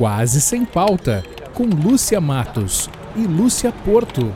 Quase 0.00 0.40
Sem 0.40 0.64
Pauta, 0.64 1.22
com 1.52 1.64
Lúcia 1.64 2.22
Matos 2.22 2.88
e 3.14 3.26
Lúcia 3.26 3.70
Porto. 3.70 4.34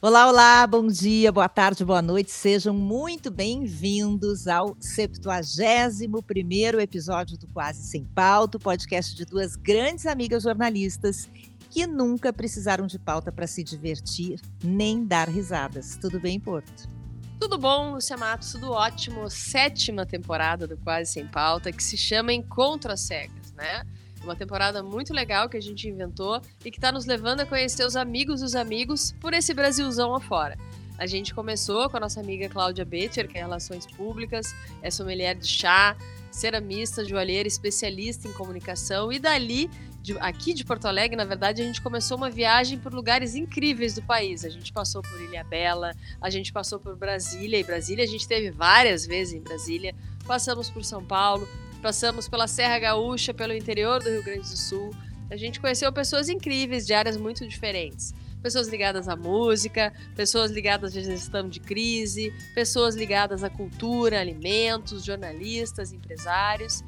Olá, 0.00 0.26
olá, 0.26 0.66
bom 0.66 0.86
dia, 0.86 1.30
boa 1.30 1.50
tarde, 1.50 1.84
boa 1.84 2.00
noite, 2.00 2.30
sejam 2.30 2.74
muito 2.74 3.30
bem-vindos 3.30 4.48
ao 4.48 4.74
71 4.80 6.80
episódio 6.80 7.36
do 7.36 7.46
Quase 7.48 7.82
Sem 7.82 8.06
Pauta, 8.06 8.58
podcast 8.58 9.14
de 9.14 9.26
duas 9.26 9.54
grandes 9.54 10.06
amigas 10.06 10.44
jornalistas 10.44 11.28
que 11.68 11.86
nunca 11.86 12.32
precisaram 12.32 12.86
de 12.86 12.98
pauta 12.98 13.30
para 13.30 13.46
se 13.46 13.62
divertir 13.62 14.40
nem 14.64 15.04
dar 15.04 15.28
risadas. 15.28 15.98
Tudo 16.00 16.18
bem, 16.18 16.40
Porto? 16.40 17.01
Tudo 17.42 17.58
bom, 17.58 17.94
Lúcia 17.94 18.16
Matos, 18.16 18.52
tudo 18.52 18.70
ótimo. 18.70 19.28
Sétima 19.28 20.06
temporada 20.06 20.64
do 20.64 20.76
Quase 20.76 21.10
Sem 21.10 21.26
Pauta, 21.26 21.72
que 21.72 21.82
se 21.82 21.96
chama 21.96 22.32
Encontro 22.32 22.92
às 22.92 23.00
Cegas, 23.00 23.52
né? 23.56 23.84
Uma 24.22 24.36
temporada 24.36 24.80
muito 24.80 25.12
legal 25.12 25.48
que 25.48 25.56
a 25.56 25.60
gente 25.60 25.88
inventou 25.88 26.40
e 26.64 26.70
que 26.70 26.78
está 26.78 26.92
nos 26.92 27.04
levando 27.04 27.40
a 27.40 27.44
conhecer 27.44 27.84
os 27.84 27.96
amigos 27.96 28.42
dos 28.42 28.54
amigos 28.54 29.10
por 29.20 29.34
esse 29.34 29.52
Brasilzão 29.52 30.14
afora. 30.14 30.56
A 30.96 31.04
gente 31.04 31.34
começou 31.34 31.90
com 31.90 31.96
a 31.96 32.00
nossa 32.00 32.20
amiga 32.20 32.48
Cláudia 32.48 32.84
Becher, 32.84 33.26
que 33.26 33.36
é 33.36 33.40
Relações 33.40 33.86
Públicas, 33.86 34.54
é 34.80 34.88
sommelier 34.88 35.34
de 35.34 35.48
chá, 35.48 35.96
ceramista, 36.30 37.04
joalheira, 37.04 37.48
especialista 37.48 38.28
em 38.28 38.32
comunicação, 38.32 39.12
e 39.12 39.18
dali, 39.18 39.68
de, 40.02 40.18
aqui 40.18 40.52
de 40.52 40.64
Porto 40.64 40.86
Alegre, 40.86 41.16
na 41.16 41.24
verdade, 41.24 41.62
a 41.62 41.64
gente 41.64 41.80
começou 41.80 42.16
uma 42.16 42.28
viagem 42.28 42.78
por 42.78 42.92
lugares 42.92 43.34
incríveis 43.34 43.94
do 43.94 44.02
país. 44.02 44.44
A 44.44 44.50
gente 44.50 44.72
passou 44.72 45.00
por 45.00 45.20
Ilha 45.20 45.44
Bela, 45.44 45.94
a 46.20 46.28
gente 46.28 46.52
passou 46.52 46.78
por 46.78 46.96
Brasília, 46.96 47.58
e 47.58 47.64
Brasília 47.64 48.04
a 48.04 48.08
gente 48.08 48.26
teve 48.26 48.50
várias 48.50 49.06
vezes 49.06 49.32
em 49.32 49.40
Brasília, 49.40 49.94
passamos 50.26 50.68
por 50.68 50.84
São 50.84 51.04
Paulo, 51.04 51.48
Passamos 51.82 52.28
pela 52.28 52.46
Serra 52.46 52.78
Gaúcha, 52.78 53.34
pelo 53.34 53.52
interior 53.52 54.00
do 54.00 54.08
Rio 54.08 54.22
Grande 54.22 54.48
do 54.48 54.56
Sul. 54.56 54.94
A 55.28 55.36
gente 55.36 55.58
conheceu 55.58 55.92
pessoas 55.92 56.28
incríveis 56.28 56.86
de 56.86 56.94
áreas 56.94 57.16
muito 57.16 57.46
diferentes. 57.46 58.14
Pessoas 58.40 58.68
ligadas 58.68 59.08
à 59.08 59.16
música, 59.16 59.92
pessoas 60.14 60.52
ligadas 60.52 60.96
à 60.96 61.00
gestão 61.00 61.48
de 61.48 61.58
crise, 61.58 62.32
pessoas 62.54 62.94
ligadas 62.94 63.42
à 63.42 63.50
cultura, 63.50 64.20
alimentos, 64.20 65.04
jornalistas, 65.04 65.92
empresários. 65.92 66.84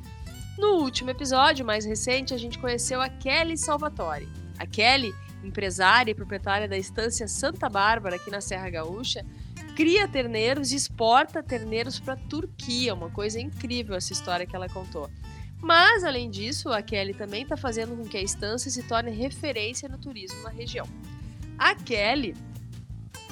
No 0.59 0.77
último 0.77 1.11
episódio, 1.11 1.67
mais 1.67 1.85
recente, 1.85 2.33
a 2.33 2.39
gente 2.39 2.59
conheceu 2.59 3.03
a 3.03 3.09
Kelly 3.09 3.57
Salvatore. 3.57 4.29
A 4.57 4.65
Kelly, 4.65 5.13
empresária 5.43 6.13
e 6.13 6.15
proprietária 6.15 6.69
da 6.69 6.79
estância 6.79 7.27
Santa 7.27 7.69
Bárbara, 7.69 8.17
aqui 8.17 8.31
na 8.31 8.41
Serra 8.41 8.71
Gaúcha, 8.71 9.27
cria 9.75 10.07
terneiros 10.07 10.71
e 10.71 10.77
exporta 10.77 11.43
terneiros 11.43 11.99
para 11.99 12.15
a 12.15 12.17
Turquia. 12.17 12.95
Uma 12.95 13.11
coisa 13.11 13.41
incrível 13.41 13.97
essa 13.97 14.13
história 14.13 14.47
que 14.47 14.55
ela 14.55 14.69
contou. 14.69 15.11
Mas, 15.61 16.05
além 16.05 16.31
disso, 16.31 16.69
a 16.71 16.83
Kelly 16.83 17.15
também 17.15 17.43
está 17.43 17.57
fazendo 17.57 17.97
com 17.97 18.05
que 18.05 18.17
a 18.17 18.23
estância 18.23 18.71
se 18.71 18.83
torne 18.85 19.11
referência 19.11 19.89
no 19.89 19.99
turismo 19.99 20.41
na 20.43 20.51
região. 20.51 20.87
A 21.59 21.75
Kelly 21.75 22.35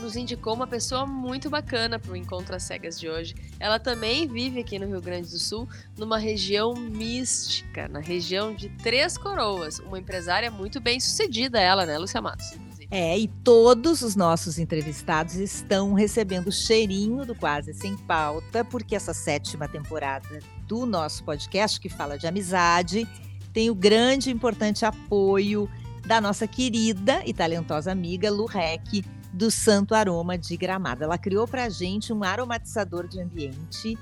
nos 0.03 0.17
indicou 0.17 0.55
uma 0.55 0.67
pessoa 0.67 1.07
muito 1.07 1.49
bacana 1.49 1.99
para 1.99 2.11
o 2.11 2.17
Encontro 2.17 2.57
às 2.57 2.65
Cegas 2.65 2.99
de 2.99 3.09
hoje. 3.09 3.35
Ela 3.61 3.79
também 3.79 4.27
vive 4.27 4.59
aqui 4.59 4.79
no 4.79 4.87
Rio 4.87 5.01
Grande 5.01 5.31
do 5.31 5.39
Sul, 5.39 5.69
numa 5.97 6.19
região 6.19 6.75
mística, 6.75 7.87
na 7.87 8.01
região 8.01 8.53
de 8.53 8.69
Três 8.69 9.17
Coroas. 9.17 9.79
Uma 9.79 9.99
empresária 9.99 10.51
muito 10.51 10.81
bem 10.81 10.99
sucedida, 10.99 11.61
ela, 11.61 11.87
né, 11.87 11.97
Lúcia 11.97 12.21
Matos? 12.21 12.51
É, 12.91 13.17
e 13.19 13.27
todos 13.27 14.03
os 14.03 14.17
nossos 14.17 14.59
entrevistados 14.59 15.37
estão 15.37 15.95
recebendo 15.95 16.49
o 16.49 16.53
cheirinho 16.53 17.25
do 17.25 17.35
Quase 17.35 17.73
Sem 17.73 17.97
Pauta, 17.97 18.65
porque 18.65 18.95
essa 18.95 19.15
sétima 19.15 19.67
temporada 19.67 20.41
do 20.67 20.85
nosso 20.85 21.25
podcast, 21.25 21.81
que 21.81 21.89
fala 21.89 22.19
de 22.19 22.27
amizade, 22.27 23.09
tem 23.53 23.71
o 23.71 23.75
grande 23.75 24.29
e 24.29 24.33
importante 24.33 24.85
apoio 24.85 25.71
da 26.05 26.21
nossa 26.21 26.47
querida 26.47 27.23
e 27.25 27.33
talentosa 27.33 27.93
amiga 27.93 28.31
Lu 28.31 28.47
Rec, 28.47 29.05
do 29.33 29.51
Santo 29.51 29.95
Aroma 29.95 30.37
de 30.37 30.57
Gramado. 30.57 31.05
Ela 31.05 31.17
criou 31.17 31.49
para 31.49 31.65
a 31.65 31.69
gente 31.69 32.13
um 32.13 32.23
aromatizador 32.23 33.09
de 33.09 33.21
ambiente 33.21 33.99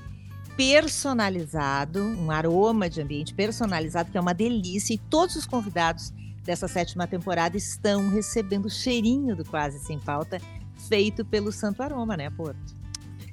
personalizado, 0.57 2.03
um 2.03 2.31
aroma 2.31 2.91
de 2.91 3.01
ambiente 3.01 3.33
personalizado, 3.33 4.11
que 4.11 4.19
é 4.19 4.21
uma 4.21 4.35
delícia, 4.35 4.93
e 4.93 4.99
todos 4.99 5.37
os 5.37 5.47
convidados 5.47 6.13
dessa 6.45 6.69
sétima 6.69 7.07
temporada 7.07 7.57
estão 7.57 8.11
recebendo 8.11 8.67
o 8.67 8.71
cheirinho 8.71 9.37
do 9.37 9.45
Quase 9.45 9.79
Sem 9.79 9.99
Pauta, 9.99 10.41
feito 10.89 11.25
pelo 11.25 11.53
Santo 11.53 11.83
Aroma, 11.83 12.17
né, 12.17 12.29
Porto? 12.31 12.81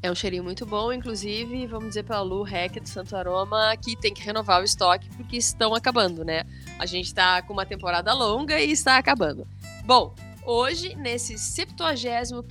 É 0.02 0.12
um 0.12 0.16
cheirinho 0.16 0.44
muito 0.44 0.66
bom, 0.66 0.94
inclusive, 0.94 1.66
vamos 1.66 1.90
dizer 1.90 2.04
para 2.04 2.18
a 2.18 2.22
Lu 2.22 2.44
Rec 2.44 2.80
do 2.80 2.88
Santo 2.88 3.16
Aroma 3.16 3.76
que 3.78 3.96
tem 3.96 4.14
que 4.14 4.22
renovar 4.22 4.62
o 4.62 4.64
estoque 4.64 5.10
porque 5.18 5.38
estão 5.38 5.74
acabando, 5.74 6.24
né? 6.24 6.44
A 6.78 6.86
gente 6.86 7.08
está 7.08 7.42
com 7.42 7.52
uma 7.52 7.66
temporada 7.66 8.14
longa 8.14 8.60
e 8.60 8.72
está 8.72 8.98
acabando. 8.98 9.48
Bom, 9.86 10.14
hoje, 10.48 10.96
nesse 10.96 11.38
71 11.38 12.42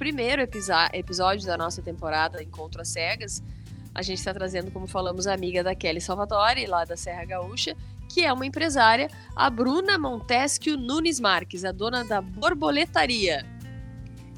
episódio 0.92 1.46
da 1.46 1.56
nossa 1.56 1.80
temporada 1.80 2.42
Encontro 2.42 2.82
às 2.82 2.88
Cegas, 2.88 3.42
a 3.94 4.02
gente 4.02 4.18
está 4.18 4.34
trazendo, 4.34 4.70
como 4.70 4.86
falamos, 4.86 5.26
a 5.26 5.32
amiga 5.32 5.64
da 5.64 5.74
Kelly 5.74 6.02
Salvatore, 6.02 6.66
lá 6.66 6.84
da 6.84 6.94
Serra 6.96 7.24
Gaúcha, 7.24 7.74
que 8.12 8.22
é 8.22 8.30
uma 8.30 8.44
empresária, 8.44 9.08
a 9.34 9.48
Bruna 9.48 9.98
Montesquio 9.98 10.76
Nunes 10.76 11.18
Marques, 11.18 11.64
a 11.64 11.72
dona 11.72 12.04
da 12.04 12.20
Borboletaria. 12.20 13.46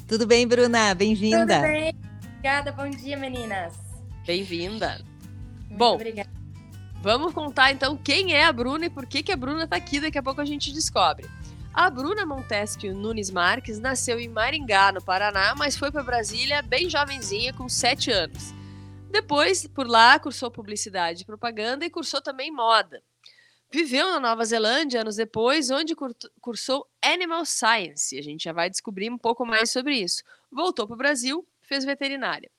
Tudo 0.07 0.25
bem, 0.25 0.47
Bruna? 0.47 0.95
Bem-vinda. 0.95 1.57
Tudo 1.57 1.63
bem. 1.63 1.95
Obrigada. 2.29 2.73
Bom 2.73 2.89
dia, 2.89 3.17
meninas. 3.17 3.75
Bem-vinda. 4.25 5.05
Bom, 5.69 5.95
obrigada. 5.95 6.31
vamos 7.03 7.35
contar 7.35 7.73
então 7.73 7.97
quem 7.97 8.33
é 8.33 8.45
a 8.45 8.53
Bruna 8.53 8.87
e 8.87 8.91
por 8.91 9.05
que, 9.05 9.23
que 9.23 9.33
a 9.33 9.37
Bruna 9.37 9.65
está 9.65 9.77
aqui. 9.77 10.01
Daqui 10.01 10.17
a 10.17 10.23
pouco 10.23 10.41
a 10.41 10.45
gente 10.45 10.73
descobre. 10.73 11.27
A 11.81 11.89
Bruna 11.91 12.27
Montesquio 12.27 12.93
Nunes 12.93 13.31
Marques 13.31 13.79
nasceu 13.79 14.19
em 14.19 14.29
Maringá, 14.29 14.91
no 14.91 15.01
Paraná, 15.01 15.55
mas 15.57 15.77
foi 15.77 15.93
para 15.93 16.03
Brasília 16.03 16.61
bem 16.61 16.91
jovenzinha, 16.91 17.53
com 17.53 17.69
7 17.69 18.11
anos. 18.11 18.53
Depois, 19.13 19.65
por 19.69 19.87
lá, 19.87 20.19
cursou 20.19 20.51
publicidade 20.51 21.23
e 21.23 21.25
propaganda 21.25 21.87
e 21.87 21.91
cursou 21.91 22.21
também 22.21 22.51
moda. 22.51 23.01
Viveu 23.71 24.09
na 24.09 24.19
Nova 24.19 24.45
Zelândia 24.45 25.03
anos 25.03 25.15
depois, 25.15 25.71
onde 25.71 25.95
cursou 26.41 26.85
Animal 27.01 27.45
Science. 27.45 28.19
A 28.19 28.23
gente 28.23 28.43
já 28.43 28.53
vai 28.53 28.69
descobrir 28.69 29.09
um 29.09 29.17
pouco 29.17 29.47
mais 29.47 29.71
sobre 29.71 29.95
isso. 29.95 30.25
Voltou 30.51 30.85
para 30.85 30.95
o 30.95 30.99
Brasil, 30.99 31.47
fez 31.63 31.85
veterinária. 31.85 32.51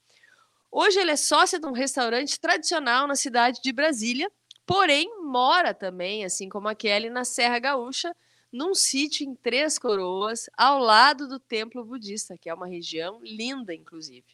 Hoje 0.71 0.97
ele 0.97 1.11
é 1.11 1.17
sócia 1.17 1.59
de 1.59 1.67
um 1.67 1.73
restaurante 1.73 2.39
tradicional 2.39 3.05
na 3.05 3.15
cidade 3.15 3.59
de 3.61 3.73
Brasília, 3.73 4.31
porém 4.65 5.13
mora 5.25 5.73
também, 5.73 6.23
assim 6.23 6.47
como 6.47 6.69
a 6.69 6.73
Kelly, 6.73 7.09
na 7.09 7.25
Serra 7.25 7.59
Gaúcha, 7.59 8.15
num 8.51 8.73
sítio 8.73 9.25
em 9.25 9.35
Três 9.35 9.77
Coroas, 9.77 10.49
ao 10.57 10.79
lado 10.79 11.27
do 11.27 11.39
templo 11.39 11.83
budista, 11.83 12.37
que 12.37 12.49
é 12.49 12.53
uma 12.53 12.67
região 12.67 13.19
linda, 13.21 13.73
inclusive. 13.73 14.25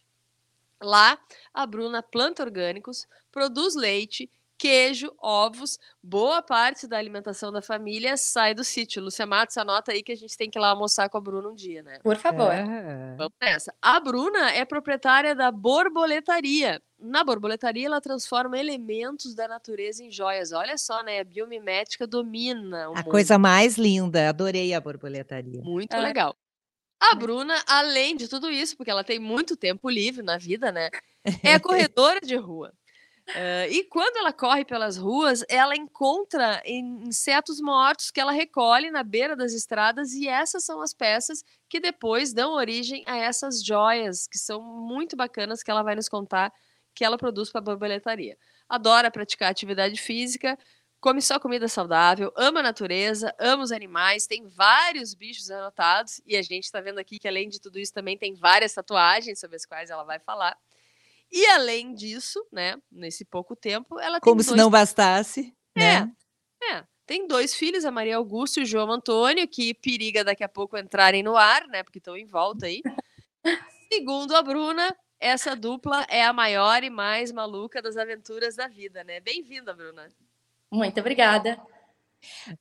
Lá, 0.81 1.20
a 1.53 1.66
Bruna 1.66 2.03
planta 2.03 2.44
orgânicos, 2.44 3.08
produz 3.31 3.76
leite 3.76 4.30
queijo, 4.58 5.14
ovos, 5.22 5.78
boa 6.02 6.42
parte 6.42 6.88
da 6.88 6.98
alimentação 6.98 7.52
da 7.52 7.62
família 7.62 8.18
sai 8.18 8.54
do 8.54 8.64
sítio. 8.64 9.02
Lúcia 9.02 9.26
Matos, 9.26 9.58
anota 9.58 9.92
aí 9.92 10.02
que 10.02 10.12
a 10.12 10.18
gente 10.18 10.38
tem 10.38 10.50
que 10.50 10.58
ir 10.58 10.62
lá 10.62 10.70
almoçar 10.70 11.10
com 11.10 11.18
a 11.18 11.22
Bruna 11.22 11.50
um 11.50 11.56
dia, 11.56 11.84
né? 11.84 12.00
Por 12.04 12.16
favor. 12.18 12.52
É. 12.52 13.16
Vamos 13.18 13.34
nessa. 13.42 13.74
A 13.82 14.00
Bruna 14.00 14.52
é 14.52 14.66
proprietária 14.66 15.36
da 15.36 15.52
borboletaria. 15.52 16.82
Na 16.98 17.24
borboletaria, 17.24 17.86
ela 17.86 18.00
transforma 18.00 18.58
elementos 18.58 19.36
da 19.36 19.48
natureza 19.48 20.04
em 20.04 20.10
joias. 20.10 20.52
Olha 20.52 20.78
só, 20.78 21.04
né? 21.04 21.20
A 21.20 21.24
biomimética 21.24 22.08
domina. 22.08 22.86
a 22.86 22.90
mundo. 22.90 23.04
coisa 23.06 23.38
mais 23.38 23.78
linda. 23.78 24.30
Adorei 24.30 24.74
a 24.74 24.80
borboletaria. 24.80 25.62
Muito 25.62 25.96
é. 25.96 26.00
legal. 26.00 26.36
A 27.00 27.14
Bruna, 27.14 27.62
além 27.68 28.16
de 28.16 28.28
tudo 28.28 28.50
isso, 28.50 28.78
porque 28.78 28.90
ela 28.90 29.04
tem 29.04 29.20
muito 29.20 29.56
tempo 29.58 29.90
livre 29.90 30.24
na 30.24 30.38
vida, 30.38 30.72
né? 30.72 30.90
É 31.44 31.59
corredora 31.59 32.22
de 32.22 32.35
rua. 32.35 32.74
Uh, 33.28 33.66
e 33.72 33.84
quando 33.86 34.18
ela 34.18 34.32
corre 34.32 34.64
pelas 34.64 34.98
ruas, 34.98 35.44
ela 35.50 35.76
encontra 35.76 36.62
insetos 36.66 37.60
mortos 37.60 38.12
que 38.12 38.20
ela 38.20 38.32
recolhe 38.32 38.92
na 38.92 39.02
beira 39.02 39.36
das 39.36 39.52
estradas, 39.52 40.14
e 40.14 40.28
essas 40.28 40.64
são 40.64 40.80
as 40.80 40.94
peças 40.94 41.44
que 41.68 41.80
depois 41.80 42.34
dão 42.34 42.54
origem 42.54 43.04
a 43.08 43.18
essas 43.18 43.64
joias, 43.64 44.28
que 44.28 44.38
são 44.38 44.62
muito 44.62 45.16
bacanas, 45.16 45.64
que 45.64 45.72
ela 45.72 45.82
vai 45.82 45.96
nos 45.96 46.08
contar 46.08 46.54
que 46.94 47.04
ela 47.04 47.18
produz 47.18 47.52
para 47.52 47.60
a 47.60 47.64
borboletaria. 47.64 48.38
Adora 48.70 49.12
praticar 49.12 49.50
atividade 49.52 50.00
física, 50.00 50.58
come 51.02 51.22
só 51.22 51.40
comida 51.40 51.68
saudável, 51.68 52.32
ama 52.38 52.60
a 52.60 52.64
natureza, 52.64 53.34
ama 53.40 53.64
os 53.64 53.72
animais, 53.72 54.28
tem 54.28 54.48
vários 54.48 55.14
bichos 55.16 55.50
anotados, 55.50 56.22
e 56.26 56.38
a 56.38 56.42
gente 56.44 56.64
está 56.66 56.80
vendo 56.80 57.00
aqui 57.00 57.20
que 57.20 57.28
além 57.28 57.50
de 57.50 57.60
tudo 57.60 57.80
isso 57.80 57.94
também 57.94 58.18
tem 58.18 58.36
várias 58.36 58.74
tatuagens 58.74 59.40
sobre 59.40 59.56
as 59.56 59.66
quais 59.66 59.90
ela 59.90 60.04
vai 60.04 60.20
falar. 60.20 60.56
E 61.32 61.46
além 61.48 61.94
disso, 61.94 62.46
né, 62.52 62.78
nesse 62.92 63.26
pouco 63.26 63.56
tempo, 63.56 64.00
ela 64.00 64.20
Como 64.20 64.38
tem 64.38 64.44
se 64.44 64.50
dois... 64.50 64.62
não 64.62 64.70
bastasse, 64.70 65.54
é, 65.76 65.80
né? 65.80 66.12
É. 66.72 66.84
Tem 67.06 67.28
dois 67.28 67.54
filhos, 67.54 67.86
a 67.86 67.92
Maria 67.92 68.18
Augusto 68.18 68.60
e 68.60 68.64
o 68.64 68.66
João 68.66 68.92
Antônio, 68.92 69.48
que 69.48 69.74
periga 69.76 70.24
daqui 70.24 70.44
a 70.44 70.50
pouco 70.50 70.78
entrarem 70.78 71.22
no 71.22 71.38
ar, 71.38 71.68
né, 71.68 71.84
porque 71.84 72.00
estão 72.00 72.18
em 72.18 72.26
volta 72.26 72.66
aí. 72.66 72.82
Segundo 73.94 74.36
a 74.36 74.42
Bruna, 74.42 74.96
essa 75.20 75.56
dupla 75.56 76.06
é 76.10 76.24
a 76.24 76.34
maior 76.34 76.84
e 76.84 76.90
mais 76.90 77.32
maluca 77.32 77.82
das 77.82 77.96
aventuras 77.96 78.56
da 78.56 78.68
vida, 78.68 79.04
né? 79.04 79.20
Bem-vinda, 79.20 79.74
Bruna. 79.74 80.10
Muito 80.72 81.00
obrigada. 81.00 81.62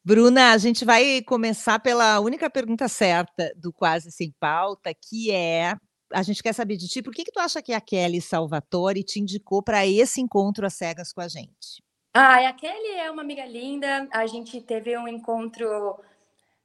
Bruna, 0.04 0.52
a 0.52 0.58
gente 0.58 0.84
vai 0.84 1.22
começar 1.22 1.78
pela 1.78 2.20
única 2.20 2.50
pergunta 2.50 2.86
certa 2.86 3.52
do 3.56 3.72
Quase 3.72 4.12
Sem 4.12 4.30
Pauta, 4.38 4.92
que 4.94 5.30
é 5.30 5.74
a 6.14 6.22
gente 6.22 6.42
quer 6.42 6.52
saber 6.52 6.76
de 6.76 6.88
ti, 6.88 7.02
por 7.02 7.12
que, 7.12 7.24
que 7.24 7.32
tu 7.32 7.40
acha 7.40 7.60
que 7.60 7.72
a 7.72 7.80
Kelly 7.80 8.20
Salvatore 8.20 9.02
te 9.02 9.20
indicou 9.20 9.62
para 9.62 9.86
esse 9.86 10.20
encontro 10.20 10.66
às 10.66 10.74
cegas 10.74 11.12
com 11.12 11.20
a 11.20 11.28
gente? 11.28 11.82
Ah, 12.12 12.48
a 12.48 12.52
Kelly 12.52 12.94
é 12.96 13.10
uma 13.10 13.22
amiga 13.22 13.44
linda. 13.44 14.08
A 14.12 14.26
gente 14.26 14.60
teve 14.60 14.96
um 14.96 15.08
encontro 15.08 15.98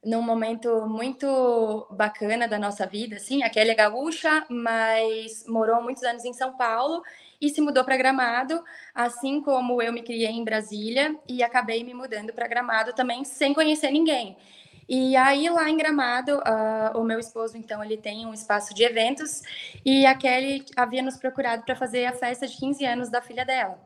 num 0.04 0.22
momento 0.22 0.86
muito 0.86 1.86
bacana 1.90 2.48
da 2.48 2.58
nossa 2.58 2.86
vida, 2.86 3.16
assim. 3.16 3.42
A 3.42 3.50
Kelly 3.50 3.70
é 3.70 3.74
gaúcha, 3.74 4.46
mas 4.48 5.44
morou 5.46 5.82
muitos 5.82 6.02
anos 6.04 6.24
em 6.24 6.32
São 6.32 6.56
Paulo 6.56 7.02
e 7.40 7.48
se 7.48 7.60
mudou 7.60 7.84
para 7.84 7.96
Gramado, 7.96 8.62
assim 8.94 9.40
como 9.42 9.82
eu 9.82 9.92
me 9.92 10.02
criei 10.02 10.30
em 10.30 10.44
Brasília 10.44 11.18
e 11.28 11.42
acabei 11.42 11.82
me 11.82 11.94
mudando 11.94 12.32
para 12.32 12.48
Gramado 12.48 12.92
também 12.92 13.24
sem 13.24 13.52
conhecer 13.52 13.90
ninguém. 13.90 14.36
E 14.92 15.14
aí 15.14 15.48
lá 15.48 15.70
em 15.70 15.76
Gramado, 15.76 16.38
uh, 16.38 16.98
o 16.98 17.04
meu 17.04 17.20
esposo 17.20 17.56
então 17.56 17.82
ele 17.82 17.96
tem 17.96 18.26
um 18.26 18.34
espaço 18.34 18.74
de 18.74 18.82
eventos 18.82 19.40
e 19.86 20.04
a 20.04 20.16
Kelly 20.16 20.64
havia 20.74 21.00
nos 21.00 21.16
procurado 21.16 21.62
para 21.62 21.76
fazer 21.76 22.06
a 22.06 22.12
festa 22.12 22.44
de 22.44 22.56
15 22.56 22.84
anos 22.84 23.08
da 23.08 23.22
filha 23.22 23.44
dela. 23.44 23.78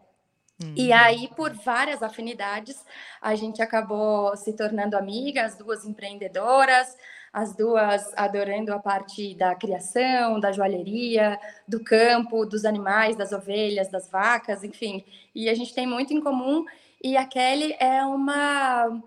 Hum. 0.62 0.72
E 0.74 0.94
aí, 0.94 1.28
por 1.36 1.52
várias 1.52 2.02
afinidades, 2.02 2.82
a 3.20 3.34
gente 3.34 3.60
acabou 3.60 4.34
se 4.34 4.54
tornando 4.54 4.96
amigas, 4.96 5.52
as 5.52 5.58
duas 5.58 5.84
empreendedoras, 5.84 6.96
as 7.30 7.54
duas 7.54 8.10
adorando 8.16 8.72
a 8.72 8.78
parte 8.78 9.34
da 9.34 9.54
criação, 9.54 10.40
da 10.40 10.52
joalheria, 10.52 11.38
do 11.68 11.84
campo, 11.84 12.46
dos 12.46 12.64
animais, 12.64 13.14
das 13.14 13.30
ovelhas, 13.30 13.90
das 13.90 14.08
vacas, 14.08 14.64
enfim. 14.64 15.04
E 15.34 15.50
a 15.50 15.54
gente 15.54 15.74
tem 15.74 15.86
muito 15.86 16.14
em 16.14 16.20
comum. 16.22 16.64
E 17.02 17.14
a 17.14 17.26
Kelly 17.26 17.76
é 17.78 18.02
uma 18.06 19.02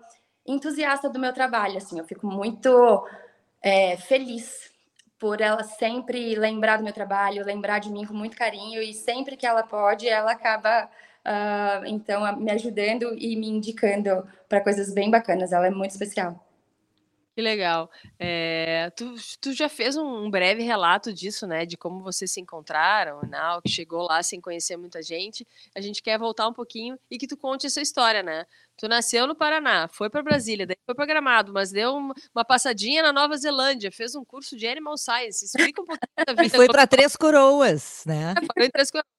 entusiasta 0.48 1.08
do 1.08 1.18
meu 1.18 1.32
trabalho, 1.32 1.76
assim, 1.76 1.98
eu 1.98 2.04
fico 2.04 2.26
muito 2.26 3.06
é, 3.62 3.96
feliz 3.96 4.70
por 5.18 5.40
ela 5.40 5.64
sempre 5.64 6.34
lembrar 6.36 6.78
do 6.78 6.84
meu 6.84 6.92
trabalho, 6.92 7.44
lembrar 7.44 7.80
de 7.80 7.90
mim 7.90 8.06
com 8.06 8.14
muito 8.14 8.36
carinho 8.36 8.80
e 8.80 8.94
sempre 8.94 9.36
que 9.36 9.46
ela 9.46 9.62
pode, 9.62 10.08
ela 10.08 10.32
acaba 10.32 10.88
uh, 11.24 11.84
então 11.86 12.36
me 12.36 12.50
ajudando 12.52 13.14
e 13.18 13.36
me 13.36 13.48
indicando 13.48 14.26
para 14.48 14.60
coisas 14.60 14.92
bem 14.92 15.10
bacanas. 15.10 15.52
Ela 15.52 15.66
é 15.66 15.70
muito 15.70 15.90
especial. 15.90 16.47
Que 17.38 17.42
legal. 17.42 17.88
É, 18.18 18.90
tu, 18.96 19.14
tu 19.40 19.52
já 19.52 19.68
fez 19.68 19.96
um 19.96 20.28
breve 20.28 20.64
relato 20.64 21.12
disso, 21.12 21.46
né? 21.46 21.64
De 21.64 21.76
como 21.76 22.02
vocês 22.02 22.32
se 22.32 22.40
encontraram, 22.40 23.20
né, 23.28 23.38
que 23.64 23.70
chegou 23.70 24.02
lá 24.02 24.20
sem 24.24 24.40
conhecer 24.40 24.76
muita 24.76 25.00
gente. 25.04 25.46
A 25.72 25.80
gente 25.80 26.02
quer 26.02 26.18
voltar 26.18 26.48
um 26.48 26.52
pouquinho 26.52 26.98
e 27.08 27.16
que 27.16 27.28
tu 27.28 27.36
conte 27.36 27.64
essa 27.64 27.80
história, 27.80 28.24
né? 28.24 28.44
Tu 28.76 28.88
nasceu 28.88 29.24
no 29.24 29.36
Paraná, 29.36 29.86
foi 29.86 30.10
para 30.10 30.20
Brasília, 30.20 30.66
daí 30.66 30.76
foi 30.84 30.96
para 30.96 31.06
Gramado, 31.06 31.52
mas 31.52 31.70
deu 31.70 31.94
uma, 31.94 32.12
uma, 32.34 32.44
passadinha 32.44 33.04
na 33.04 33.12
Nova 33.12 33.36
Zelândia, 33.36 33.92
fez 33.92 34.16
um 34.16 34.24
curso 34.24 34.56
de 34.56 34.66
Animal 34.66 34.98
Science. 34.98 35.44
Explica 35.44 35.80
um 35.80 35.84
pouquinho 35.84 36.26
da 36.26 36.32
vida. 36.42 36.46
E 36.46 36.50
foi 36.50 36.66
para 36.66 36.88
Três 36.88 37.14
Coroas, 37.14 38.02
né? 38.04 38.34
Foi 38.52 38.66
em 38.66 38.70
Três 38.70 38.90
Coroas. 38.90 39.17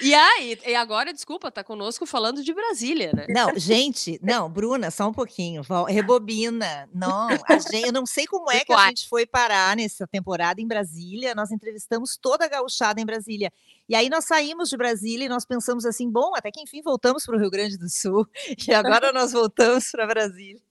E 0.00 0.14
aí, 0.14 0.58
e 0.66 0.74
agora, 0.74 1.12
desculpa, 1.12 1.50
tá 1.50 1.62
conosco 1.62 2.06
falando 2.06 2.42
de 2.42 2.52
Brasília, 2.52 3.12
né? 3.12 3.26
Não, 3.28 3.56
gente, 3.58 4.18
não, 4.22 4.50
Bruna, 4.50 4.90
só 4.90 5.08
um 5.08 5.12
pouquinho, 5.12 5.62
rebobina. 5.86 6.88
Não, 6.92 7.28
gente, 7.70 7.86
eu 7.86 7.92
não 7.92 8.06
sei 8.06 8.26
como 8.26 8.50
é 8.50 8.64
que 8.64 8.72
a 8.72 8.88
gente 8.88 9.08
foi 9.08 9.26
parar 9.26 9.76
nessa 9.76 10.06
temporada 10.06 10.60
em 10.60 10.66
Brasília. 10.66 11.34
Nós 11.34 11.50
entrevistamos 11.50 12.16
toda 12.16 12.44
a 12.44 12.48
gauchada 12.48 13.00
em 13.00 13.06
Brasília. 13.06 13.52
E 13.88 13.94
aí 13.94 14.08
nós 14.08 14.24
saímos 14.24 14.68
de 14.68 14.76
Brasília 14.76 15.26
e 15.26 15.28
nós 15.28 15.44
pensamos 15.44 15.84
assim, 15.84 16.10
bom, 16.10 16.32
até 16.34 16.50
que 16.50 16.60
enfim 16.60 16.82
voltamos 16.82 17.24
para 17.24 17.36
o 17.36 17.38
Rio 17.38 17.50
Grande 17.50 17.76
do 17.76 17.88
Sul. 17.88 18.26
E 18.66 18.72
agora 18.72 19.12
nós 19.12 19.32
voltamos 19.32 19.90
para 19.90 20.06
Brasília. 20.06 20.62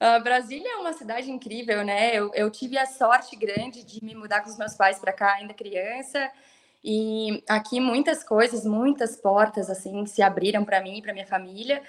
Uh, 0.00 0.22
Brasília 0.22 0.72
é 0.72 0.76
uma 0.76 0.92
cidade 0.92 1.30
incrível, 1.30 1.84
né? 1.84 2.14
Eu, 2.14 2.32
eu 2.34 2.50
tive 2.50 2.78
a 2.78 2.86
sorte 2.86 3.34
grande 3.36 3.84
de 3.84 4.04
me 4.04 4.14
mudar 4.14 4.42
com 4.42 4.50
os 4.50 4.56
meus 4.56 4.74
pais 4.74 4.98
para 4.98 5.12
cá 5.12 5.34
ainda 5.34 5.52
criança. 5.54 6.30
E 6.82 7.42
aqui 7.48 7.80
muitas 7.80 8.22
coisas, 8.22 8.64
muitas 8.64 9.16
portas 9.16 9.68
assim 9.68 10.06
se 10.06 10.22
abriram 10.22 10.64
para 10.64 10.80
mim 10.80 10.98
e 10.98 11.02
para 11.02 11.12
minha 11.12 11.26
família. 11.26 11.82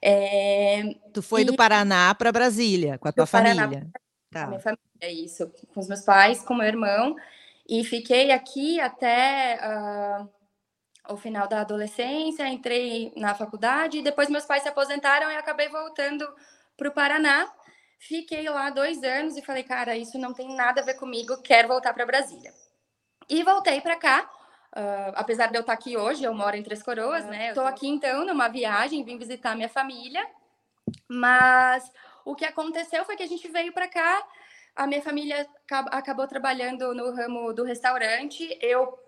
É... 0.00 0.94
Tu 1.12 1.22
foi 1.22 1.42
e... 1.42 1.44
do 1.44 1.54
Paraná 1.54 2.14
para 2.14 2.32
Brasília 2.32 2.98
com 2.98 3.08
a 3.08 3.12
tua 3.12 3.26
família? 3.26 3.68
Paraná, 3.68 3.86
tá. 4.30 4.44
A 4.44 4.46
minha 4.48 4.60
família, 4.60 5.24
isso, 5.24 5.50
com 5.72 5.80
os 5.80 5.88
meus 5.88 6.02
pais, 6.02 6.42
com 6.42 6.54
meu 6.54 6.66
irmão. 6.66 7.16
E 7.68 7.84
fiquei 7.84 8.32
aqui 8.32 8.80
até 8.80 9.60
uh, 9.62 10.28
o 11.14 11.16
final 11.16 11.46
da 11.46 11.60
adolescência, 11.60 12.48
entrei 12.48 13.12
na 13.16 13.34
faculdade, 13.34 13.98
e 13.98 14.02
depois 14.02 14.28
meus 14.28 14.44
pais 14.44 14.62
se 14.62 14.68
aposentaram 14.68 15.30
e 15.30 15.36
acabei 15.36 15.68
voltando 15.68 16.28
para 16.76 16.88
o 16.88 16.92
Paraná. 16.92 17.48
Fiquei 18.00 18.48
lá 18.48 18.68
dois 18.70 19.04
anos 19.04 19.36
e 19.36 19.42
falei, 19.42 19.62
cara, 19.62 19.96
isso 19.96 20.18
não 20.18 20.34
tem 20.34 20.54
nada 20.56 20.80
a 20.80 20.84
ver 20.84 20.94
comigo, 20.94 21.40
quero 21.40 21.68
voltar 21.68 21.94
para 21.94 22.04
Brasília. 22.04 22.52
E 23.32 23.42
voltei 23.42 23.80
para 23.80 23.96
cá. 23.96 24.30
Uh, 24.76 25.12
apesar 25.14 25.46
de 25.46 25.56
eu 25.56 25.62
estar 25.62 25.72
aqui 25.72 25.96
hoje, 25.96 26.22
eu 26.22 26.34
moro 26.34 26.54
em 26.54 26.62
Três 26.62 26.82
Coroas, 26.82 27.24
né? 27.24 27.48
Estou 27.48 27.64
aqui 27.64 27.88
então 27.88 28.26
numa 28.26 28.46
viagem, 28.46 29.02
vim 29.02 29.16
visitar 29.16 29.56
minha 29.56 29.70
família. 29.70 30.22
Mas 31.08 31.90
o 32.26 32.34
que 32.34 32.44
aconteceu 32.44 33.06
foi 33.06 33.16
que 33.16 33.22
a 33.22 33.26
gente 33.26 33.48
veio 33.48 33.72
para 33.72 33.88
cá. 33.88 34.22
A 34.76 34.86
minha 34.86 35.00
família 35.00 35.48
acabou 35.90 36.26
trabalhando 36.26 36.94
no 36.94 37.10
ramo 37.14 37.54
do 37.54 37.64
restaurante. 37.64 38.54
Eu 38.60 38.98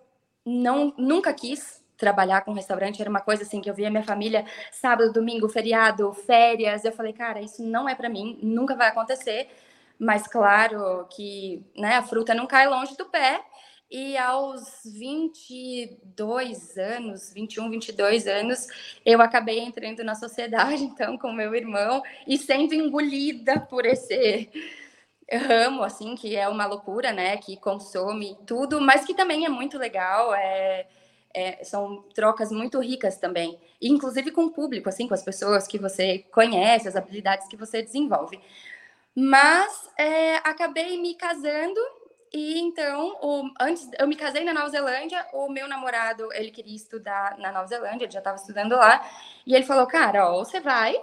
não 0.43 0.95
nunca 0.97 1.31
quis 1.35 1.85
trabalhar 1.99 2.41
com 2.47 2.55
restaurante, 2.55 3.03
era 3.03 3.11
uma 3.11 3.21
coisa 3.21 3.43
assim 3.43 3.61
que 3.61 3.69
eu 3.69 3.75
via 3.75 3.91
minha 3.91 4.03
família 4.03 4.47
sábado, 4.73 5.13
domingo, 5.13 5.51
feriado, 5.51 6.15
férias. 6.15 6.83
Eu 6.83 6.93
falei, 6.93 7.13
cara, 7.13 7.43
isso 7.43 7.63
não 7.63 7.87
é 7.87 7.95
para 7.95 8.09
mim, 8.09 8.39
nunca 8.43 8.75
vai 8.75 8.89
acontecer. 8.89 9.51
Mas 9.99 10.27
claro 10.27 11.07
que, 11.11 11.63
né, 11.77 11.97
a 11.97 12.03
fruta 12.03 12.35
não 12.35 12.47
cai 12.47 12.67
longe 12.67 12.97
do 12.97 13.05
pé. 13.05 13.45
E 13.97 14.19
aos 14.19 14.81
22 14.85 16.77
anos, 16.77 17.33
21, 17.33 17.71
22 17.71 18.27
anos, 18.27 18.67
eu 19.07 19.23
acabei 19.23 19.61
entrando 19.61 20.03
na 20.03 20.17
sociedade, 20.17 20.83
então, 20.83 21.17
com 21.17 21.33
meu 21.33 21.55
irmão, 21.55 22.03
e 22.27 22.37
sendo 22.37 22.75
engolida 22.75 23.61
por 23.61 23.87
esse 23.87 24.51
ramo, 25.33 25.85
assim, 25.85 26.17
que 26.17 26.35
é 26.35 26.49
uma 26.49 26.67
loucura, 26.67 27.13
né? 27.13 27.37
Que 27.37 27.57
consome 27.57 28.37
tudo, 28.45 28.81
mas 28.81 29.05
que 29.05 29.15
também 29.15 29.47
é 29.47 29.49
muito 29.49 29.79
legal. 29.79 30.35
É, 30.35 30.89
é, 31.33 31.63
são 31.63 32.03
trocas 32.17 32.51
muito 32.51 32.81
ricas 32.81 33.17
também, 33.17 33.57
inclusive 33.81 34.33
com 34.33 34.47
o 34.47 34.51
público, 34.51 34.89
assim, 34.89 35.07
com 35.07 35.15
as 35.15 35.23
pessoas 35.23 35.69
que 35.69 35.79
você 35.79 36.25
conhece, 36.33 36.89
as 36.89 36.97
habilidades 36.97 37.47
que 37.47 37.57
você 37.57 37.81
desenvolve. 37.81 38.41
Mas 39.15 39.89
é, 39.97 40.39
acabei 40.39 41.01
me 41.01 41.15
casando 41.15 41.81
e 42.35 42.59
então, 42.59 43.17
o, 43.23 43.49
antes 43.61 43.89
eu 43.97 44.09
me 44.09 44.17
casei 44.17 44.43
na 44.43 44.53
Nova 44.53 44.69
Zelândia, 44.69 45.25
o 45.33 45.49
meu 45.49 45.69
namorado, 45.69 46.33
ele 46.33 46.51
queria 46.51 46.75
estudar 46.75 47.39
na 47.39 47.53
Nova 47.53 47.69
Zelândia, 47.69 48.07
ele 48.07 48.13
já 48.13 48.19
estava 48.19 48.37
estudando 48.37 48.73
lá, 48.73 49.09
e 49.47 49.55
ele 49.55 49.65
falou: 49.65 49.87
"Cara, 49.87 50.29
ou 50.29 50.45
você 50.45 50.59
vai 50.59 51.01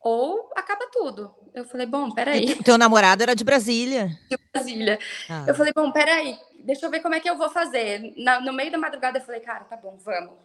ou 0.00 0.50
acaba 0.56 0.88
tudo". 0.90 1.34
Eu 1.52 1.66
falei: 1.66 1.86
"Bom, 1.86 2.10
peraí". 2.10 2.52
O 2.58 2.62
teu 2.64 2.78
namorado 2.78 3.22
era 3.22 3.36
de 3.36 3.44
Brasília. 3.44 4.08
De 4.30 4.38
Brasília. 4.50 4.98
Ah. 5.28 5.44
Eu 5.46 5.54
falei: 5.54 5.74
"Bom, 5.76 5.92
peraí, 5.92 6.38
deixa 6.60 6.86
eu 6.86 6.90
ver 6.90 7.00
como 7.00 7.14
é 7.14 7.20
que 7.20 7.28
eu 7.28 7.36
vou 7.36 7.50
fazer". 7.50 8.14
Na, 8.16 8.40
no 8.40 8.54
meio 8.54 8.72
da 8.72 8.78
madrugada 8.78 9.18
eu 9.18 9.24
falei: 9.24 9.42
"Cara, 9.42 9.64
tá 9.64 9.76
bom, 9.76 9.98
vamos". 9.98 10.38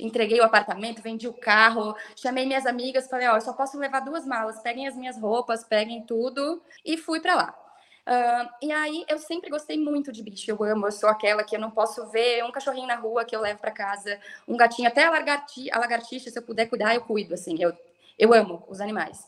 Entreguei 0.00 0.40
o 0.40 0.44
apartamento, 0.44 1.02
vendi 1.02 1.28
o 1.28 1.34
carro, 1.34 1.94
chamei 2.16 2.46
minhas 2.46 2.64
amigas, 2.64 3.10
falei: 3.10 3.28
"Ó, 3.28 3.36
eu 3.36 3.42
só 3.42 3.52
posso 3.52 3.76
levar 3.76 4.00
duas 4.00 4.26
malas, 4.26 4.58
peguem 4.60 4.88
as 4.88 4.96
minhas 4.96 5.18
roupas, 5.18 5.64
peguem 5.64 6.06
tudo" 6.06 6.62
e 6.82 6.96
fui 6.96 7.20
para 7.20 7.34
lá. 7.34 7.63
Uh, 8.06 8.48
e 8.60 8.70
aí 8.70 9.04
eu 9.08 9.18
sempre 9.18 9.48
gostei 9.48 9.78
muito 9.78 10.12
de 10.12 10.22
bicho, 10.22 10.50
eu 10.50 10.62
amo, 10.62 10.86
eu 10.86 10.92
sou 10.92 11.08
aquela 11.08 11.42
que 11.42 11.56
eu 11.56 11.60
não 11.60 11.70
posso 11.70 12.06
ver 12.10 12.44
um 12.44 12.52
cachorrinho 12.52 12.86
na 12.86 12.96
rua 12.96 13.24
que 13.24 13.34
eu 13.34 13.40
levo 13.40 13.58
para 13.60 13.70
casa, 13.70 14.20
um 14.46 14.58
gatinho, 14.58 14.88
até 14.88 15.04
a, 15.04 15.10
lagarti 15.10 15.70
a 15.72 15.78
lagartixa, 15.78 16.30
se 16.30 16.38
eu 16.38 16.42
puder 16.42 16.66
cuidar, 16.66 16.94
eu 16.94 17.00
cuido, 17.00 17.32
assim, 17.32 17.56
eu, 17.58 17.72
eu 18.18 18.34
amo 18.34 18.62
os 18.68 18.78
animais. 18.78 19.26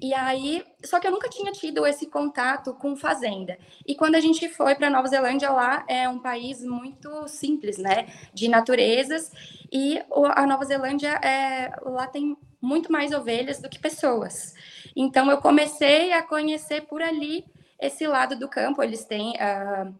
E 0.00 0.12
aí, 0.12 0.62
só 0.84 1.00
que 1.00 1.06
eu 1.06 1.10
nunca 1.10 1.28
tinha 1.28 1.50
tido 1.52 1.86
esse 1.86 2.06
contato 2.06 2.74
com 2.74 2.94
fazenda. 2.96 3.58
E 3.86 3.94
quando 3.94 4.14
a 4.14 4.20
gente 4.20 4.46
foi 4.48 4.74
para 4.74 4.90
Nova 4.90 5.08
Zelândia, 5.08 5.50
lá 5.50 5.84
é 5.88 6.06
um 6.06 6.18
país 6.18 6.62
muito 6.62 7.26
simples, 7.28 7.78
né? 7.78 8.06
De 8.34 8.46
naturezas. 8.46 9.32
E 9.72 9.98
a 10.34 10.46
Nova 10.46 10.66
Zelândia, 10.66 11.12
é, 11.22 11.72
lá 11.82 12.06
tem 12.06 12.36
muito 12.60 12.92
mais 12.92 13.12
ovelhas 13.12 13.58
do 13.58 13.70
que 13.70 13.78
pessoas. 13.78 14.54
Então, 14.94 15.30
eu 15.30 15.38
comecei 15.38 16.12
a 16.12 16.22
conhecer 16.22 16.82
por 16.82 17.00
ali 17.00 17.46
esse 17.80 18.06
lado 18.06 18.38
do 18.38 18.48
campo. 18.48 18.82
Eles 18.82 19.04
têm 19.04 19.32
uh, 19.32 19.94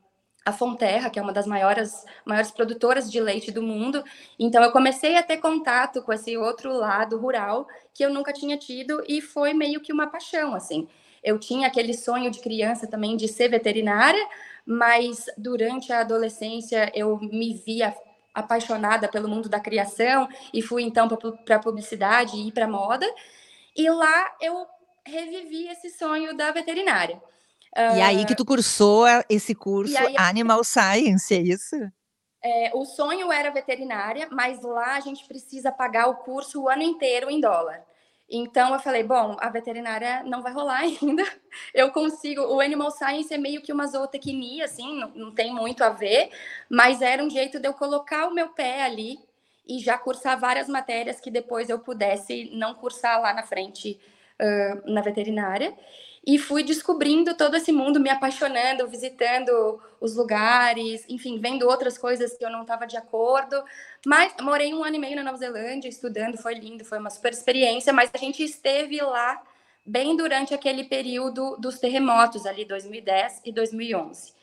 a 0.44 0.52
Fonterra, 0.52 1.10
que 1.10 1.18
é 1.18 1.22
uma 1.22 1.32
das 1.32 1.46
maiores, 1.46 2.04
maiores 2.24 2.50
produtoras 2.50 3.10
de 3.10 3.20
leite 3.20 3.50
do 3.50 3.62
mundo. 3.62 4.04
Então, 4.38 4.62
eu 4.62 4.70
comecei 4.70 5.16
a 5.16 5.22
ter 5.22 5.38
contato 5.38 6.02
com 6.02 6.12
esse 6.12 6.36
outro 6.36 6.72
lado 6.72 7.18
rural 7.18 7.66
que 7.92 8.04
eu 8.04 8.10
nunca 8.10 8.32
tinha 8.32 8.56
tido 8.56 9.02
e 9.08 9.20
foi 9.20 9.52
meio 9.52 9.80
que 9.80 9.92
uma 9.92 10.06
paixão, 10.06 10.54
assim. 10.54 10.86
Eu 11.22 11.40
tinha 11.40 11.66
aquele 11.66 11.92
sonho 11.92 12.30
de 12.30 12.40
criança 12.40 12.86
também 12.86 13.16
de 13.16 13.26
ser 13.26 13.48
veterinária, 13.48 14.24
mas 14.64 15.26
durante 15.36 15.92
a 15.92 16.00
adolescência 16.00 16.92
eu 16.94 17.18
me 17.18 17.54
via 17.54 17.92
apaixonada 18.32 19.08
pelo 19.08 19.28
mundo 19.28 19.48
da 19.48 19.58
criação 19.58 20.28
e 20.52 20.62
fui 20.62 20.84
então 20.84 21.08
para 21.44 21.58
publicidade 21.58 22.36
e 22.36 22.52
para 22.52 22.68
moda. 22.68 23.06
E 23.74 23.90
lá 23.90 24.36
eu 24.40 24.66
revivi 25.04 25.66
esse 25.68 25.90
sonho 25.90 26.36
da 26.36 26.52
veterinária. 26.52 27.20
E 27.96 28.00
aí 28.00 28.24
que 28.24 28.34
tu 28.34 28.44
cursou 28.44 29.06
esse 29.28 29.54
curso 29.54 29.96
aí, 29.98 30.14
Animal 30.16 30.64
Science, 30.64 31.34
é 31.34 31.40
isso? 31.40 31.76
É, 32.42 32.70
o 32.74 32.84
sonho 32.84 33.32
era 33.32 33.50
veterinária, 33.50 34.28
mas 34.30 34.62
lá 34.62 34.94
a 34.94 35.00
gente 35.00 35.26
precisa 35.26 35.72
pagar 35.72 36.06
o 36.06 36.16
curso 36.16 36.62
o 36.62 36.68
ano 36.68 36.82
inteiro 36.82 37.28
em 37.28 37.40
dólar. 37.40 37.84
Então 38.28 38.72
eu 38.72 38.80
falei, 38.80 39.02
bom, 39.02 39.36
a 39.38 39.48
veterinária 39.48 40.22
não 40.24 40.42
vai 40.42 40.52
rolar 40.52 40.80
ainda. 41.02 41.24
Eu 41.74 41.90
consigo. 41.90 42.42
O 42.42 42.60
Animal 42.60 42.90
Science 42.90 43.32
é 43.32 43.38
meio 43.38 43.62
que 43.62 43.72
uma 43.72 43.86
zootecnia, 43.86 44.64
assim, 44.64 44.98
não, 44.98 45.08
não 45.10 45.34
tem 45.34 45.52
muito 45.52 45.82
a 45.84 45.90
ver, 45.90 46.30
mas 46.68 47.02
era 47.02 47.22
um 47.22 47.30
jeito 47.30 47.60
de 47.60 47.68
eu 47.68 47.74
colocar 47.74 48.26
o 48.26 48.34
meu 48.34 48.48
pé 48.50 48.82
ali 48.82 49.18
e 49.66 49.80
já 49.80 49.98
cursar 49.98 50.38
várias 50.38 50.68
matérias 50.68 51.20
que 51.20 51.30
depois 51.30 51.68
eu 51.68 51.78
pudesse 51.78 52.50
não 52.54 52.74
cursar 52.74 53.20
lá 53.20 53.34
na 53.34 53.42
frente 53.42 54.00
uh, 54.40 54.92
na 54.92 55.00
veterinária 55.00 55.76
e 56.26 56.38
fui 56.38 56.64
descobrindo 56.64 57.36
todo 57.36 57.56
esse 57.56 57.70
mundo, 57.70 58.00
me 58.00 58.10
apaixonando, 58.10 58.88
visitando 58.88 59.80
os 60.00 60.16
lugares, 60.16 61.04
enfim, 61.08 61.38
vendo 61.38 61.68
outras 61.68 61.96
coisas 61.96 62.36
que 62.36 62.44
eu 62.44 62.50
não 62.50 62.62
estava 62.62 62.84
de 62.84 62.96
acordo. 62.96 63.62
Mas 64.04 64.34
morei 64.40 64.74
um 64.74 64.82
ano 64.82 64.96
e 64.96 64.98
meio 64.98 65.14
na 65.14 65.22
Nova 65.22 65.36
Zelândia 65.36 65.88
estudando, 65.88 66.36
foi 66.36 66.54
lindo, 66.54 66.84
foi 66.84 66.98
uma 66.98 67.10
super 67.10 67.32
experiência. 67.32 67.92
Mas 67.92 68.10
a 68.12 68.18
gente 68.18 68.42
esteve 68.42 69.00
lá 69.00 69.40
bem 69.84 70.16
durante 70.16 70.52
aquele 70.52 70.82
período 70.82 71.56
dos 71.58 71.78
terremotos, 71.78 72.44
ali 72.44 72.64
2010 72.64 73.42
e 73.44 73.52
2011. 73.52 74.34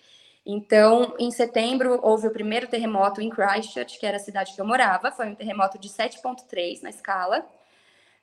Então, 0.46 1.16
em 1.20 1.32
setembro, 1.32 2.00
houve 2.02 2.28
o 2.28 2.32
primeiro 2.32 2.68
terremoto 2.68 3.22
em 3.22 3.30
Christchurch, 3.30 4.00
que 4.00 4.06
era 4.06 4.16
a 4.16 4.22
cidade 4.22 4.54
que 4.54 4.62
eu 4.62 4.66
morava. 4.66 5.12
Foi 5.12 5.28
um 5.28 5.36
terremoto 5.36 5.78
de 5.78 5.90
7,3 5.90 6.82
na 6.82 6.90
escala. 6.90 7.46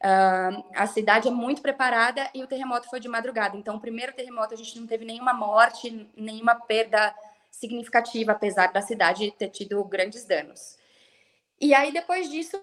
Uh, 0.03 0.65
a 0.75 0.87
cidade 0.87 1.29
é 1.29 1.31
muito 1.31 1.61
preparada 1.61 2.31
e 2.35 2.43
o 2.43 2.47
terremoto 2.47 2.89
foi 2.89 2.99
de 3.01 3.09
madrugada. 3.09 3.57
Então, 3.57 3.77
o 3.77 3.81
primeiro 3.81 4.15
terremoto 4.15 4.55
a 4.55 4.57
gente 4.57 4.79
não 4.81 4.87
teve 4.87 5.05
nenhuma 5.05 5.35
morte, 5.35 6.09
nenhuma 6.17 6.55
perda 6.55 7.15
significativa, 7.51 8.33
apesar 8.33 8.73
da 8.73 8.81
cidade 8.81 9.31
ter 9.33 9.51
tido 9.51 9.85
grandes 9.85 10.25
danos. 10.25 10.79
E 11.61 11.75
aí, 11.75 11.93
depois 11.93 12.31
disso, 12.31 12.59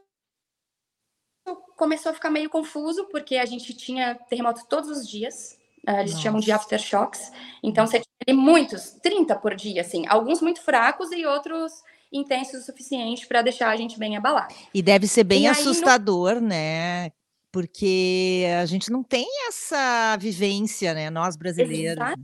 começou 1.75 2.11
a 2.11 2.15
ficar 2.15 2.31
meio 2.31 2.49
confuso, 2.49 3.05
porque 3.05 3.37
a 3.37 3.45
gente 3.45 3.71
tinha 3.75 4.15
terremoto 4.27 4.65
todos 4.67 4.89
os 4.89 5.07
dias. 5.07 5.59
Uh, 5.87 5.99
eles 5.99 6.13
Nossa. 6.13 6.23
chamam 6.23 6.39
de 6.39 6.51
aftershocks. 6.51 7.31
Então, 7.61 7.85
você 7.85 8.01
tinha 8.25 8.35
muitos, 8.35 8.93
30 8.93 9.35
por 9.35 9.53
dia, 9.53 9.81
assim. 9.81 10.07
Alguns 10.07 10.41
muito 10.41 10.59
fracos 10.59 11.11
e 11.11 11.23
outros 11.23 11.83
intensos 12.11 12.61
o 12.61 12.65
suficiente 12.65 13.27
para 13.27 13.43
deixar 13.43 13.69
a 13.69 13.75
gente 13.75 13.99
bem 13.99 14.17
abalado. 14.17 14.55
E 14.73 14.81
deve 14.81 15.07
ser 15.07 15.23
bem 15.23 15.43
e 15.43 15.47
assustador, 15.47 16.35
aí, 16.37 16.41
no... 16.41 16.47
né? 16.47 17.11
Porque 17.57 18.45
a 18.61 18.67
gente 18.67 18.91
não 18.91 19.01
tem 19.01 19.25
essa 19.47 20.15
vivência, 20.17 20.93
né? 20.93 21.09
Nós 21.09 21.35
brasileiros. 21.35 21.97
Exato. 21.97 22.21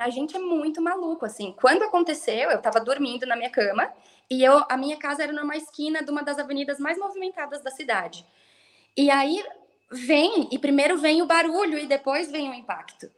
A 0.00 0.10
gente 0.10 0.34
é 0.34 0.40
muito 0.40 0.82
maluco, 0.82 1.24
assim. 1.24 1.54
Quando 1.60 1.84
aconteceu, 1.84 2.50
eu 2.50 2.56
estava 2.56 2.80
dormindo 2.80 3.24
na 3.24 3.36
minha 3.36 3.50
cama 3.50 3.88
e 4.28 4.42
eu, 4.42 4.64
a 4.68 4.76
minha 4.76 4.96
casa 4.96 5.22
era 5.22 5.32
numa 5.32 5.56
esquina 5.56 6.02
de 6.02 6.10
uma 6.10 6.24
das 6.24 6.40
avenidas 6.40 6.80
mais 6.80 6.98
movimentadas 6.98 7.62
da 7.62 7.70
cidade. 7.70 8.26
E 8.96 9.12
aí 9.12 9.44
vem, 9.92 10.48
e 10.50 10.58
primeiro 10.58 10.98
vem 10.98 11.22
o 11.22 11.26
barulho 11.26 11.78
e 11.78 11.86
depois 11.86 12.28
vem 12.28 12.50
o 12.50 12.54
impacto. 12.54 13.08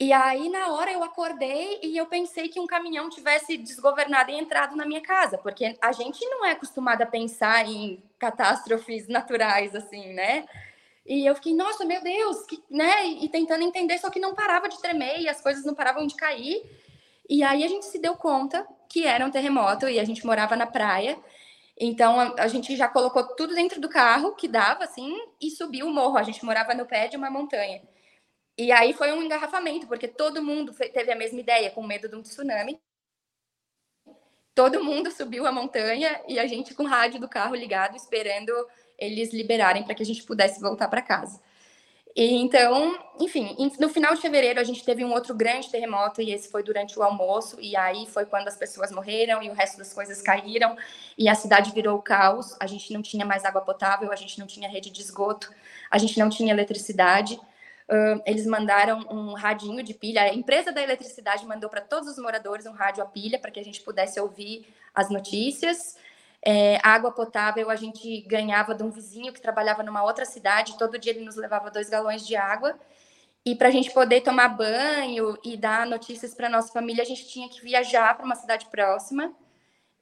E 0.00 0.12
aí, 0.12 0.48
na 0.48 0.72
hora, 0.72 0.90
eu 0.90 1.02
acordei 1.04 1.78
e 1.82 1.96
eu 1.96 2.06
pensei 2.06 2.48
que 2.48 2.58
um 2.58 2.66
caminhão 2.66 3.08
tivesse 3.08 3.56
desgovernado 3.56 4.30
e 4.30 4.34
entrado 4.34 4.74
na 4.74 4.84
minha 4.84 5.00
casa, 5.00 5.38
porque 5.38 5.76
a 5.80 5.92
gente 5.92 6.24
não 6.26 6.44
é 6.44 6.52
acostumada 6.52 7.04
a 7.04 7.06
pensar 7.06 7.66
em 7.68 8.02
catástrofes 8.18 9.06
naturais, 9.06 9.74
assim, 9.74 10.12
né? 10.12 10.44
E 11.06 11.26
eu 11.28 11.34
fiquei, 11.34 11.54
nossa, 11.54 11.84
meu 11.84 12.00
Deus, 12.02 12.44
que, 12.46 12.62
né? 12.70 13.06
E 13.06 13.28
tentando 13.28 13.62
entender, 13.62 13.98
só 13.98 14.10
que 14.10 14.20
não 14.20 14.34
parava 14.34 14.68
de 14.68 14.80
tremer 14.80 15.20
e 15.20 15.28
as 15.28 15.40
coisas 15.40 15.64
não 15.64 15.74
paravam 15.74 16.06
de 16.06 16.14
cair. 16.16 16.62
E 17.28 17.42
aí 17.42 17.64
a 17.64 17.68
gente 17.68 17.86
se 17.86 17.98
deu 17.98 18.16
conta 18.16 18.66
que 18.88 19.06
era 19.06 19.24
um 19.24 19.30
terremoto 19.30 19.88
e 19.88 19.98
a 19.98 20.04
gente 20.04 20.24
morava 20.24 20.56
na 20.56 20.66
praia. 20.66 21.18
Então 21.78 22.20
a, 22.20 22.34
a 22.38 22.48
gente 22.48 22.76
já 22.76 22.88
colocou 22.88 23.24
tudo 23.36 23.54
dentro 23.54 23.80
do 23.80 23.88
carro 23.88 24.34
que 24.34 24.46
dava, 24.46 24.84
assim, 24.84 25.16
e 25.40 25.50
subiu 25.50 25.86
o 25.86 25.92
morro. 25.92 26.18
A 26.18 26.22
gente 26.22 26.44
morava 26.44 26.74
no 26.74 26.86
pé 26.86 27.08
de 27.08 27.16
uma 27.16 27.30
montanha. 27.30 27.82
E 28.56 28.70
aí 28.70 28.92
foi 28.92 29.12
um 29.12 29.22
engarrafamento, 29.22 29.86
porque 29.86 30.06
todo 30.06 30.42
mundo 30.42 30.74
teve 30.74 31.10
a 31.10 31.16
mesma 31.16 31.40
ideia, 31.40 31.70
com 31.70 31.82
medo 31.82 32.08
de 32.08 32.16
um 32.16 32.22
tsunami. 32.22 32.80
Todo 34.54 34.84
mundo 34.84 35.10
subiu 35.10 35.46
a 35.46 35.52
montanha 35.52 36.20
e 36.28 36.38
a 36.38 36.46
gente 36.46 36.74
com 36.74 36.84
o 36.84 36.86
rádio 36.86 37.18
do 37.18 37.28
carro 37.28 37.54
ligado, 37.54 37.96
esperando 37.96 38.52
eles 38.98 39.32
liberarem 39.32 39.82
para 39.82 39.94
que 39.94 40.02
a 40.02 40.06
gente 40.06 40.22
pudesse 40.24 40.60
voltar 40.60 40.88
para 40.88 41.00
casa. 41.00 41.40
E, 42.14 42.34
então, 42.34 42.94
enfim, 43.18 43.56
no 43.80 43.88
final 43.88 44.14
de 44.14 44.20
fevereiro 44.20 44.60
a 44.60 44.64
gente 44.64 44.84
teve 44.84 45.02
um 45.02 45.12
outro 45.12 45.34
grande 45.34 45.70
terremoto 45.70 46.20
e 46.20 46.30
esse 46.30 46.50
foi 46.50 46.62
durante 46.62 46.98
o 46.98 47.02
almoço 47.02 47.56
e 47.58 47.74
aí 47.74 48.06
foi 48.06 48.26
quando 48.26 48.48
as 48.48 48.56
pessoas 48.56 48.92
morreram 48.92 49.42
e 49.42 49.48
o 49.48 49.54
resto 49.54 49.78
das 49.78 49.94
coisas 49.94 50.20
caíram 50.20 50.76
e 51.16 51.26
a 51.26 51.34
cidade 51.34 51.72
virou 51.72 52.00
caos. 52.02 52.54
A 52.60 52.66
gente 52.66 52.92
não 52.92 53.00
tinha 53.00 53.24
mais 53.24 53.46
água 53.46 53.62
potável, 53.62 54.12
a 54.12 54.16
gente 54.16 54.38
não 54.38 54.46
tinha 54.46 54.68
rede 54.68 54.90
de 54.90 55.00
esgoto, 55.00 55.50
a 55.90 55.96
gente 55.96 56.18
não 56.18 56.28
tinha 56.28 56.52
eletricidade. 56.52 57.40
Uh, 57.88 58.22
eles 58.24 58.46
mandaram 58.46 59.00
um 59.10 59.34
radinho 59.34 59.82
de 59.82 59.92
pilha. 59.92 60.22
A 60.22 60.34
empresa 60.34 60.72
da 60.72 60.82
eletricidade 60.82 61.46
mandou 61.46 61.68
para 61.68 61.80
todos 61.80 62.08
os 62.08 62.18
moradores 62.18 62.66
um 62.66 62.72
rádio 62.72 63.02
a 63.02 63.06
pilha 63.06 63.38
para 63.38 63.50
que 63.50 63.60
a 63.60 63.64
gente 63.64 63.80
pudesse 63.80 64.18
ouvir 64.20 64.66
as 64.94 65.10
notícias. 65.10 65.96
É, 66.44 66.80
água 66.82 67.12
potável 67.12 67.70
a 67.70 67.76
gente 67.76 68.20
ganhava 68.22 68.74
de 68.74 68.82
um 68.82 68.90
vizinho 68.90 69.32
que 69.32 69.40
trabalhava 69.40 69.82
numa 69.82 70.02
outra 70.02 70.24
cidade. 70.24 70.78
Todo 70.78 70.98
dia 70.98 71.12
ele 71.12 71.24
nos 71.24 71.36
levava 71.36 71.70
dois 71.70 71.88
galões 71.88 72.26
de 72.26 72.34
água. 72.34 72.78
E 73.44 73.56
para 73.56 73.68
a 73.68 73.70
gente 73.72 73.90
poder 73.90 74.20
tomar 74.20 74.48
banho 74.48 75.36
e 75.44 75.56
dar 75.56 75.84
notícias 75.86 76.34
para 76.34 76.48
nossa 76.48 76.72
família, 76.72 77.02
a 77.02 77.06
gente 77.06 77.26
tinha 77.26 77.48
que 77.48 77.60
viajar 77.60 78.16
para 78.16 78.24
uma 78.24 78.36
cidade 78.36 78.66
próxima 78.66 79.32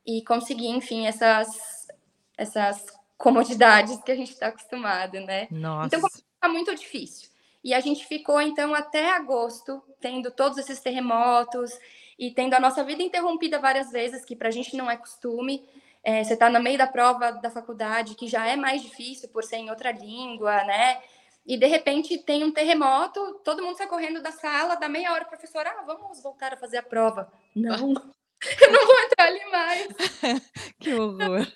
e 0.07 0.23
conseguir, 0.25 0.69
enfim, 0.69 1.07
essas, 1.07 1.89
essas 2.37 2.85
comodidades 3.17 3.99
que 4.03 4.13
a 4.13 4.17
gente 4.17 4.33
está 4.33 4.49
acostumado, 4.49 5.21
né? 5.21 5.49
Nossa. 5.51 5.97
Então, 5.97 6.09
é 6.43 6.49
muito 6.49 6.75
difícil. 6.75 7.30
E 7.63 7.75
a 7.75 7.81
gente 7.81 8.07
ficou, 8.07 8.41
então, 8.41 8.75
até 8.75 9.11
agosto, 9.11 9.83
tendo 10.01 10.31
todos 10.31 10.59
esses 10.59 10.81
terremotos 10.81 11.71
e 12.19 12.31
tendo 12.31 12.55
a 12.55 12.61
nossa 12.61 12.83
vida 12.83 13.03
interrompida 13.03 13.59
várias 13.59 13.91
vezes, 13.91 14.25
que 14.25 14.37
para 14.37 14.49
a 14.49 14.53
gente 14.53 14.77
não 14.77 14.91
é 14.91 14.97
costume. 14.97 15.69
É, 16.03 16.25
você 16.25 16.33
está 16.33 16.49
no 16.49 16.61
meio 16.61 16.79
da 16.79 16.87
prova 16.87 17.33
da 17.33 17.51
faculdade, 17.51 18.15
que 18.15 18.27
já 18.27 18.47
é 18.47 18.57
mais 18.57 18.83
difícil 18.83 19.29
por 19.29 19.45
ser 19.45 19.57
em 19.57 19.71
outra 19.71 19.93
língua, 19.93 20.65
né? 20.65 21.03
E 21.47 21.59
de 21.59 21.67
repente 21.67 22.17
tem 22.19 22.45
um 22.45 22.53
terremoto, 22.53 23.41
todo 23.45 23.63
mundo 23.63 23.77
sai 23.77 23.87
correndo 23.87 24.23
da 24.23 24.33
sala, 24.33 24.77
dá 24.77 24.89
meia 24.89 25.13
hora, 25.13 25.25
professor, 25.25 25.67
ah, 25.67 25.83
vamos 25.87 26.23
voltar 26.23 26.53
a 26.53 26.57
fazer 26.57 26.79
a 26.79 26.83
prova. 26.83 27.31
Não, 27.55 27.95
eu 28.61 28.73
não 28.73 28.87
vou 28.87 29.01
entrar 29.01 29.27
ali 29.27 29.45
mais. 29.51 29.89
que 30.81 30.95
horror. 30.95 31.47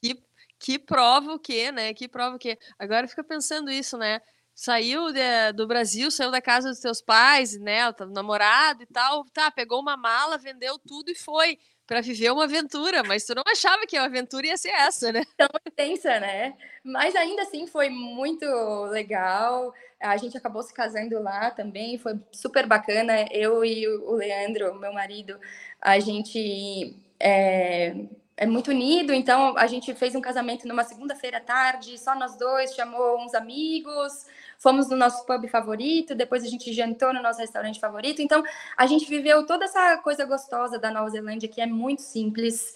Que, 0.00 0.22
que 0.58 0.78
prova 0.78 1.32
o 1.32 1.38
quê, 1.38 1.72
né? 1.72 1.94
Que 1.94 2.06
prova 2.06 2.36
o 2.36 2.38
quê? 2.38 2.58
Agora 2.78 3.08
fica 3.08 3.24
pensando 3.24 3.70
isso, 3.70 3.96
né? 3.96 4.20
Saiu 4.56 5.12
de, 5.12 5.52
do 5.52 5.66
Brasil, 5.66 6.10
saiu 6.10 6.30
da 6.30 6.40
casa 6.40 6.70
dos 6.70 6.78
seus 6.78 7.02
pais, 7.02 7.60
né, 7.60 7.90
o 7.90 8.06
namorado 8.06 8.82
e 8.82 8.86
tal, 8.86 9.26
tá, 9.26 9.50
pegou 9.50 9.78
uma 9.78 9.98
mala, 9.98 10.38
vendeu 10.38 10.78
tudo 10.78 11.10
e 11.10 11.14
foi 11.14 11.58
para 11.86 12.00
viver 12.00 12.32
uma 12.32 12.44
aventura, 12.44 13.04
mas 13.04 13.24
tu 13.24 13.34
não 13.34 13.44
achava 13.46 13.86
que 13.86 13.96
a 13.96 14.04
aventura 14.04 14.46
ia 14.46 14.56
ser 14.56 14.70
essa, 14.70 15.12
né? 15.12 15.22
Tão 15.36 15.48
intensa, 15.64 16.18
né? 16.18 16.54
Mas 16.82 17.14
ainda 17.14 17.42
assim 17.42 17.66
foi 17.66 17.88
muito 17.88 18.44
legal. 18.86 19.72
A 20.00 20.16
gente 20.16 20.36
acabou 20.36 20.64
se 20.64 20.74
casando 20.74 21.22
lá 21.22 21.50
também, 21.52 21.96
foi 21.96 22.18
super 22.32 22.66
bacana. 22.66 23.26
Eu 23.30 23.64
e 23.64 23.86
o 23.86 24.14
Leandro, 24.14 24.74
meu 24.74 24.92
marido, 24.92 25.38
a 25.80 26.00
gente 26.00 26.96
é, 27.20 27.94
é 28.36 28.46
muito 28.46 28.72
unido, 28.72 29.12
então 29.12 29.56
a 29.56 29.68
gente 29.68 29.94
fez 29.94 30.16
um 30.16 30.20
casamento 30.20 30.66
numa 30.66 30.82
segunda-feira 30.82 31.38
à 31.38 31.40
tarde, 31.40 31.96
só 31.98 32.16
nós 32.16 32.36
dois, 32.36 32.74
chamou 32.74 33.24
uns 33.24 33.32
amigos, 33.32 34.26
fomos 34.58 34.88
no 34.88 34.96
nosso 34.96 35.24
pub 35.26 35.46
favorito, 35.48 36.14
depois 36.14 36.44
a 36.44 36.48
gente 36.48 36.72
jantou 36.72 37.12
no 37.12 37.22
nosso 37.22 37.40
restaurante 37.40 37.80
favorito. 37.80 38.22
Então, 38.22 38.42
a 38.76 38.86
gente 38.86 39.08
viveu 39.08 39.46
toda 39.46 39.64
essa 39.64 39.96
coisa 39.98 40.24
gostosa 40.24 40.78
da 40.78 40.90
Nova 40.90 41.10
Zelândia, 41.10 41.48
que 41.48 41.60
é 41.60 41.66
muito 41.66 42.02
simples, 42.02 42.74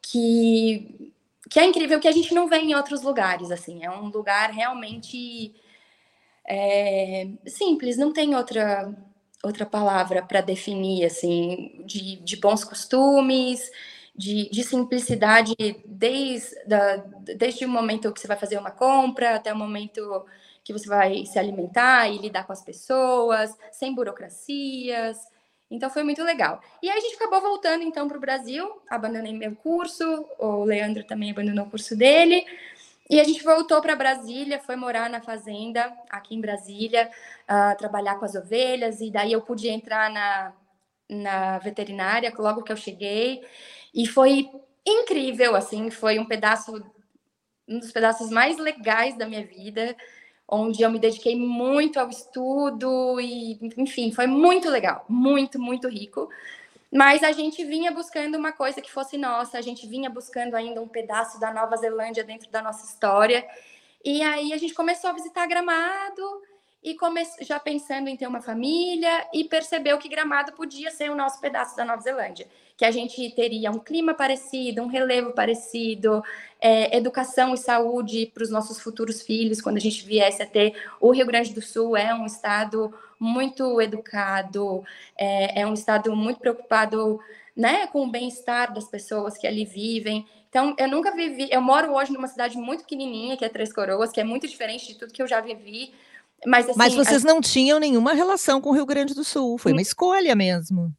que, 0.00 1.12
que 1.50 1.60
é 1.60 1.64
incrível, 1.64 2.00
que 2.00 2.08
a 2.08 2.12
gente 2.12 2.34
não 2.34 2.48
vê 2.48 2.58
em 2.58 2.74
outros 2.74 3.02
lugares, 3.02 3.50
assim. 3.50 3.84
É 3.84 3.90
um 3.90 4.08
lugar 4.08 4.50
realmente 4.50 5.54
é, 6.48 7.28
simples, 7.46 7.96
não 7.96 8.12
tem 8.12 8.34
outra 8.34 8.94
outra 9.42 9.64
palavra 9.64 10.22
para 10.22 10.40
definir, 10.40 11.04
assim, 11.04 11.82
de, 11.84 12.16
de 12.16 12.36
bons 12.36 12.64
costumes, 12.64 13.70
de, 14.14 14.48
de, 14.50 14.64
simplicidade 14.64 15.54
desde, 15.84 16.64
da, 16.64 16.96
desde 17.36 17.64
o 17.64 17.68
momento 17.68 18.12
que 18.12 18.20
você 18.20 18.26
vai 18.26 18.36
fazer 18.36 18.58
uma 18.58 18.70
compra 18.70 19.36
até 19.36 19.52
o 19.52 19.56
momento 19.56 20.24
que 20.66 20.72
você 20.72 20.88
vai 20.88 21.24
se 21.24 21.38
alimentar 21.38 22.08
e 22.08 22.18
lidar 22.18 22.44
com 22.44 22.52
as 22.52 22.60
pessoas, 22.60 23.56
sem 23.70 23.94
burocracias. 23.94 25.16
Então 25.70 25.88
foi 25.88 26.02
muito 26.02 26.24
legal. 26.24 26.60
E 26.82 26.90
aí 26.90 26.98
a 26.98 27.00
gente 27.00 27.14
acabou 27.14 27.40
voltando 27.40 27.84
então 27.84 28.08
para 28.08 28.16
o 28.16 28.20
Brasil, 28.20 28.82
abandonei 28.90 29.32
meu 29.32 29.54
curso, 29.54 30.26
o 30.40 30.64
Leandro 30.64 31.04
também 31.04 31.30
abandonou 31.30 31.66
o 31.66 31.70
curso 31.70 31.94
dele. 31.96 32.44
E 33.08 33.20
a 33.20 33.22
gente 33.24 33.44
voltou 33.44 33.80
para 33.80 33.94
Brasília, 33.94 34.58
foi 34.58 34.74
morar 34.74 35.08
na 35.08 35.20
fazenda 35.20 35.96
aqui 36.10 36.34
em 36.34 36.40
Brasília, 36.40 37.08
uh, 37.48 37.78
trabalhar 37.78 38.16
com 38.16 38.24
as 38.24 38.34
ovelhas, 38.34 39.00
e 39.00 39.08
daí 39.08 39.30
eu 39.30 39.42
pude 39.42 39.68
entrar 39.68 40.10
na, 40.10 40.52
na 41.08 41.58
veterinária 41.60 42.34
logo 42.36 42.64
que 42.64 42.72
eu 42.72 42.76
cheguei. 42.76 43.46
E 43.94 44.04
foi 44.04 44.50
incrível, 44.84 45.54
assim, 45.54 45.92
foi 45.92 46.18
um 46.18 46.26
pedaço, 46.26 46.84
um 47.68 47.78
dos 47.78 47.92
pedaços 47.92 48.30
mais 48.30 48.58
legais 48.58 49.16
da 49.16 49.28
minha 49.28 49.46
vida 49.46 49.96
onde 50.48 50.82
eu 50.82 50.90
me 50.90 50.98
dediquei 50.98 51.36
muito 51.36 51.98
ao 51.98 52.08
estudo 52.08 53.20
e, 53.20 53.58
enfim, 53.76 54.12
foi 54.12 54.26
muito 54.26 54.68
legal, 54.70 55.04
muito, 55.08 55.58
muito 55.58 55.88
rico. 55.88 56.28
Mas 56.92 57.22
a 57.22 57.32
gente 57.32 57.64
vinha 57.64 57.90
buscando 57.90 58.36
uma 58.36 58.52
coisa 58.52 58.80
que 58.80 58.90
fosse 58.90 59.18
nossa, 59.18 59.58
a 59.58 59.60
gente 59.60 59.86
vinha 59.86 60.08
buscando 60.08 60.54
ainda 60.54 60.80
um 60.80 60.88
pedaço 60.88 61.40
da 61.40 61.52
Nova 61.52 61.76
Zelândia 61.76 62.22
dentro 62.22 62.50
da 62.50 62.62
nossa 62.62 62.86
história. 62.86 63.46
E 64.04 64.22
aí 64.22 64.52
a 64.52 64.56
gente 64.56 64.72
começou 64.72 65.10
a 65.10 65.12
visitar 65.12 65.46
Gramado 65.46 66.22
e 66.82 66.96
já 67.40 67.58
pensando 67.58 68.08
em 68.08 68.16
ter 68.16 68.26
uma 68.26 68.40
família 68.40 69.26
e 69.32 69.44
percebeu 69.44 69.98
que 69.98 70.08
Gramado 70.08 70.52
podia 70.52 70.90
ser 70.90 71.10
o 71.10 71.16
nosso 71.16 71.40
pedaço 71.40 71.76
da 71.76 71.84
Nova 71.84 72.00
Zelândia 72.00 72.46
que 72.76 72.84
a 72.84 72.90
gente 72.90 73.30
teria 73.30 73.70
um 73.70 73.78
clima 73.78 74.12
parecido, 74.12 74.82
um 74.82 74.86
relevo 74.86 75.32
parecido, 75.32 76.22
é, 76.60 76.94
educação 76.96 77.54
e 77.54 77.56
saúde 77.56 78.30
para 78.34 78.42
os 78.42 78.50
nossos 78.50 78.78
futuros 78.78 79.22
filhos, 79.22 79.62
quando 79.62 79.78
a 79.78 79.80
gente 79.80 80.04
viesse 80.04 80.42
a 80.42 80.46
ter. 80.46 80.74
O 81.00 81.10
Rio 81.10 81.26
Grande 81.26 81.54
do 81.54 81.62
Sul 81.62 81.96
é 81.96 82.14
um 82.14 82.26
estado 82.26 82.92
muito 83.18 83.80
educado, 83.80 84.84
é, 85.16 85.62
é 85.62 85.66
um 85.66 85.72
estado 85.72 86.14
muito 86.14 86.38
preocupado 86.38 87.18
né, 87.56 87.86
com 87.86 88.04
o 88.04 88.10
bem-estar 88.10 88.74
das 88.74 88.84
pessoas 88.84 89.38
que 89.38 89.46
ali 89.46 89.64
vivem. 89.64 90.26
Então, 90.50 90.74
eu 90.78 90.88
nunca 90.88 91.10
vivi. 91.12 91.48
Eu 91.50 91.62
moro 91.62 91.94
hoje 91.94 92.12
numa 92.12 92.28
cidade 92.28 92.58
muito 92.58 92.82
pequenininha, 92.82 93.38
que 93.38 93.44
é 93.44 93.48
Três 93.48 93.72
Coroas, 93.72 94.12
que 94.12 94.20
é 94.20 94.24
muito 94.24 94.46
diferente 94.46 94.86
de 94.86 94.98
tudo 94.98 95.14
que 95.14 95.22
eu 95.22 95.26
já 95.26 95.40
vivi. 95.40 95.94
Mas, 96.44 96.68
assim, 96.68 96.78
Mas 96.78 96.94
vocês 96.94 97.24
a... 97.24 97.28
não 97.28 97.40
tinham 97.40 97.78
nenhuma 97.78 98.12
relação 98.12 98.60
com 98.60 98.70
o 98.70 98.72
Rio 98.72 98.86
Grande 98.86 99.14
do 99.14 99.24
Sul, 99.24 99.56
foi 99.56 99.72
uma 99.72 99.82
escolha 99.82 100.34
mesmo 100.34 100.94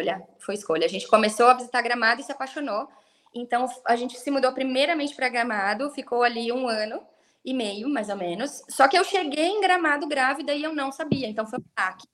escolha, 0.00 0.22
foi 0.38 0.54
escolha. 0.54 0.86
A 0.86 0.88
gente 0.88 1.06
começou 1.06 1.46
a 1.46 1.54
visitar 1.54 1.82
Gramado 1.82 2.20
e 2.20 2.24
se 2.24 2.32
apaixonou. 2.32 2.88
Então, 3.34 3.66
a 3.86 3.94
gente 3.96 4.18
se 4.18 4.30
mudou 4.30 4.52
primeiramente 4.52 5.14
para 5.14 5.28
Gramado, 5.28 5.90
ficou 5.90 6.22
ali 6.22 6.50
um 6.50 6.68
ano 6.68 7.00
e 7.44 7.54
meio, 7.54 7.88
mais 7.88 8.08
ou 8.08 8.16
menos. 8.16 8.62
Só 8.68 8.88
que 8.88 8.98
eu 8.98 9.04
cheguei 9.04 9.46
em 9.46 9.60
Gramado 9.60 10.06
grávida 10.06 10.52
e 10.52 10.62
eu 10.62 10.74
não 10.74 10.90
sabia, 10.90 11.28
então 11.28 11.46
foi 11.46 11.58
um 11.58 11.64
ataque. 11.76 12.06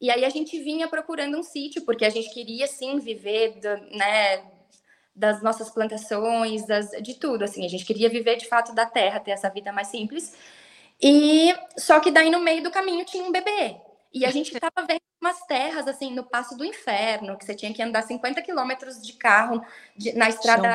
E 0.00 0.10
aí 0.10 0.24
a 0.24 0.30
gente 0.30 0.58
vinha 0.60 0.88
procurando 0.88 1.38
um 1.38 1.42
sítio, 1.42 1.84
porque 1.84 2.04
a 2.04 2.10
gente 2.10 2.32
queria, 2.32 2.66
sim, 2.66 2.98
viver, 2.98 3.60
do, 3.60 3.96
né, 3.96 4.44
das 5.14 5.42
nossas 5.42 5.70
plantações, 5.70 6.66
das, 6.66 6.90
de 7.02 7.14
tudo, 7.14 7.44
assim. 7.44 7.64
A 7.64 7.68
gente 7.68 7.84
queria 7.84 8.08
viver, 8.08 8.36
de 8.36 8.48
fato, 8.48 8.74
da 8.74 8.86
terra, 8.86 9.20
ter 9.20 9.30
essa 9.32 9.48
vida 9.48 9.72
mais 9.72 9.88
simples. 9.88 10.34
E 11.02 11.52
só 11.76 11.98
que 11.98 12.10
daí, 12.10 12.30
no 12.30 12.40
meio 12.40 12.62
do 12.62 12.70
caminho, 12.70 13.04
tinha 13.04 13.24
um 13.24 13.32
bebê. 13.32 13.76
E 14.14 14.26
a 14.26 14.30
gente 14.30 14.52
estava 14.52 14.86
vendo 14.86 15.00
umas 15.20 15.40
terras, 15.46 15.88
assim, 15.88 16.14
no 16.14 16.22
Passo 16.22 16.56
do 16.56 16.64
Inferno, 16.64 17.36
que 17.38 17.44
você 17.44 17.54
tinha 17.54 17.72
que 17.72 17.82
andar 17.82 18.02
50 18.02 18.42
quilômetros 18.42 19.00
de 19.00 19.14
carro 19.14 19.64
de, 19.96 20.12
na 20.12 20.28
estrada 20.28 20.68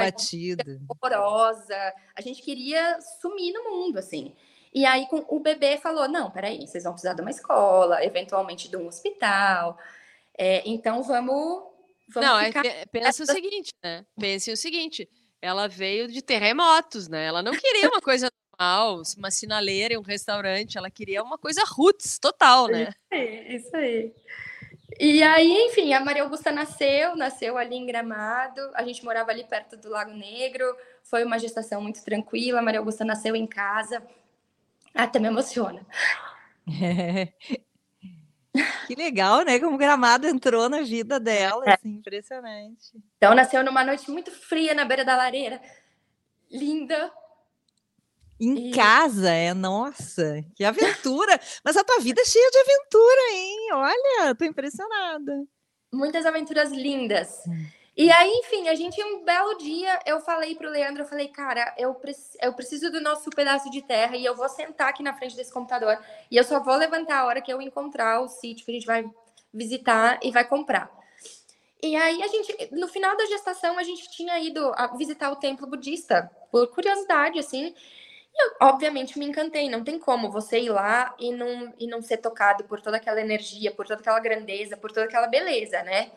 horrorosa. 0.90 1.94
A 2.16 2.22
gente 2.22 2.42
queria 2.42 3.00
sumir 3.22 3.54
no 3.54 3.70
mundo, 3.70 4.00
assim. 4.00 4.34
E 4.74 4.86
aí 4.86 5.08
com, 5.08 5.24
o 5.30 5.40
bebê 5.40 5.78
falou: 5.78 6.08
não, 6.08 6.32
peraí, 6.32 6.66
vocês 6.66 6.84
vão 6.84 6.94
precisar 6.94 7.14
de 7.14 7.22
uma 7.22 7.32
escola, 7.32 8.04
eventualmente 8.04 8.70
de 8.70 8.76
um 8.76 8.88
hospital. 8.88 9.78
É, 10.38 10.64
então 10.66 11.04
vamos. 11.04 11.64
vamos 12.10 12.30
não, 12.30 12.40
é 12.40 12.48
ficar... 12.48 12.66
é, 12.66 12.86
pensa 12.86 13.24
o 13.24 13.26
seguinte, 13.28 13.72
né? 13.84 14.06
Pense 14.20 14.52
o 14.52 14.58
seguinte: 14.58 15.08
ela 15.42 15.68
veio 15.68 16.08
de 16.08 16.22
terremotos, 16.22 17.08
né? 17.08 17.26
Ela 17.26 17.44
não 17.44 17.52
queria 17.54 17.88
uma 17.88 18.02
coisa 18.02 18.32
normal, 18.58 19.02
uma 19.18 19.32
sinaleira 19.32 19.94
e 19.94 19.98
um 19.98 20.02
restaurante. 20.02 20.78
Ela 20.78 20.90
queria 20.90 21.24
uma 21.24 21.38
coisa 21.38 21.64
roots 21.66 22.18
total, 22.20 22.68
né? 22.68 22.90
Isso 22.90 22.96
aí, 23.12 23.56
isso 23.56 23.76
aí. 23.76 24.14
E 25.00 25.22
aí, 25.22 25.68
enfim, 25.68 25.94
a 25.94 26.00
Maria 26.00 26.24
Augusta 26.24 26.52
nasceu, 26.52 27.16
nasceu 27.16 27.58
ali 27.58 27.76
em 27.76 27.86
Gramado. 27.86 28.62
A 28.74 28.84
gente 28.84 29.04
morava 29.06 29.32
ali 29.32 29.44
perto 29.44 29.78
do 29.78 29.90
Lago 29.90 30.12
Negro. 30.12 30.66
Foi 31.04 31.24
uma 31.24 31.38
gestação 31.38 31.82
muito 31.82 32.04
tranquila. 32.04 32.60
A 32.60 32.64
Maria 32.64 32.80
Augusta 32.80 33.06
nasceu 33.06 33.36
em 33.36 33.46
casa. 33.46 34.02
Até 34.94 35.20
me 35.20 35.28
emociona. 35.28 35.86
É. 36.82 37.34
Que 38.88 38.96
legal, 38.96 39.44
né? 39.44 39.60
Como 39.60 39.78
Gramado 39.78 40.26
entrou 40.26 40.68
na 40.68 40.82
vida 40.82 41.20
dela, 41.20 41.64
é. 41.68 41.74
assim, 41.74 41.90
impressionante. 41.90 42.92
Então, 43.16 43.36
nasceu 43.36 43.64
numa 43.64 43.84
noite 43.84 44.10
muito 44.10 44.32
fria 44.32 44.74
na 44.74 44.84
beira 44.84 45.06
da 45.06 45.16
lareira. 45.16 45.62
Linda, 46.50 47.12
em 48.40 48.70
e... 48.70 48.72
casa, 48.72 49.32
é, 49.32 49.54
nossa, 49.54 50.44
que 50.56 50.64
aventura! 50.64 51.40
Mas 51.64 51.76
a 51.76 51.84
tua 51.84 52.00
vida 52.00 52.22
é 52.22 52.26
cheia 52.26 52.50
de 52.52 52.58
aventura, 52.60 53.22
hein? 53.34 53.70
Olha, 53.74 54.36
tô 54.36 54.46
impressionada. 54.46 55.46
Muitas 55.94 56.26
aventuras 56.26 56.72
lindas. 56.72 57.44
Hum. 57.48 57.66
E 57.98 58.12
aí, 58.12 58.30
enfim, 58.30 58.70
a 58.70 58.76
gente, 58.76 59.04
um 59.04 59.24
belo 59.24 59.58
dia, 59.58 60.00
eu 60.06 60.22
falei 60.22 60.54
pro 60.54 60.70
Leandro, 60.70 61.02
eu 61.02 61.08
falei, 61.08 61.30
cara, 61.30 61.74
eu, 61.80 61.96
pre 61.96 62.14
eu 62.44 62.54
preciso 62.54 62.92
do 62.92 63.02
nosso 63.02 63.28
pedaço 63.32 63.72
de 63.72 63.82
terra 63.82 64.16
e 64.16 64.24
eu 64.24 64.36
vou 64.36 64.48
sentar 64.48 64.90
aqui 64.90 65.02
na 65.02 65.16
frente 65.16 65.36
desse 65.36 65.52
computador 65.52 65.98
e 66.30 66.38
eu 66.38 66.44
só 66.44 66.60
vou 66.60 66.76
levantar 66.76 67.22
a 67.22 67.26
hora 67.26 67.42
que 67.42 67.52
eu 67.52 67.60
encontrar 67.60 68.22
o 68.22 68.28
sítio 68.28 68.64
que 68.64 68.72
a 68.72 68.74
gente 68.76 68.86
vai 68.86 69.04
visitar 69.52 70.20
e 70.22 70.30
vai 70.30 70.48
comprar. 70.48 70.92
E 71.82 71.96
aí 71.96 72.22
a 72.22 72.28
gente, 72.28 72.70
no 72.72 72.88
final 72.88 73.18
da 73.18 73.26
gestação, 73.26 73.80
a 73.80 73.84
gente 73.84 74.12
tinha 74.12 74.40
ido 74.40 74.72
visitar 74.96 75.32
o 75.32 75.36
templo 75.36 75.66
budista, 75.66 76.30
por 76.52 76.68
curiosidade, 76.68 77.40
assim, 77.40 77.74
eu, 78.40 78.52
obviamente, 78.62 79.18
me 79.18 79.26
encantei. 79.26 79.70
Não 79.70 79.84
tem 79.84 79.98
como 80.00 80.32
você 80.32 80.60
ir 80.60 80.70
lá 80.70 81.16
e 81.20 81.32
não, 81.32 81.74
e 81.78 81.88
não 81.88 82.02
ser 82.02 82.18
tocado 82.18 82.64
por 82.66 82.80
toda 82.82 82.98
aquela 82.98 83.20
energia, 83.20 83.72
por 83.72 83.88
toda 83.88 84.00
aquela 84.00 84.20
grandeza, 84.20 84.78
por 84.78 84.92
toda 84.92 85.06
aquela 85.06 85.28
beleza, 85.28 85.82
né? 85.84 86.12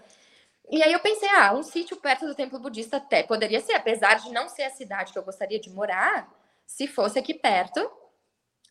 E 0.70 0.82
aí 0.82 0.92
eu 0.92 1.00
pensei, 1.00 1.28
ah, 1.30 1.52
um 1.52 1.62
sítio 1.62 1.96
perto 1.96 2.26
do 2.26 2.34
templo 2.34 2.58
budista 2.58 2.98
até 2.98 3.22
poderia 3.22 3.60
ser, 3.60 3.72
apesar 3.72 4.14
de 4.20 4.30
não 4.30 4.48
ser 4.48 4.64
a 4.64 4.70
cidade 4.70 5.12
que 5.12 5.18
eu 5.18 5.24
gostaria 5.24 5.58
de 5.58 5.70
morar, 5.70 6.32
se 6.64 6.86
fosse 6.86 7.18
aqui 7.18 7.34
perto, 7.34 7.90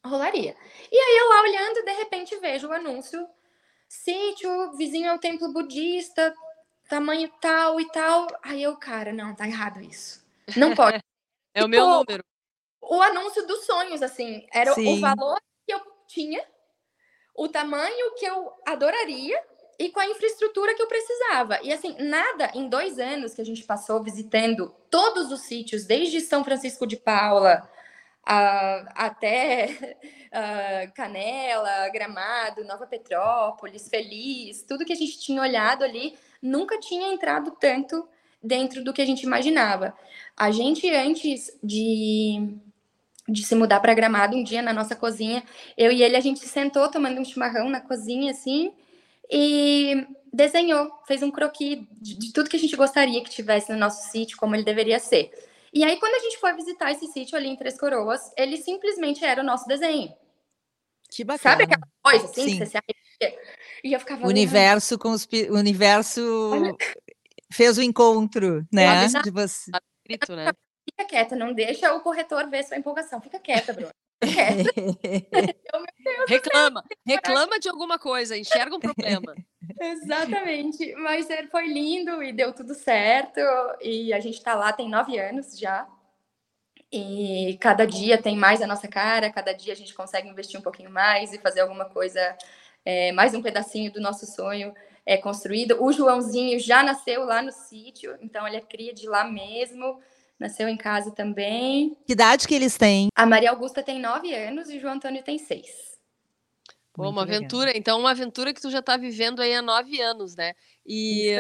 rolaria. 0.06 0.56
E 0.90 0.98
aí 0.98 1.18
eu 1.18 1.30
lá 1.30 1.42
olhando, 1.42 1.84
de 1.84 1.92
repente 1.92 2.38
vejo 2.38 2.68
o 2.70 2.72
anúncio, 2.72 3.28
sítio 3.88 4.72
vizinho 4.78 5.12
ao 5.12 5.20
templo 5.20 5.52
budista, 5.52 6.34
tamanho 6.88 7.30
tal 7.42 7.82
e 7.82 7.92
tal. 7.92 8.28
Aí 8.44 8.64
eu, 8.64 8.78
cara, 8.78 9.12
não, 9.12 9.36
tá 9.36 9.46
errado 9.46 9.82
isso. 9.82 10.26
Não 10.56 10.74
pode. 10.74 11.00
é 11.54 11.66
o 11.66 11.68
meu 11.68 11.86
número 11.86 12.24
o 12.82 13.02
anúncio 13.02 13.46
dos 13.46 13.66
sonhos, 13.66 14.02
assim. 14.02 14.46
Era 14.54 14.74
Sim. 14.74 14.98
o 14.98 15.00
valor 15.00 15.40
que 15.66 15.74
eu 15.74 15.82
tinha, 16.08 16.44
o 17.36 17.48
tamanho 17.48 18.16
que 18.16 18.26
eu 18.26 18.52
adoraria 18.66 19.42
e 19.80 19.90
com 19.90 20.00
a 20.00 20.08
infraestrutura 20.08 20.76
que 20.76 20.82
eu 20.82 20.88
precisava. 20.88 21.60
E 21.64 21.72
assim, 21.72 21.96
nada 22.00 22.52
em 22.54 22.68
dois 22.68 23.00
anos 23.00 23.34
que 23.34 23.42
a 23.42 23.46
gente 23.46 23.64
passou 23.64 24.04
visitando 24.04 24.76
todos 24.90 25.32
os 25.32 25.42
sítios, 25.42 25.86
desde 25.86 26.20
São 26.20 26.44
Francisco 26.44 26.86
de 26.86 26.98
Paula 26.98 27.70
até 28.96 29.98
Canela, 30.94 31.90
Gramado, 31.90 32.66
Nova 32.66 32.86
Petrópolis, 32.86 33.88
Feliz, 33.88 34.62
tudo 34.64 34.86
que 34.86 34.94
a 34.94 34.96
gente 34.96 35.20
tinha 35.20 35.42
olhado 35.42 35.84
ali, 35.84 36.18
nunca 36.42 36.80
tinha 36.80 37.12
entrado 37.12 37.52
tanto 37.60 38.08
dentro 38.44 38.84
do 38.84 38.94
que 38.94 39.02
a 39.02 39.06
gente 39.06 39.24
imaginava. 39.24 39.96
A 40.36 40.52
gente, 40.52 40.90
antes 40.94 41.58
de 41.64 42.58
de 43.30 43.44
se 43.44 43.56
mudar 43.56 43.80
para 43.80 43.94
Gramado 43.94 44.36
um 44.36 44.44
dia 44.44 44.62
na 44.62 44.74
nossa 44.74 44.96
cozinha. 44.96 45.44
Eu 45.78 45.92
e 45.92 46.04
ele, 46.04 46.16
a 46.16 46.22
gente 46.22 46.40
sentou 46.48 46.90
tomando 46.90 47.20
um 47.20 47.26
chimarrão 47.26 47.70
na 47.70 47.80
cozinha, 47.80 48.32
assim, 48.32 48.74
e 49.30 50.06
desenhou, 50.34 50.92
fez 51.08 51.22
um 51.22 51.32
croquis 51.32 51.80
de, 51.92 52.18
de, 52.18 52.34
tudo 52.34 52.50
que 52.50 52.56
a 52.56 52.60
gente 52.60 52.76
gostaria 52.76 53.24
que 53.24 53.30
tivesse 53.30 53.72
no 53.72 53.78
nosso 53.78 54.12
sítio, 54.12 54.38
como 54.38 54.56
ele 54.56 54.64
deveria 54.64 55.00
ser. 55.00 55.32
E 55.74 55.84
aí, 55.84 55.98
quando 56.00 56.16
a 56.16 56.20
gente 56.20 56.40
foi 56.40 56.54
visitar 56.54 56.92
esse 56.92 57.08
sítio 57.08 57.38
ali 57.38 57.48
em 57.48 57.56
Três 57.56 57.80
Coroas, 57.80 58.32
ele 58.36 58.58
simplesmente 58.58 59.24
era 59.24 59.42
o 59.42 59.46
nosso 59.46 59.68
desenho. 59.68 60.12
Que 61.12 61.24
bacana. 61.24 61.52
Sabe 61.52 61.64
aquela 61.64 61.88
coisa 62.02 62.26
assim, 62.26 62.50
Sim. 62.50 62.58
você 62.58 62.66
se 62.66 62.78
arrepia? 62.78 63.40
E 63.84 63.94
eu 63.94 64.00
ficava... 64.00 64.26
O 64.26 64.30
universo, 64.30 64.98
conspi... 64.98 65.48
o 65.50 65.56
universo 65.56 66.76
fez 67.52 67.78
o 67.78 67.82
encontro, 67.82 68.66
né? 68.72 69.08
De 69.24 69.32
você. 69.32 69.72
Escrito, 70.08 70.36
né? 70.36 70.52
Fica 70.92 71.06
quieta, 71.06 71.36
não 71.36 71.54
deixa 71.54 71.94
o 71.94 72.02
corretor 72.02 72.50
ver 72.50 72.64
sua 72.64 72.78
empolgação. 72.78 73.22
Fica 73.22 73.40
quieta, 73.40 73.74
Bruno. 73.74 73.92
Quieta. 74.22 74.70
reclama, 76.28 76.84
reclama 77.06 77.60
de 77.60 77.70
alguma 77.70 77.98
coisa, 77.98 78.38
enxerga 78.38 78.76
um 78.76 78.80
problema. 78.80 79.36
Exatamente, 79.80 80.94
mas 80.96 81.28
foi 81.50 81.68
lindo 81.68 82.22
e 82.22 82.34
deu 82.34 82.54
tudo 82.54 82.74
certo. 82.74 83.40
E 83.82 84.12
a 84.14 84.20
gente 84.20 84.38
está 84.38 84.56
lá 84.56 84.74
tem 84.74 84.90
nove 84.90 85.18
anos 85.18 85.58
já. 85.58 85.88
E 86.92 87.58
cada 87.62 87.86
dia 87.86 88.20
tem 88.20 88.36
mais 88.36 88.62
a 88.62 88.68
nossa 88.68 88.88
cara, 88.88 89.32
cada 89.32 89.54
dia 89.54 89.74
a 89.74 89.76
gente 89.76 89.94
consegue 89.94 90.28
investir 90.28 90.60
um 90.60 90.64
pouquinho 90.64 90.90
mais 90.90 91.32
e 91.32 91.38
fazer 91.38 91.62
alguma 91.62 91.86
coisa, 91.86 92.36
é, 92.84 93.12
mais 93.12 93.36
um 93.36 93.44
pedacinho 93.44 93.92
do 93.92 94.02
nosso 94.02 94.26
sonho 94.26 94.74
é, 95.06 95.16
construído. 95.16 95.84
O 95.84 95.92
Joãozinho 95.92 96.60
já 96.60 96.82
nasceu 96.82 97.24
lá 97.26 97.44
no 97.44 97.52
sítio, 97.52 98.18
então 98.22 98.48
ele 98.48 98.58
é 98.58 98.62
cria 98.62 98.94
de 98.94 99.08
lá 99.08 99.24
mesmo. 99.24 100.02
Nasceu 100.40 100.70
em 100.70 100.78
casa 100.78 101.12
também. 101.12 101.98
Que 102.06 102.14
idade 102.14 102.48
que 102.48 102.56
eles 102.56 102.78
têm? 102.78 103.10
A 103.14 103.26
Maria 103.26 103.50
Augusta 103.50 103.84
tem 103.84 104.00
nove 104.00 104.34
anos 104.34 104.70
e 104.70 104.78
o 104.78 104.80
João 104.80 104.94
Antônio 104.94 105.22
tem 105.22 105.38
seis. 105.38 105.68
Pô, 106.94 107.10
uma 107.10 107.24
legal. 107.24 107.38
aventura, 107.38 107.78
então 107.78 108.00
uma 108.00 108.12
aventura 108.12 108.54
que 108.54 108.62
tu 108.62 108.70
já 108.70 108.80
está 108.80 108.98
vivendo 108.98 109.42
aí 109.42 109.54
há 109.54 109.62
nove 109.62 110.02
anos, 110.02 110.36
né? 110.36 110.54
E, 110.86 111.34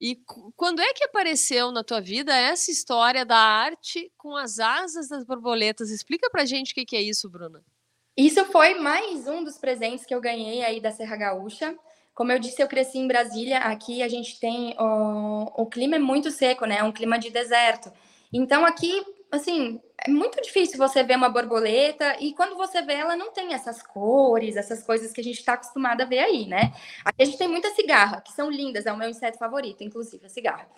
e 0.00 0.16
quando 0.56 0.80
é 0.80 0.92
que 0.94 1.04
apareceu 1.04 1.70
na 1.70 1.84
tua 1.84 2.00
vida 2.00 2.34
essa 2.34 2.70
história 2.70 3.24
da 3.24 3.38
arte 3.38 4.10
com 4.16 4.36
as 4.36 4.58
asas 4.58 5.08
das 5.08 5.24
borboletas? 5.24 5.90
Explica 5.90 6.30
pra 6.30 6.44
gente 6.44 6.72
o 6.72 6.74
que, 6.74 6.86
que 6.86 6.96
é 6.96 7.02
isso, 7.02 7.28
Bruna. 7.28 7.62
Isso 8.16 8.44
foi 8.46 8.74
mais 8.74 9.28
um 9.28 9.44
dos 9.44 9.58
presentes 9.58 10.04
que 10.04 10.14
eu 10.14 10.20
ganhei 10.20 10.64
aí 10.64 10.80
da 10.80 10.90
Serra 10.90 11.16
Gaúcha. 11.16 11.76
Como 12.18 12.32
eu 12.32 12.40
disse, 12.40 12.60
eu 12.60 12.66
cresci 12.66 12.98
em 12.98 13.06
Brasília. 13.06 13.58
Aqui 13.58 14.02
a 14.02 14.08
gente 14.08 14.40
tem 14.40 14.74
o, 14.76 15.62
o 15.62 15.66
clima 15.66 15.94
é 15.94 16.00
muito 16.00 16.32
seco, 16.32 16.66
né? 16.66 16.78
É 16.78 16.82
um 16.82 16.90
clima 16.90 17.16
de 17.16 17.30
deserto. 17.30 17.92
Então 18.32 18.66
aqui, 18.66 19.06
assim, 19.30 19.80
é 20.04 20.10
muito 20.10 20.42
difícil 20.42 20.76
você 20.76 21.04
ver 21.04 21.16
uma 21.16 21.28
borboleta 21.28 22.16
e 22.18 22.32
quando 22.32 22.56
você 22.56 22.82
vê 22.82 22.94
ela 22.94 23.14
não 23.14 23.30
tem 23.32 23.54
essas 23.54 23.80
cores, 23.84 24.56
essas 24.56 24.82
coisas 24.82 25.12
que 25.12 25.20
a 25.20 25.24
gente 25.24 25.38
está 25.38 25.52
acostumado 25.52 26.00
a 26.00 26.04
ver 26.04 26.18
aí, 26.18 26.44
né? 26.44 26.72
Aqui 27.04 27.22
a 27.22 27.24
gente 27.24 27.38
tem 27.38 27.46
muita 27.46 27.72
cigarra, 27.76 28.20
que 28.20 28.32
são 28.32 28.50
lindas, 28.50 28.84
é 28.86 28.92
o 28.92 28.96
meu 28.96 29.08
inseto 29.08 29.38
favorito, 29.38 29.84
inclusive 29.84 30.26
a 30.26 30.28
cigarra. 30.28 30.68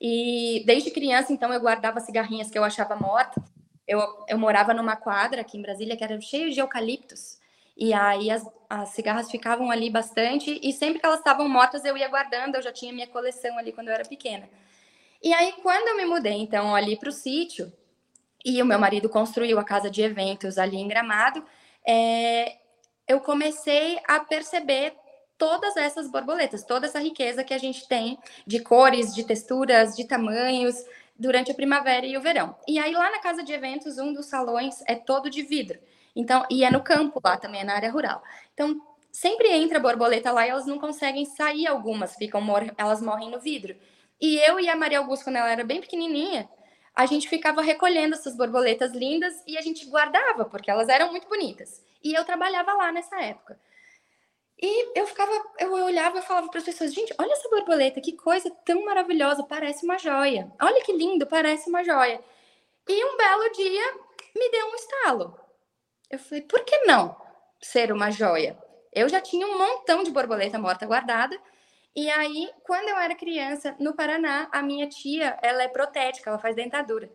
E 0.00 0.62
desde 0.64 0.90
criança, 0.90 1.30
então, 1.30 1.52
eu 1.52 1.60
guardava 1.60 2.00
cigarrinhas 2.00 2.50
que 2.50 2.58
eu 2.58 2.64
achava 2.64 2.96
mortas 2.96 3.44
eu, 3.86 4.00
eu 4.28 4.38
morava 4.38 4.74
numa 4.74 4.96
quadra 4.96 5.42
aqui 5.42 5.56
em 5.56 5.62
Brasília 5.62 5.96
que 5.96 6.02
era 6.02 6.20
cheio 6.20 6.50
de 6.50 6.58
eucaliptos. 6.58 7.38
E 7.76 7.92
aí 7.92 8.30
as, 8.30 8.44
as 8.70 8.90
cigarras 8.90 9.30
ficavam 9.30 9.70
ali 9.70 9.90
bastante 9.90 10.58
e 10.62 10.72
sempre 10.72 10.98
que 10.98 11.06
elas 11.06 11.18
estavam 11.18 11.48
mortas 11.48 11.84
eu 11.84 11.96
ia 11.96 12.08
guardando, 12.08 12.54
eu 12.54 12.62
já 12.62 12.72
tinha 12.72 12.92
minha 12.92 13.06
coleção 13.06 13.58
ali 13.58 13.72
quando 13.72 13.88
eu 13.88 13.94
era 13.94 14.04
pequena. 14.04 14.48
E 15.22 15.32
aí 15.34 15.52
quando 15.62 15.88
eu 15.88 15.96
me 15.96 16.06
mudei 16.06 16.34
então 16.34 16.74
ali 16.74 16.96
para 16.96 17.08
o 17.08 17.12
sítio 17.12 17.72
e 18.44 18.62
o 18.62 18.66
meu 18.66 18.78
marido 18.78 19.08
construiu 19.08 19.58
a 19.58 19.64
casa 19.64 19.90
de 19.90 20.02
eventos 20.02 20.56
ali 20.56 20.76
em 20.76 20.88
Gramado, 20.88 21.44
é, 21.86 22.56
eu 23.06 23.20
comecei 23.20 23.98
a 24.06 24.20
perceber 24.20 24.94
todas 25.38 25.76
essas 25.76 26.10
borboletas, 26.10 26.64
toda 26.64 26.86
essa 26.86 26.98
riqueza 26.98 27.44
que 27.44 27.52
a 27.52 27.58
gente 27.58 27.86
tem 27.86 28.18
de 28.46 28.60
cores, 28.60 29.14
de 29.14 29.24
texturas, 29.24 29.94
de 29.94 30.06
tamanhos, 30.06 30.76
durante 31.18 31.50
a 31.50 31.54
primavera 31.54 32.06
e 32.06 32.16
o 32.16 32.20
verão. 32.20 32.56
E 32.66 32.78
aí 32.78 32.92
lá 32.92 33.10
na 33.10 33.18
casa 33.20 33.42
de 33.42 33.52
eventos, 33.52 33.98
um 33.98 34.12
dos 34.12 34.26
salões 34.26 34.82
é 34.86 34.94
todo 34.94 35.30
de 35.30 35.42
vidro. 35.42 35.78
Então, 36.14 36.46
e 36.50 36.64
é 36.64 36.70
no 36.70 36.82
campo 36.82 37.20
lá 37.22 37.36
também, 37.36 37.60
é 37.60 37.64
na 37.64 37.74
área 37.74 37.90
rural. 37.90 38.22
Então, 38.54 38.80
sempre 39.12 39.48
entra 39.50 39.78
borboleta 39.78 40.30
lá 40.30 40.46
e 40.46 40.50
elas 40.50 40.66
não 40.66 40.78
conseguem 40.78 41.24
sair 41.24 41.66
algumas, 41.66 42.16
ficam 42.16 42.40
mor 42.40 42.62
elas 42.76 43.02
morrem 43.02 43.30
no 43.30 43.40
vidro. 43.40 43.76
E 44.20 44.36
eu 44.38 44.58
e 44.58 44.68
a 44.68 44.76
Maria 44.76 44.98
Augusta, 44.98 45.24
quando 45.26 45.36
ela 45.36 45.50
era 45.50 45.64
bem 45.64 45.80
pequenininha, 45.80 46.48
a 46.94 47.04
gente 47.04 47.28
ficava 47.28 47.60
recolhendo 47.60 48.14
essas 48.14 48.34
borboletas 48.34 48.92
lindas 48.92 49.34
e 49.46 49.58
a 49.58 49.60
gente 49.60 49.84
guardava, 49.84 50.46
porque 50.46 50.70
elas 50.70 50.88
eram 50.88 51.10
muito 51.10 51.28
bonitas. 51.28 51.84
E 52.02 52.14
eu 52.14 52.24
trabalhava 52.24 52.72
lá 52.72 52.90
nessa 52.90 53.20
época. 53.20 53.60
E 54.60 54.98
eu 54.98 55.06
ficava, 55.06 55.30
eu 55.58 55.72
olhava 55.72 56.18
e 56.18 56.22
falava 56.22 56.48
para 56.48 56.58
as 56.58 56.64
pessoas, 56.64 56.94
gente, 56.94 57.14
olha 57.18 57.32
essa 57.32 57.48
borboleta, 57.50 58.00
que 58.00 58.12
coisa 58.12 58.50
tão 58.64 58.84
maravilhosa, 58.84 59.44
parece 59.44 59.84
uma 59.84 59.98
joia. 59.98 60.50
Olha 60.60 60.82
que 60.82 60.92
lindo, 60.92 61.26
parece 61.26 61.68
uma 61.68 61.84
joia. 61.84 62.22
E 62.88 63.04
um 63.04 63.16
belo 63.16 63.52
dia 63.52 63.94
me 64.34 64.50
deu 64.50 64.66
um 64.66 64.74
estalo. 64.74 65.40
Eu 66.10 66.18
falei, 66.18 66.42
por 66.42 66.64
que 66.64 66.84
não 66.84 67.16
ser 67.60 67.92
uma 67.92 68.10
joia? 68.10 68.56
Eu 68.92 69.08
já 69.08 69.20
tinha 69.20 69.46
um 69.46 69.58
montão 69.58 70.02
de 70.02 70.10
borboleta 70.10 70.58
morta 70.58 70.86
guardada. 70.86 71.38
E 71.94 72.08
aí, 72.10 72.50
quando 72.62 72.88
eu 72.88 72.96
era 72.96 73.14
criança, 73.14 73.76
no 73.78 73.94
Paraná, 73.94 74.48
a 74.52 74.62
minha 74.62 74.88
tia, 74.88 75.38
ela 75.42 75.62
é 75.62 75.68
protética, 75.68 76.30
ela 76.30 76.38
faz 76.38 76.56
dentadura. 76.56 77.10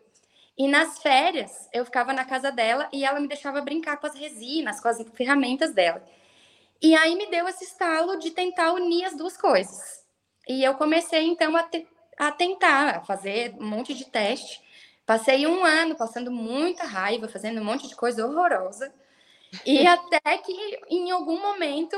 E 0.57 0.67
nas 0.67 0.99
férias, 0.99 1.67
eu 1.73 1.85
ficava 1.85 2.13
na 2.13 2.25
casa 2.25 2.51
dela 2.51 2.87
e 2.93 3.03
ela 3.03 3.19
me 3.19 3.27
deixava 3.27 3.61
brincar 3.61 3.97
com 3.97 4.05
as 4.05 4.13
resinas, 4.13 4.79
com 4.79 4.89
as 4.89 5.01
ferramentas 5.13 5.73
dela. 5.73 6.03
E 6.81 6.95
aí 6.95 7.15
me 7.15 7.27
deu 7.27 7.47
esse 7.47 7.63
estalo 7.63 8.17
de 8.17 8.31
tentar 8.31 8.73
unir 8.73 9.05
as 9.05 9.15
duas 9.15 9.37
coisas. 9.37 10.03
E 10.47 10.63
eu 10.63 10.73
comecei 10.75 11.27
então 11.27 11.55
a, 11.55 11.63
te, 11.63 11.87
a 12.17 12.31
tentar 12.31 12.97
a 12.97 13.01
fazer 13.01 13.53
um 13.59 13.67
monte 13.67 13.93
de 13.93 14.05
teste. 14.05 14.61
Passei 15.05 15.45
um 15.45 15.63
ano 15.63 15.95
passando 15.95 16.31
muita 16.31 16.83
raiva, 16.83 17.27
fazendo 17.27 17.61
um 17.61 17.63
monte 17.63 17.87
de 17.87 17.95
coisa 17.95 18.25
horrorosa. 18.25 18.91
E 19.65 19.85
até 19.87 20.37
que 20.37 20.79
em 20.89 21.11
algum 21.11 21.39
momento 21.39 21.97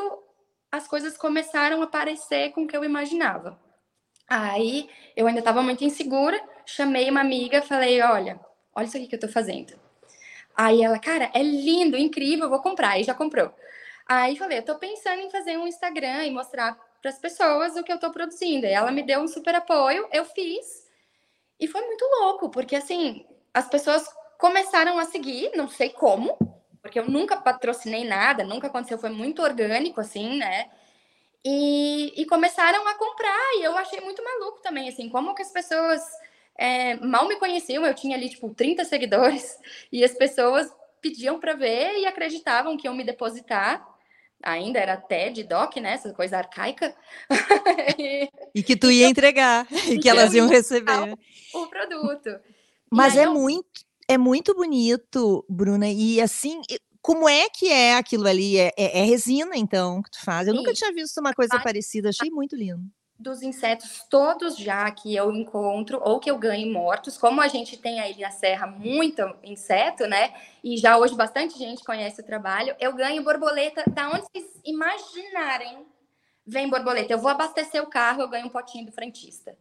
as 0.72 0.88
coisas 0.88 1.18
começaram 1.18 1.82
a 1.82 1.88
parecer 1.88 2.52
com 2.52 2.64
o 2.64 2.68
que 2.68 2.76
eu 2.76 2.84
imaginava. 2.84 3.58
Aí 4.28 4.90
eu 5.16 5.28
ainda 5.28 5.40
estava 5.40 5.62
muito 5.62 5.84
insegura, 5.84 6.42
chamei 6.66 7.10
uma 7.10 7.22
amiga, 7.22 7.62
falei: 7.62 8.02
Olha, 8.02 8.40
olha 8.76 8.86
isso 8.86 8.98
aqui 8.98 9.08
que 9.08 9.16
eu 9.16 9.18
estou 9.18 9.30
fazendo. 9.30 9.80
Aí 10.56 10.84
ela, 10.84 11.00
cara, 11.00 11.32
é 11.34 11.42
lindo, 11.42 11.98
incrível, 11.98 12.50
vou 12.50 12.62
comprar. 12.62 13.00
E 13.00 13.04
já 13.04 13.14
comprou. 13.14 13.54
Aí 14.08 14.36
falei, 14.36 14.60
eu 14.60 14.66
tô 14.66 14.76
pensando 14.76 15.22
em 15.22 15.30
fazer 15.30 15.58
um 15.58 15.68
Instagram 15.68 16.26
e 16.26 16.32
mostrar 16.32 16.78
para 17.02 17.10
as 17.10 17.20
pessoas 17.20 17.76
o 17.76 17.84
que 17.84 17.92
eu 17.92 18.00
tô 18.00 18.12
produzindo. 18.12 18.66
E 18.66 18.72
ela 18.72 18.92
me 18.92 19.04
deu 19.04 19.20
um 19.20 19.28
super 19.28 19.56
apoio, 19.56 20.08
eu 20.12 20.26
fiz. 20.26 20.88
E 21.60 21.68
foi 21.68 21.82
muito 21.82 22.06
louco, 22.20 22.50
porque 22.50 22.76
assim, 22.76 23.26
as 23.54 23.68
pessoas 23.70 24.08
começaram 24.38 25.00
a 25.00 25.06
seguir, 25.06 25.52
não 25.56 25.70
sei 25.70 25.90
como, 25.90 26.38
porque 26.82 27.00
eu 27.00 27.06
nunca 27.10 27.38
patrocinei 27.38 28.04
nada, 28.04 28.44
nunca 28.44 28.68
aconteceu, 28.68 28.98
foi 28.98 29.10
muito 29.10 29.42
orgânico, 29.42 30.02
assim, 30.02 30.38
né? 30.38 30.70
E, 31.46 32.14
e 32.22 32.26
começaram 32.26 32.88
a 32.88 32.96
comprar, 32.96 33.58
e 33.58 33.64
eu 33.64 33.78
achei 33.78 34.02
muito 34.02 34.24
maluco 34.24 34.62
também, 34.62 34.90
assim, 34.90 35.10
como 35.10 35.36
que 35.36 35.42
as 35.42 35.52
pessoas 35.52 36.02
é, 36.58 36.96
mal 36.96 37.28
me 37.28 37.38
conheciam, 37.38 37.86
eu 37.86 37.94
tinha 37.94 38.16
ali, 38.18 38.30
tipo, 38.30 38.54
30 38.54 38.86
seguidores, 38.86 39.58
e 39.92 40.04
as 40.04 40.14
pessoas 40.14 40.74
pediam 41.02 41.40
para 41.40 41.54
ver 41.54 42.00
e 42.00 42.06
acreditavam 42.06 42.78
que 42.78 42.88
iam 42.88 42.96
me 42.96 43.04
depositar 43.04 43.93
ainda 44.44 44.80
era 44.80 44.98
TED, 44.98 45.44
DOC, 45.44 45.78
né? 45.78 45.94
Essa 45.94 46.14
coisa 46.14 46.38
arcaica. 46.38 46.96
e, 47.98 48.30
e, 48.54 48.64
que 48.64 48.76
tu 48.76 48.92
ia 48.92 49.08
entregar, 49.08 49.66
e 49.90 49.98
que 49.98 50.10
elas 50.10 50.34
iam 50.34 50.48
receber. 50.48 51.18
O 51.54 51.68
produto. 51.68 52.30
Mas 52.92 53.16
é 53.18 53.26
eu... 53.26 53.34
muito, 53.34 53.82
é 54.08 54.18
muito 54.18 54.54
bonito, 54.54 55.46
Bruna, 55.50 55.90
e 55.90 56.22
assim, 56.22 56.62
como 57.02 57.28
é 57.28 57.50
que 57.50 57.70
é 57.70 57.96
aquilo 57.96 58.28
ali? 58.28 58.58
É, 58.58 58.72
é, 58.78 59.00
é 59.00 59.04
resina, 59.04 59.56
então, 59.56 60.02
que 60.02 60.12
tu 60.12 60.24
faz? 60.24 60.48
Eu 60.48 60.54
Sim. 60.54 60.60
nunca 60.60 60.74
tinha 60.74 60.94
visto 60.94 61.18
uma 61.20 61.34
coisa 61.34 61.60
parecida, 61.60 62.10
achei 62.10 62.30
muito 62.30 62.56
lindo 62.56 62.84
dos 63.18 63.42
insetos 63.42 64.04
todos 64.10 64.58
já 64.58 64.90
que 64.92 65.16
eu 65.16 65.32
encontro 65.32 66.02
ou 66.04 66.20
que 66.20 66.30
eu 66.30 66.38
ganho 66.38 66.72
mortos, 66.72 67.18
como 67.18 67.42
a 67.42 67.48
gente 67.48 67.78
tem 67.78 68.00
aí 68.00 68.20
na 68.20 68.32
serra 68.32 68.68
muito 68.68 69.22
inseto, 69.44 70.08
né? 70.08 70.34
E 70.64 70.78
já 70.78 70.98
hoje 70.98 71.16
bastante 71.16 71.58
gente 71.58 71.84
conhece 71.84 72.22
o 72.22 72.26
trabalho, 72.26 72.76
eu 72.80 72.94
ganho 72.94 73.24
borboleta 73.24 73.84
da 73.90 74.10
onde 74.10 74.26
vocês 74.32 74.62
imaginarem. 74.66 75.86
Vem 76.46 76.70
borboleta. 76.70 77.14
Eu 77.14 77.20
vou 77.20 77.32
abastecer 77.32 77.82
o 77.82 77.88
carro, 77.88 78.22
eu 78.22 78.28
ganho 78.28 78.48
um 78.48 78.50
potinho 78.50 78.86
do 78.86 78.92
frentista. 78.92 79.56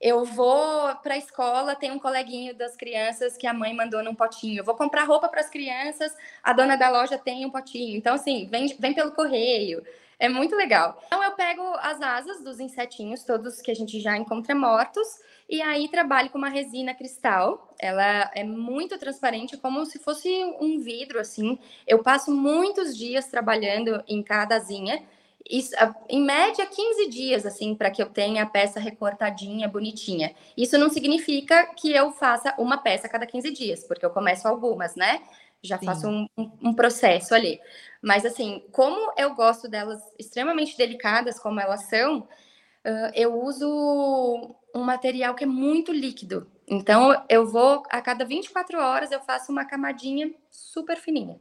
Eu 0.00 0.24
vou 0.24 0.94
para 0.96 1.14
a 1.14 1.18
escola, 1.18 1.74
tem 1.74 1.90
um 1.90 1.98
coleguinho 1.98 2.54
das 2.54 2.76
crianças 2.76 3.36
que 3.36 3.46
a 3.46 3.54
mãe 3.54 3.74
mandou 3.74 4.02
num 4.02 4.14
potinho. 4.14 4.60
Eu 4.60 4.64
vou 4.64 4.74
comprar 4.74 5.04
roupa 5.04 5.28
para 5.28 5.40
as 5.40 5.50
crianças, 5.50 6.14
a 6.42 6.52
dona 6.52 6.76
da 6.76 6.90
loja 6.90 7.18
tem 7.18 7.44
um 7.46 7.50
potinho. 7.50 7.96
Então, 7.96 8.14
assim, 8.14 8.46
vem, 8.46 8.66
vem 8.78 8.94
pelo 8.94 9.12
correio. 9.12 9.82
É 10.18 10.28
muito 10.28 10.54
legal. 10.56 11.02
Então 11.06 11.22
eu 11.22 11.32
pego 11.32 11.62
as 11.80 12.00
asas 12.00 12.42
dos 12.42 12.60
insetinhos, 12.60 13.24
todos 13.24 13.60
que 13.60 13.70
a 13.70 13.74
gente 13.74 14.00
já 14.00 14.16
encontra 14.16 14.54
mortos, 14.54 15.06
e 15.48 15.60
aí 15.60 15.88
trabalho 15.88 16.30
com 16.30 16.38
uma 16.38 16.48
resina 16.48 16.94
cristal. 16.94 17.74
Ela 17.78 18.30
é 18.34 18.44
muito 18.44 18.98
transparente, 18.98 19.56
como 19.56 19.84
se 19.84 19.98
fosse 19.98 20.28
um 20.60 20.78
vidro, 20.78 21.20
assim. 21.20 21.58
Eu 21.86 22.02
passo 22.02 22.30
muitos 22.30 22.96
dias 22.96 23.26
trabalhando 23.26 24.02
em 24.08 24.22
cada 24.22 24.56
asinha. 24.56 25.02
Isso, 25.48 25.74
em 26.08 26.22
média, 26.22 26.64
15 26.64 27.06
dias, 27.10 27.44
assim, 27.44 27.74
para 27.74 27.90
que 27.90 28.02
eu 28.02 28.08
tenha 28.08 28.44
a 28.44 28.46
peça 28.46 28.80
recortadinha, 28.80 29.68
bonitinha. 29.68 30.34
Isso 30.56 30.78
não 30.78 30.88
significa 30.88 31.66
que 31.74 31.92
eu 31.92 32.10
faça 32.12 32.54
uma 32.56 32.78
peça 32.78 33.06
a 33.06 33.10
cada 33.10 33.26
15 33.26 33.50
dias, 33.50 33.84
porque 33.84 34.06
eu 34.06 34.10
começo 34.10 34.48
algumas, 34.48 34.96
né? 34.96 35.20
Já 35.64 35.78
Sim. 35.78 35.86
faço 35.86 36.08
um, 36.08 36.28
um, 36.36 36.74
processo 36.74 37.34
ali. 37.34 37.58
Mas, 38.02 38.26
assim, 38.26 38.62
como 38.70 39.12
eu 39.16 39.34
gosto 39.34 39.66
delas 39.66 40.02
extremamente 40.18 40.76
delicadas, 40.76 41.38
como 41.38 41.58
elas 41.58 41.84
são, 41.84 42.18
uh, 42.20 43.10
eu 43.14 43.40
uso 43.42 44.54
um 44.74 44.82
material 44.82 45.34
que 45.34 45.44
é 45.44 45.46
muito 45.46 45.90
líquido. 45.90 46.46
Então, 46.68 47.24
eu 47.30 47.46
vou, 47.46 47.82
a 47.88 48.02
cada 48.02 48.26
24 48.26 48.78
horas, 48.78 49.10
eu 49.10 49.20
faço 49.20 49.50
uma 49.50 49.64
camadinha 49.64 50.34
super 50.50 50.98
fininha. 50.98 51.38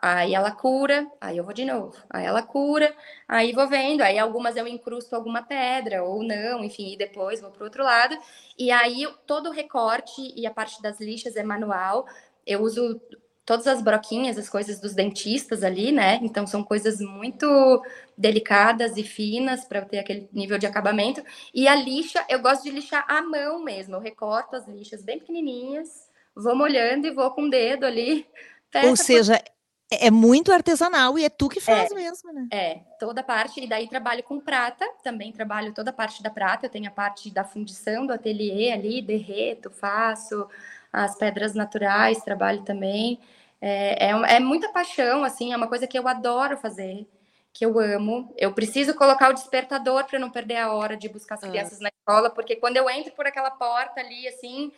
Aí 0.00 0.32
ela 0.32 0.52
cura, 0.52 1.10
aí 1.20 1.36
eu 1.36 1.44
vou 1.44 1.52
de 1.52 1.64
novo. 1.64 1.96
Aí 2.08 2.24
ela 2.24 2.40
cura, 2.40 2.94
aí 3.26 3.52
vou 3.52 3.66
vendo. 3.66 4.02
Aí 4.02 4.16
algumas 4.16 4.56
eu 4.56 4.66
incrusto 4.68 5.16
alguma 5.16 5.42
pedra 5.42 6.04
ou 6.04 6.22
não, 6.22 6.62
enfim, 6.62 6.92
e 6.92 6.96
depois 6.96 7.40
vou 7.40 7.50
para 7.50 7.62
o 7.62 7.64
outro 7.64 7.82
lado. 7.82 8.16
E 8.56 8.70
aí 8.70 9.04
todo 9.26 9.48
o 9.48 9.52
recorte 9.52 10.32
e 10.36 10.46
a 10.46 10.52
parte 10.52 10.80
das 10.80 11.00
lixas 11.00 11.34
é 11.34 11.42
manual. 11.42 12.06
Eu 12.46 12.62
uso 12.62 13.00
todas 13.48 13.66
as 13.66 13.80
broquinhas, 13.80 14.36
as 14.36 14.46
coisas 14.46 14.78
dos 14.78 14.92
dentistas 14.92 15.64
ali, 15.64 15.90
né? 15.90 16.20
Então 16.22 16.46
são 16.46 16.62
coisas 16.62 17.00
muito 17.00 17.82
delicadas 18.14 18.98
e 18.98 19.02
finas 19.02 19.64
para 19.64 19.80
ter 19.86 20.00
aquele 20.00 20.28
nível 20.30 20.58
de 20.58 20.66
acabamento. 20.66 21.24
E 21.54 21.66
a 21.66 21.74
lixa, 21.74 22.22
eu 22.28 22.40
gosto 22.40 22.64
de 22.64 22.70
lixar 22.70 23.06
à 23.08 23.22
mão 23.22 23.64
mesmo. 23.64 23.96
Eu 23.96 24.00
recorto 24.00 24.54
as 24.54 24.68
lixas 24.68 25.02
bem 25.02 25.18
pequenininhas, 25.18 25.88
vou 26.36 26.54
molhando 26.54 27.06
e 27.06 27.10
vou 27.10 27.30
com 27.30 27.44
o 27.44 27.50
dedo 27.50 27.86
ali. 27.86 28.26
Ou 28.84 28.94
seja, 28.94 29.38
por... 29.38 29.50
É, 29.96 30.08
é 30.08 30.10
muito 30.10 30.52
artesanal 30.52 31.18
e 31.18 31.24
é 31.24 31.30
tu 31.30 31.48
que 31.48 31.58
faz 31.58 31.90
é, 31.90 31.94
mesmo, 31.94 32.30
né? 32.30 32.48
É, 32.52 32.80
toda 33.00 33.22
parte. 33.22 33.64
E 33.64 33.66
daí 33.66 33.88
trabalho 33.88 34.22
com 34.24 34.38
prata, 34.38 34.86
também 35.02 35.32
trabalho 35.32 35.72
toda 35.72 35.88
a 35.88 35.94
parte 35.94 36.22
da 36.22 36.28
prata. 36.28 36.66
Eu 36.66 36.70
tenho 36.70 36.88
a 36.88 36.92
parte 36.92 37.30
da 37.30 37.44
fundição 37.44 38.06
do 38.06 38.12
ateliê 38.12 38.72
ali, 38.72 39.00
derreto, 39.00 39.70
faço 39.70 40.46
as 40.92 41.16
pedras 41.16 41.54
naturais, 41.54 42.22
trabalho 42.22 42.62
também. 42.62 43.18
É, 43.60 44.06
é, 44.06 44.36
é, 44.36 44.40
muita 44.40 44.68
paixão, 44.70 45.24
assim, 45.24 45.52
é 45.52 45.56
uma 45.56 45.68
coisa 45.68 45.86
que 45.86 45.98
eu 45.98 46.06
adoro 46.06 46.56
fazer, 46.56 47.06
que 47.52 47.64
eu 47.64 47.78
amo. 47.78 48.32
Eu 48.36 48.52
preciso 48.52 48.94
colocar 48.94 49.30
o 49.30 49.34
despertador 49.34 50.04
para 50.04 50.18
não 50.18 50.30
perder 50.30 50.56
a 50.56 50.72
hora 50.72 50.96
de 50.96 51.08
buscar 51.08 51.34
as 51.34 51.44
ah. 51.44 51.48
crianças 51.48 51.80
na 51.80 51.88
escola, 51.88 52.30
porque 52.30 52.56
quando 52.56 52.76
eu 52.76 52.88
entro 52.88 53.12
por 53.12 53.26
aquela 53.26 53.50
porta 53.50 54.00
ali, 54.00 54.28
assim, 54.28 54.72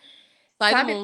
Sai 0.58 0.72
sabe, 0.72 1.02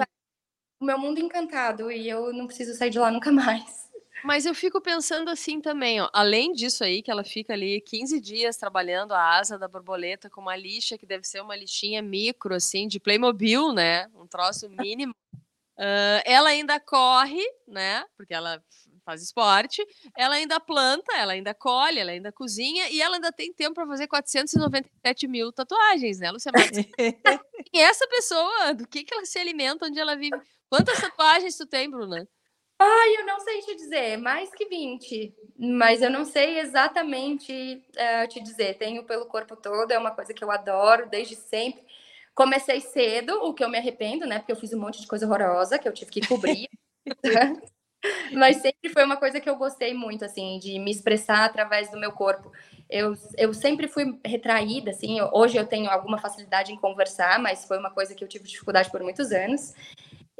o 0.81 0.85
meu 0.85 0.99
mundo 0.99 1.19
encantado 1.19 1.91
e 1.91 2.09
eu 2.09 2.33
não 2.33 2.47
preciso 2.47 2.75
sair 2.75 2.91
de 2.91 2.99
lá 2.99 3.11
nunca 3.11 3.31
mais. 3.33 3.87
Mas 4.25 4.47
eu 4.47 4.55
fico 4.55 4.81
pensando 4.81 5.31
assim 5.31 5.61
também, 5.61 6.01
ó, 6.01 6.09
além 6.13 6.53
disso 6.53 6.83
aí, 6.83 7.03
que 7.03 7.11
ela 7.11 7.23
fica 7.23 7.53
ali 7.53 7.81
15 7.81 8.21
dias 8.21 8.57
trabalhando 8.57 9.13
a 9.13 9.39
asa 9.39 9.59
da 9.59 9.69
borboleta 9.69 10.29
com 10.29 10.41
uma 10.41 10.57
lixa, 10.57 10.99
que 10.99 11.07
deve 11.07 11.25
ser 11.25 11.41
uma 11.41 11.55
lixinha 11.55 12.03
micro, 12.03 12.55
assim, 12.55 12.89
de 12.89 12.99
Playmobil, 12.99 13.73
né? 13.73 14.09
Um 14.15 14.27
troço 14.27 14.69
mínimo. 14.69 15.15
Uh, 15.79 16.23
ela 16.25 16.49
ainda 16.51 16.81
corre, 16.81 17.43
né? 17.69 18.05
Porque 18.17 18.33
ela 18.33 18.63
faz 19.05 19.23
esporte, 19.23 19.87
ela 20.17 20.35
ainda 20.35 20.59
planta, 20.59 21.17
ela 21.17 21.33
ainda 21.33 21.55
colhe, 21.55 22.01
ela 22.01 22.11
ainda 22.11 22.33
cozinha 22.33 22.89
e 22.91 23.01
ela 23.01 23.17
ainda 23.17 23.31
tem 23.31 23.53
tempo 23.53 23.75
para 23.75 23.87
fazer 23.87 24.09
497 24.09 25.29
mil 25.29 25.53
tatuagens, 25.53 26.19
né, 26.19 26.31
Luciana? 26.33 26.59
e 27.73 27.79
essa 27.79 28.07
pessoa, 28.09 28.75
do 28.75 28.89
que, 28.89 29.05
que 29.05 29.15
ela 29.15 29.25
se 29.25 29.39
alimenta, 29.39 29.87
onde 29.87 30.01
ela 30.01 30.17
vive? 30.17 30.37
Quantas 30.69 31.01
tatuagens 31.01 31.57
tu 31.57 31.67
tem, 31.67 31.89
Bruna? 31.89 32.29
Ai, 32.79 33.17
eu 33.17 33.25
não 33.25 33.41
sei 33.41 33.63
te 33.63 33.75
dizer, 33.75 34.19
mais 34.19 34.51
que 34.51 34.67
20, 34.67 35.35
mas 35.59 36.03
eu 36.03 36.11
não 36.11 36.27
sei 36.27 36.59
exatamente 36.59 37.83
uh, 37.93 38.29
te 38.29 38.43
dizer. 38.43 38.77
Tenho 38.77 39.05
pelo 39.05 39.25
corpo 39.25 39.57
todo, 39.57 39.93
é 39.93 39.99
uma 39.99 40.11
coisa 40.11 40.35
que 40.35 40.45
eu 40.45 40.51
adoro 40.51 41.09
desde 41.09 41.37
sempre. 41.37 41.86
Comecei 42.37 42.83
cedo, 42.83 43.33
o 43.45 43.55
que 43.55 43.65
eu 43.65 43.69
me 43.71 43.79
arrependo, 43.79 44.27
né? 44.27 44.39
Porque 44.39 44.53
eu 44.53 44.57
fiz 44.57 44.71
um 44.75 44.79
monte 44.79 45.01
de 45.01 45.07
coisa 45.07 45.27
horrorosa 45.27 45.79
que 45.79 45.89
eu 45.89 45.93
tive 45.93 46.11
que 46.11 46.27
cobrir. 46.29 46.69
Mas 48.31 48.59
sempre 48.59 48.91
foi 48.91 49.05
uma 49.05 49.17
coisa 49.17 49.41
que 49.41 49.49
eu 49.49 49.57
gostei 49.57 49.95
muito, 49.95 50.23
assim, 50.23 50.59
de 50.59 50.79
me 50.79 50.91
expressar 50.91 51.47
através 51.47 51.91
do 51.91 51.99
meu 51.99 52.13
corpo. 52.13 52.53
Eu, 52.91 53.17
eu 53.39 53.55
sempre 53.55 53.89
fui 53.89 54.21
retraída, 54.23 54.91
assim. 54.91 55.19
Hoje 55.33 55.57
eu 55.57 55.67
tenho 55.67 55.91
alguma 55.91 56.19
facilidade 56.19 56.71
em 56.71 56.77
conversar, 56.77 57.39
mas 57.39 57.65
foi 57.65 57.79
uma 57.79 57.91
coisa 57.91 58.15
que 58.15 58.23
eu 58.23 58.29
tive 58.29 58.47
dificuldade 58.47 58.91
por 58.91 59.03
muitos 59.03 59.33
anos. 59.33 59.73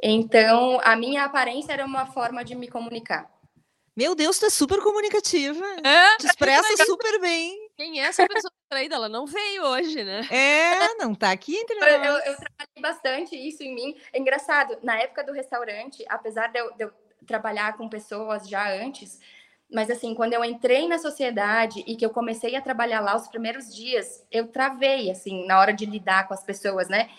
Então, 0.01 0.79
a 0.83 0.95
minha 0.95 1.23
aparência 1.23 1.73
era 1.73 1.83
uma 1.83 2.05
forma 2.05 2.45
de 2.45 2.53
me 2.53 2.67
comunicar. 2.67 3.27
Meu 3.95 4.13
Deus, 4.13 4.37
tu 4.37 4.45
é 4.45 4.51
super 4.51 4.79
comunicativa. 4.83 5.65
É, 5.83 6.17
Te 6.17 6.27
expressa 6.27 6.85
super 6.85 7.19
bem. 7.19 7.71
Quem 7.75 7.99
é 7.99 8.05
essa 8.05 8.27
pessoa 8.27 8.51
traída? 8.69 8.95
Ela 8.95 9.09
não 9.09 9.25
veio 9.25 9.63
hoje, 9.63 10.03
né? 10.03 10.21
É, 10.29 10.95
não 10.95 11.15
tá 11.15 11.31
aqui 11.31 11.55
entre 11.55 11.79
nós. 11.79 11.91
Eu, 11.91 12.13
eu, 12.13 12.35
trabalhei 12.35 12.81
bastante 12.81 13.35
isso 13.35 13.63
em 13.63 13.73
mim. 13.73 13.95
É 14.13 14.19
engraçado, 14.19 14.77
na 14.83 14.99
época 14.99 15.23
do 15.23 15.31
restaurante, 15.31 16.05
apesar 16.09 16.47
de 16.47 16.59
eu, 16.59 16.73
de 16.73 16.83
eu 16.83 16.91
trabalhar 17.25 17.75
com 17.77 17.89
pessoas 17.89 18.47
já 18.47 18.71
antes, 18.71 19.19
mas 19.71 19.89
assim, 19.89 20.13
quando 20.13 20.33
eu 20.33 20.43
entrei 20.45 20.87
na 20.87 20.97
sociedade 20.97 21.83
e 21.85 21.95
que 21.95 22.05
eu 22.05 22.09
comecei 22.09 22.55
a 22.55 22.61
trabalhar 22.61 23.01
lá 23.01 23.15
os 23.15 23.27
primeiros 23.27 23.73
dias, 23.73 24.25
eu 24.31 24.47
travei, 24.47 25.11
assim, 25.11 25.45
na 25.45 25.59
hora 25.59 25.73
de 25.73 25.85
lidar 25.85 26.27
com 26.27 26.33
as 26.33 26.43
pessoas, 26.43 26.87
né? 26.87 27.09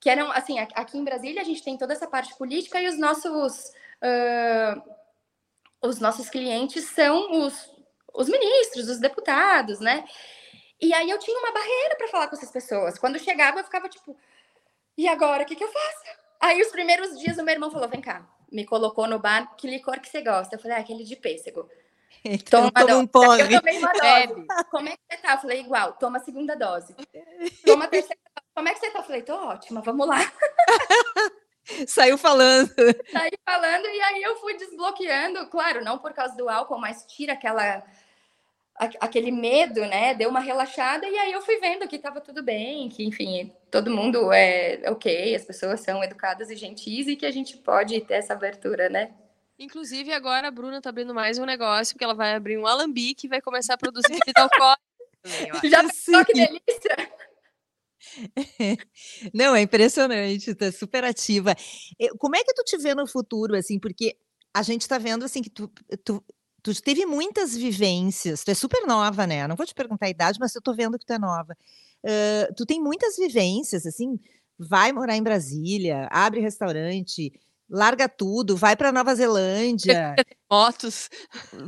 Que 0.00 0.08
eram, 0.08 0.30
assim, 0.30 0.58
aqui 0.58 0.98
em 0.98 1.04
Brasília 1.04 1.42
a 1.42 1.44
gente 1.44 1.62
tem 1.62 1.76
toda 1.76 1.92
essa 1.92 2.06
parte 2.06 2.36
política 2.36 2.80
e 2.80 2.88
os 2.88 2.98
nossos. 2.98 3.72
Uh, 4.02 4.96
os 5.82 6.00
nossos 6.00 6.28
clientes 6.30 6.84
são 6.90 7.44
os, 7.44 7.70
os 8.14 8.28
ministros, 8.28 8.88
os 8.88 8.98
deputados, 8.98 9.78
né? 9.78 10.04
E 10.80 10.92
aí 10.92 11.08
eu 11.08 11.18
tinha 11.18 11.38
uma 11.38 11.52
barreira 11.52 11.96
para 11.96 12.08
falar 12.08 12.28
com 12.28 12.36
essas 12.36 12.50
pessoas. 12.50 12.98
Quando 12.98 13.18
chegava, 13.18 13.60
eu 13.60 13.64
ficava 13.64 13.88
tipo, 13.88 14.16
e 14.96 15.08
agora, 15.08 15.42
o 15.42 15.46
que, 15.46 15.56
que 15.56 15.64
eu 15.64 15.72
faço? 15.72 16.04
Aí 16.40 16.60
os 16.60 16.68
primeiros 16.68 17.18
dias 17.18 17.38
o 17.38 17.44
meu 17.44 17.54
irmão 17.54 17.70
falou: 17.70 17.88
vem 17.88 18.00
cá, 18.00 18.26
me 18.50 18.64
colocou 18.64 19.06
no 19.06 19.18
bar, 19.18 19.54
que 19.56 19.68
licor 19.68 20.00
que 20.00 20.08
você 20.08 20.22
gosta? 20.22 20.54
Eu 20.54 20.60
falei, 20.60 20.76
ah, 20.76 20.80
aquele 20.80 21.04
de 21.04 21.16
pêssego. 21.16 21.68
Então, 22.24 22.70
toma 22.70 22.96
um 22.96 23.06
pó. 23.06 23.36
Eu 23.36 23.48
tomei 23.48 23.78
uma 23.78 23.92
dose. 23.92 24.46
Como 24.70 24.88
é 24.88 24.92
que 24.92 25.02
você 25.08 25.16
tá? 25.18 25.34
Eu 25.34 25.38
falei, 25.38 25.60
igual, 25.60 25.92
toma 25.92 26.18
a 26.18 26.20
segunda 26.20 26.56
dose. 26.56 26.94
Toma 27.64 27.84
a 27.84 27.88
terceira 27.88 28.20
Como 28.54 28.68
é 28.68 28.74
que 28.74 28.80
você 28.80 28.90
tá? 28.90 28.98
Eu 28.98 29.04
falei, 29.04 29.22
tô 29.22 29.34
ótima, 29.34 29.80
vamos 29.80 30.06
lá. 30.08 30.18
Saiu 31.86 32.16
falando. 32.16 32.72
Saí 33.12 33.32
falando 33.44 33.86
e 33.86 34.00
aí 34.00 34.22
eu 34.22 34.36
fui 34.36 34.56
desbloqueando, 34.56 35.48
claro, 35.48 35.84
não 35.84 35.98
por 35.98 36.12
causa 36.12 36.36
do 36.36 36.48
álcool, 36.48 36.78
mas 36.78 37.04
tira 37.06 37.32
aquela 37.32 37.84
aquele 38.78 39.30
medo, 39.30 39.80
né? 39.86 40.14
Deu 40.14 40.28
uma 40.28 40.40
relaxada 40.40 41.06
e 41.08 41.18
aí 41.18 41.32
eu 41.32 41.42
fui 41.42 41.58
vendo 41.58 41.88
que 41.88 41.96
estava 41.96 42.20
tudo 42.20 42.42
bem, 42.42 42.88
que 42.88 43.04
enfim, 43.04 43.52
todo 43.70 43.90
mundo 43.90 44.32
é 44.32 44.82
ok, 44.88 45.34
as 45.34 45.44
pessoas 45.44 45.80
são 45.80 46.02
educadas 46.04 46.50
e 46.50 46.56
gentis 46.56 47.06
e 47.06 47.16
que 47.16 47.26
a 47.26 47.30
gente 47.30 47.56
pode 47.56 48.00
ter 48.02 48.14
essa 48.14 48.34
abertura, 48.34 48.88
né? 48.88 49.12
Inclusive 49.58 50.12
agora 50.12 50.48
a 50.48 50.50
Bruna 50.50 50.82
tá 50.82 50.90
abrindo 50.90 51.14
mais 51.14 51.38
um 51.38 51.46
negócio 51.46 51.94
porque 51.94 52.04
ela 52.04 52.14
vai 52.14 52.34
abrir 52.34 52.58
um 52.58 52.66
alambique 52.66 53.26
e 53.26 53.30
vai 53.30 53.40
começar 53.40 53.74
a 53.74 53.78
produzir 53.78 54.08
bebida 54.20 54.42
alcoólica. 54.42 54.82
Já 55.64 55.82
pensou 55.82 56.24
que 56.24 56.34
delícia? 56.34 57.16
Não, 59.32 59.56
é 59.56 59.62
impressionante, 59.62 60.54
tá 60.54 60.70
super 60.70 61.04
ativa. 61.04 61.54
Como 62.18 62.36
é 62.36 62.44
que 62.44 62.54
tu 62.54 62.62
te 62.64 62.76
vê 62.76 62.94
no 62.94 63.06
futuro, 63.06 63.56
assim, 63.56 63.78
porque 63.78 64.16
a 64.54 64.62
gente 64.62 64.86
tá 64.86 64.98
vendo, 64.98 65.24
assim, 65.24 65.42
que 65.42 65.50
tu, 65.50 65.70
tu, 66.04 66.24
tu 66.74 66.82
teve 66.82 67.06
muitas 67.06 67.56
vivências, 67.56 68.44
tu 68.44 68.50
é 68.50 68.54
super 68.54 68.86
nova, 68.86 69.26
né? 69.26 69.46
Não 69.46 69.56
vou 69.56 69.66
te 69.66 69.74
perguntar 69.74 70.06
a 70.06 70.10
idade, 70.10 70.38
mas 70.40 70.54
eu 70.54 70.62
tô 70.62 70.74
vendo 70.74 70.98
que 70.98 71.06
tu 71.06 71.12
é 71.12 71.18
nova. 71.18 71.56
Uh, 72.04 72.54
tu 72.56 72.64
tem 72.66 72.80
muitas 72.80 73.16
vivências, 73.16 73.86
assim, 73.86 74.18
vai 74.58 74.92
morar 74.92 75.16
em 75.16 75.22
Brasília, 75.22 76.08
abre 76.10 76.40
restaurante, 76.40 77.32
larga 77.68 78.08
tudo, 78.08 78.56
vai 78.56 78.76
para 78.76 78.92
Nova 78.92 79.14
Zelândia. 79.14 80.14
Terremotos. 80.16 81.10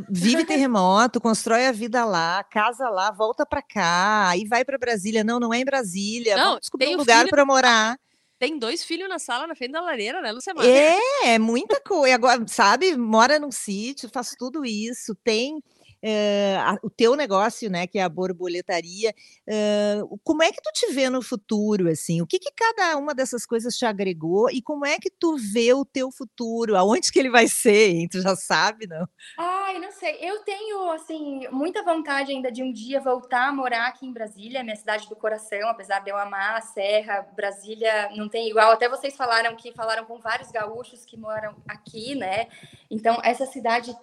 Vive 0.09 0.45
terremoto, 0.47 1.21
constrói 1.21 1.67
a 1.67 1.73
vida 1.73 2.05
lá, 2.05 2.45
casa 2.45 2.89
lá, 2.89 3.11
volta 3.11 3.45
para 3.45 3.63
cá, 3.63 4.29
aí 4.29 4.45
vai 4.47 4.65
para 4.65 4.79
Brasília. 4.79 5.25
Não, 5.25 5.41
não 5.41 5.53
é 5.53 5.61
em 5.61 5.65
Brasília. 5.65 6.37
Não, 6.37 6.45
Vamos 6.45 6.61
descobrir 6.61 6.95
um 6.95 6.99
lugar 6.99 7.27
para 7.29 7.45
morar. 7.45 7.99
Tem 8.39 8.59
dois 8.59 8.85
filhos 8.85 9.09
na 9.09 9.19
sala, 9.19 9.47
na 9.47 9.55
frente 9.55 9.73
da 9.73 9.81
lareira, 9.81 10.21
né, 10.21 10.31
Luciana? 10.31 10.65
É, 10.65 10.99
é 11.35 11.39
muita 11.39 11.81
coisa. 11.81 12.15
Agora, 12.15 12.47
sabe, 12.47 12.97
mora 12.97 13.39
num 13.39 13.51
sítio, 13.51 14.09
faz 14.09 14.35
tudo 14.39 14.65
isso, 14.65 15.15
tem 15.25 15.61
a, 16.05 16.77
o 16.83 16.91
teu 16.91 17.17
negócio, 17.17 17.71
né, 17.71 17.87
que 17.87 17.99
é 17.99 18.03
a 18.03 18.09
borboletaria, 18.09 19.15
é, 19.47 20.01
como 20.23 20.43
é 20.43 20.53
que 20.53 20.63
tu 20.63 20.71
te 20.73 20.93
vê 20.93 21.09
no 21.11 21.23
futuro, 21.23 21.89
assim? 21.89 22.21
O 22.23 22.27
que, 22.27 22.39
que 22.39 22.53
cada 22.53 22.97
uma 22.97 23.15
dessas 23.15 23.45
coisas 23.45 23.77
te 23.77 23.85
agregou 23.85 24.51
e 24.51 24.63
como 24.63 24.87
é 24.87 24.99
que 24.99 25.11
tu 25.11 25.37
vê 25.37 25.73
o 25.73 25.85
teu 25.85 26.11
futuro? 26.11 26.77
Aonde 26.77 27.11
que 27.11 27.19
ele 27.19 27.31
vai 27.31 27.49
ser, 27.49 27.91
hein? 27.91 28.09
Tu 28.09 28.21
já 28.21 28.37
sabe, 28.37 28.87
não? 28.87 29.09
Ai, 29.37 29.79
não 29.79 29.91
sei. 29.91 30.19
Eu 30.21 30.41
tenho, 30.41 30.91
assim, 30.91 31.49
muita 31.51 31.83
vontade 31.83 32.31
ainda 32.31 32.51
de 32.51 32.63
um 32.63 32.73
dia 32.73 33.01
voltar 33.01 33.49
a 33.49 33.53
morar 33.53 33.89
aqui 33.89 34.07
em 34.07 34.13
Brasília, 34.13 34.63
minha 34.63 34.77
cidade 34.77 35.09
do 35.09 35.17
coração, 35.17 35.69
apesar 35.69 36.01
de 36.01 36.11
eu 36.11 36.17
amar 36.17 36.57
a 36.57 36.61
Serra, 36.61 37.27
Brasília 37.35 38.11
não 38.17 38.29
tem 38.29 38.49
igual. 38.49 38.73
Até 38.73 38.89
vocês 38.89 39.17
falaram 39.17 39.57
que 39.57 39.73
falaram 39.73 40.05
com 40.05 40.19
vários 40.19 40.51
gaúchos 40.51 41.05
que 41.05 41.17
moram 41.17 41.57
aqui, 41.67 42.15
né? 42.15 42.49
Então, 42.91 43.19
essa 43.23 43.47
cidade 43.47 43.95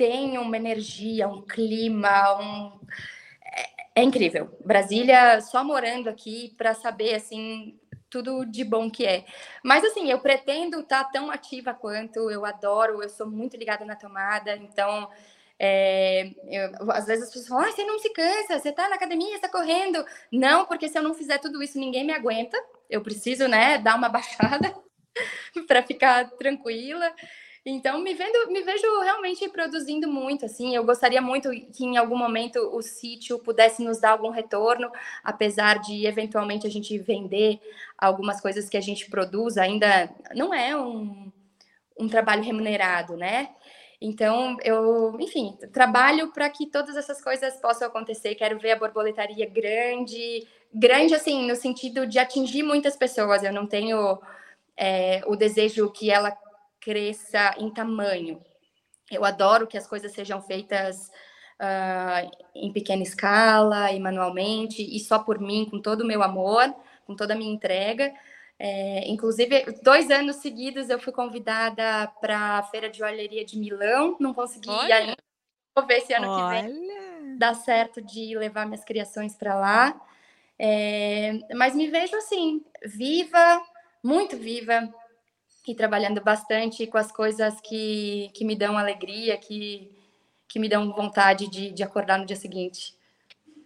tem 0.00 0.38
uma 0.38 0.56
energia, 0.56 1.28
um 1.28 1.42
clima, 1.42 2.40
um 2.40 2.80
é, 3.44 4.00
é 4.00 4.02
incrível. 4.02 4.56
Brasília, 4.64 5.42
só 5.42 5.62
morando 5.62 6.08
aqui 6.08 6.54
para 6.56 6.72
saber 6.72 7.14
assim 7.16 7.78
tudo 8.08 8.46
de 8.46 8.64
bom 8.64 8.90
que 8.90 9.04
é. 9.04 9.26
Mas 9.62 9.84
assim, 9.84 10.10
eu 10.10 10.18
pretendo 10.18 10.80
estar 10.80 11.04
tá 11.04 11.10
tão 11.10 11.30
ativa 11.30 11.74
quanto, 11.74 12.30
eu 12.30 12.46
adoro, 12.46 13.02
eu 13.02 13.10
sou 13.10 13.26
muito 13.26 13.58
ligada 13.58 13.84
na 13.84 13.94
tomada, 13.94 14.56
então 14.56 15.06
é, 15.58 16.30
eu, 16.48 16.90
às 16.92 17.04
vezes 17.04 17.24
as 17.24 17.28
pessoas 17.28 17.48
falam, 17.48 17.66
ah, 17.66 17.70
você 17.70 17.84
não 17.84 17.98
se 17.98 18.08
cansa, 18.08 18.58
você 18.58 18.70
está 18.70 18.88
na 18.88 18.94
academia, 18.94 19.34
está 19.34 19.50
correndo. 19.50 20.02
Não, 20.32 20.64
porque 20.64 20.88
se 20.88 20.96
eu 20.96 21.02
não 21.02 21.12
fizer 21.12 21.36
tudo 21.36 21.62
isso, 21.62 21.78
ninguém 21.78 22.06
me 22.06 22.14
aguenta. 22.14 22.56
Eu 22.88 23.02
preciso, 23.02 23.46
né, 23.46 23.76
dar 23.76 23.96
uma 23.96 24.08
baixada 24.10 24.74
para 25.68 25.82
ficar 25.82 26.30
tranquila. 26.38 27.14
Então, 27.64 28.00
me, 28.00 28.14
vendo, 28.14 28.50
me 28.50 28.62
vejo 28.62 28.86
realmente 29.00 29.46
produzindo 29.50 30.08
muito, 30.08 30.46
assim, 30.46 30.74
eu 30.74 30.82
gostaria 30.82 31.20
muito 31.20 31.50
que 31.50 31.84
em 31.84 31.98
algum 31.98 32.16
momento 32.16 32.58
o 32.74 32.80
sítio 32.80 33.38
pudesse 33.38 33.82
nos 33.84 34.00
dar 34.00 34.12
algum 34.12 34.30
retorno, 34.30 34.90
apesar 35.22 35.78
de 35.78 36.06
eventualmente 36.06 36.66
a 36.66 36.70
gente 36.70 36.96
vender 36.98 37.60
algumas 37.98 38.40
coisas 38.40 38.68
que 38.68 38.78
a 38.78 38.80
gente 38.80 39.10
produz, 39.10 39.58
ainda 39.58 40.08
não 40.34 40.54
é 40.54 40.74
um, 40.74 41.30
um 41.98 42.08
trabalho 42.08 42.42
remunerado, 42.42 43.14
né? 43.14 43.50
Então, 44.00 44.56
eu, 44.64 45.18
enfim, 45.20 45.58
trabalho 45.70 46.32
para 46.32 46.48
que 46.48 46.66
todas 46.66 46.96
essas 46.96 47.22
coisas 47.22 47.56
possam 47.56 47.86
acontecer. 47.86 48.34
Quero 48.34 48.58
ver 48.58 48.70
a 48.70 48.78
borboletaria 48.78 49.46
grande, 49.46 50.48
grande 50.72 51.14
assim, 51.14 51.46
no 51.46 51.54
sentido 51.54 52.06
de 52.06 52.18
atingir 52.18 52.62
muitas 52.62 52.96
pessoas. 52.96 53.42
Eu 53.42 53.52
não 53.52 53.66
tenho 53.66 54.18
é, 54.74 55.20
o 55.26 55.36
desejo 55.36 55.90
que 55.90 56.10
ela 56.10 56.34
cresça 56.80 57.54
em 57.58 57.70
tamanho. 57.70 58.42
Eu 59.10 59.24
adoro 59.24 59.66
que 59.66 59.76
as 59.76 59.86
coisas 59.86 60.12
sejam 60.12 60.40
feitas 60.40 61.08
uh, 61.60 62.30
em 62.54 62.72
pequena 62.72 63.02
escala 63.02 63.92
e 63.92 64.00
manualmente, 64.00 64.82
e 64.82 64.98
só 65.00 65.18
por 65.18 65.40
mim, 65.40 65.66
com 65.70 65.80
todo 65.80 66.02
o 66.02 66.06
meu 66.06 66.22
amor, 66.22 66.74
com 67.06 67.14
toda 67.14 67.34
a 67.34 67.36
minha 67.36 67.52
entrega. 67.52 68.12
É, 68.58 69.08
inclusive, 69.08 69.64
dois 69.82 70.10
anos 70.10 70.36
seguidos 70.36 70.90
eu 70.90 70.98
fui 70.98 71.12
convidada 71.12 72.06
para 72.20 72.58
a 72.58 72.62
Feira 72.64 72.90
de 72.90 72.98
Joalheria 72.98 73.44
de 73.44 73.58
Milão, 73.58 74.16
não 74.20 74.34
consegui 74.34 74.68
Olha. 74.68 74.96
ainda. 74.96 75.16
Vou 75.74 75.86
ver 75.86 76.02
se 76.02 76.12
ano 76.12 76.28
Olha. 76.28 76.62
que 76.62 76.70
vem 76.70 76.90
dá 77.40 77.54
certo 77.54 78.02
de 78.02 78.36
levar 78.36 78.66
minhas 78.66 78.84
criações 78.84 79.34
para 79.34 79.54
lá. 79.54 80.00
É, 80.58 81.38
mas 81.54 81.74
me 81.74 81.88
vejo 81.88 82.14
assim, 82.16 82.62
viva, 82.84 83.62
muito 84.04 84.36
viva, 84.36 84.92
e 85.70 85.74
trabalhando 85.74 86.20
bastante 86.20 86.86
com 86.86 86.98
as 86.98 87.12
coisas 87.12 87.60
que, 87.60 88.30
que 88.34 88.44
me 88.44 88.56
dão 88.56 88.76
alegria, 88.76 89.36
que, 89.36 89.90
que 90.48 90.58
me 90.58 90.68
dão 90.68 90.92
vontade 90.92 91.48
de, 91.48 91.70
de 91.70 91.82
acordar 91.82 92.18
no 92.18 92.26
dia 92.26 92.36
seguinte. 92.36 92.94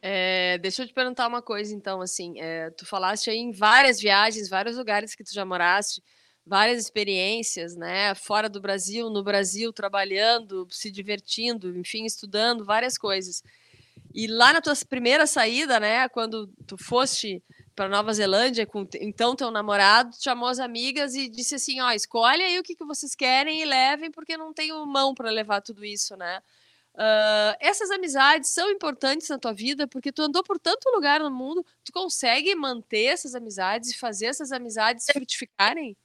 É, 0.03 0.59
deixa 0.59 0.83
eu 0.83 0.87
te 0.87 0.93
perguntar 0.93 1.27
uma 1.27 1.41
coisa, 1.41 1.75
então, 1.75 2.03
assim, 2.03 2.39
é, 2.39 2.69
tu 2.71 2.85
falaste 2.85 3.31
aí 3.31 3.39
em 3.39 3.53
várias 3.53 3.99
viagens, 3.99 4.51
vários 4.51 4.77
lugares 4.77 5.15
que 5.15 5.25
tu 5.25 5.33
já 5.33 5.47
moraste, 5.47 6.03
várias 6.47 6.79
experiências, 6.79 7.75
né, 7.75 8.15
fora 8.15 8.51
do 8.51 8.61
Brasil, 8.61 9.09
no 9.09 9.25
Brasil, 9.25 9.73
trabalhando, 9.73 10.69
se 10.71 10.91
divertindo, 10.91 11.75
enfim, 11.79 12.05
estudando, 12.05 12.67
várias 12.67 12.99
coisas. 12.99 13.43
E 14.15 14.27
lá 14.27 14.53
na 14.53 14.61
tua 14.61 14.75
primeira 14.87 15.27
saída, 15.27 15.81
né, 15.81 16.07
quando 16.11 16.49
tu 16.67 16.77
foste 16.77 17.43
para 17.75 17.89
Nova 17.89 18.13
Zelândia 18.13 18.67
com 18.67 18.87
então 19.01 19.35
teu 19.35 19.51
namorado, 19.51 20.15
chamou 20.21 20.49
as 20.49 20.59
amigas 20.59 21.15
e 21.15 21.29
disse 21.29 21.57
assim, 21.57 21.81
ó, 21.81 21.91
escolhe 21.91 22.43
aí 22.43 22.59
o 22.59 22.63
que, 22.63 22.77
que 22.77 22.85
vocês 22.85 23.15
querem 23.15 23.61
e 23.61 23.65
levem, 23.65 24.11
porque 24.11 24.37
não 24.37 24.53
tenho 24.53 24.85
mão 24.87 25.15
para 25.15 25.31
levar 25.31 25.61
tudo 25.61 25.85
isso, 25.85 26.17
né? 26.17 26.41
Uh, 26.95 27.51
essas 27.59 27.91
amizades 27.91 28.51
são 28.51 28.71
importantes 28.71 29.29
na 29.29 29.37
tua 29.37 29.53
vida 29.53 29.89
porque 29.89 30.13
tu 30.13 30.23
andou 30.23 30.45
por 30.45 30.61
tanto 30.61 30.89
lugar 30.91 31.19
no 31.19 31.31
mundo, 31.31 31.67
tu 31.85 31.93
consegue 31.93 32.55
manter 32.55 33.07
essas 33.07 33.35
amizades 33.35 33.91
e 33.91 33.99
fazer 33.99 34.27
essas 34.27 34.53
amizades 34.53 35.07
frutificarem? 35.13 35.97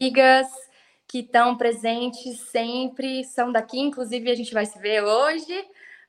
Amigas 0.00 0.48
que 1.06 1.18
estão 1.18 1.56
presentes 1.56 2.40
sempre, 2.52 3.24
são 3.24 3.52
daqui, 3.52 3.78
inclusive 3.78 4.30
a 4.30 4.34
gente 4.34 4.54
vai 4.54 4.64
se 4.64 4.78
ver 4.78 5.02
hoje. 5.02 5.52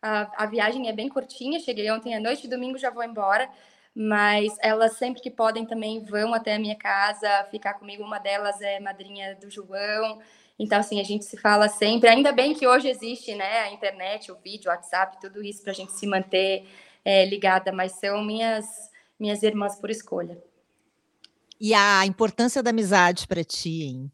A, 0.01 0.43
a 0.43 0.45
viagem 0.45 0.87
é 0.87 0.93
bem 0.93 1.09
curtinha, 1.09 1.59
cheguei 1.59 1.91
ontem 1.91 2.15
à 2.15 2.19
noite, 2.19 2.47
domingo 2.47 2.77
já 2.77 2.89
vou 2.89 3.03
embora, 3.03 3.49
mas 3.95 4.55
elas 4.61 4.97
sempre 4.97 5.21
que 5.21 5.29
podem 5.29 5.65
também 5.65 6.03
vão 6.03 6.33
até 6.33 6.55
a 6.55 6.59
minha 6.59 6.75
casa 6.75 7.47
ficar 7.51 7.75
comigo. 7.75 8.03
Uma 8.03 8.19
delas 8.19 8.61
é 8.61 8.79
madrinha 8.79 9.35
do 9.35 9.49
João, 9.49 10.21
então, 10.61 10.79
assim, 10.79 10.99
a 10.99 11.03
gente 11.03 11.25
se 11.25 11.37
fala 11.37 11.67
sempre. 11.67 12.07
Ainda 12.07 12.31
bem 12.31 12.53
que 12.53 12.67
hoje 12.67 12.87
existe, 12.87 13.33
né, 13.33 13.61
a 13.61 13.71
internet, 13.71 14.31
o 14.31 14.35
vídeo, 14.35 14.69
o 14.69 14.71
WhatsApp, 14.71 15.19
tudo 15.19 15.43
isso 15.43 15.63
para 15.63 15.71
a 15.71 15.75
gente 15.75 15.91
se 15.91 16.05
manter 16.05 16.67
é, 17.03 17.25
ligada, 17.25 17.71
mas 17.71 17.93
são 17.93 18.23
minhas, 18.23 18.65
minhas 19.19 19.41
irmãs 19.41 19.75
por 19.75 19.89
escolha. 19.89 20.37
E 21.59 21.73
a 21.73 22.05
importância 22.05 22.61
da 22.61 22.69
amizade 22.69 23.27
para 23.27 23.43
ti, 23.43 23.83
hein? 23.83 24.11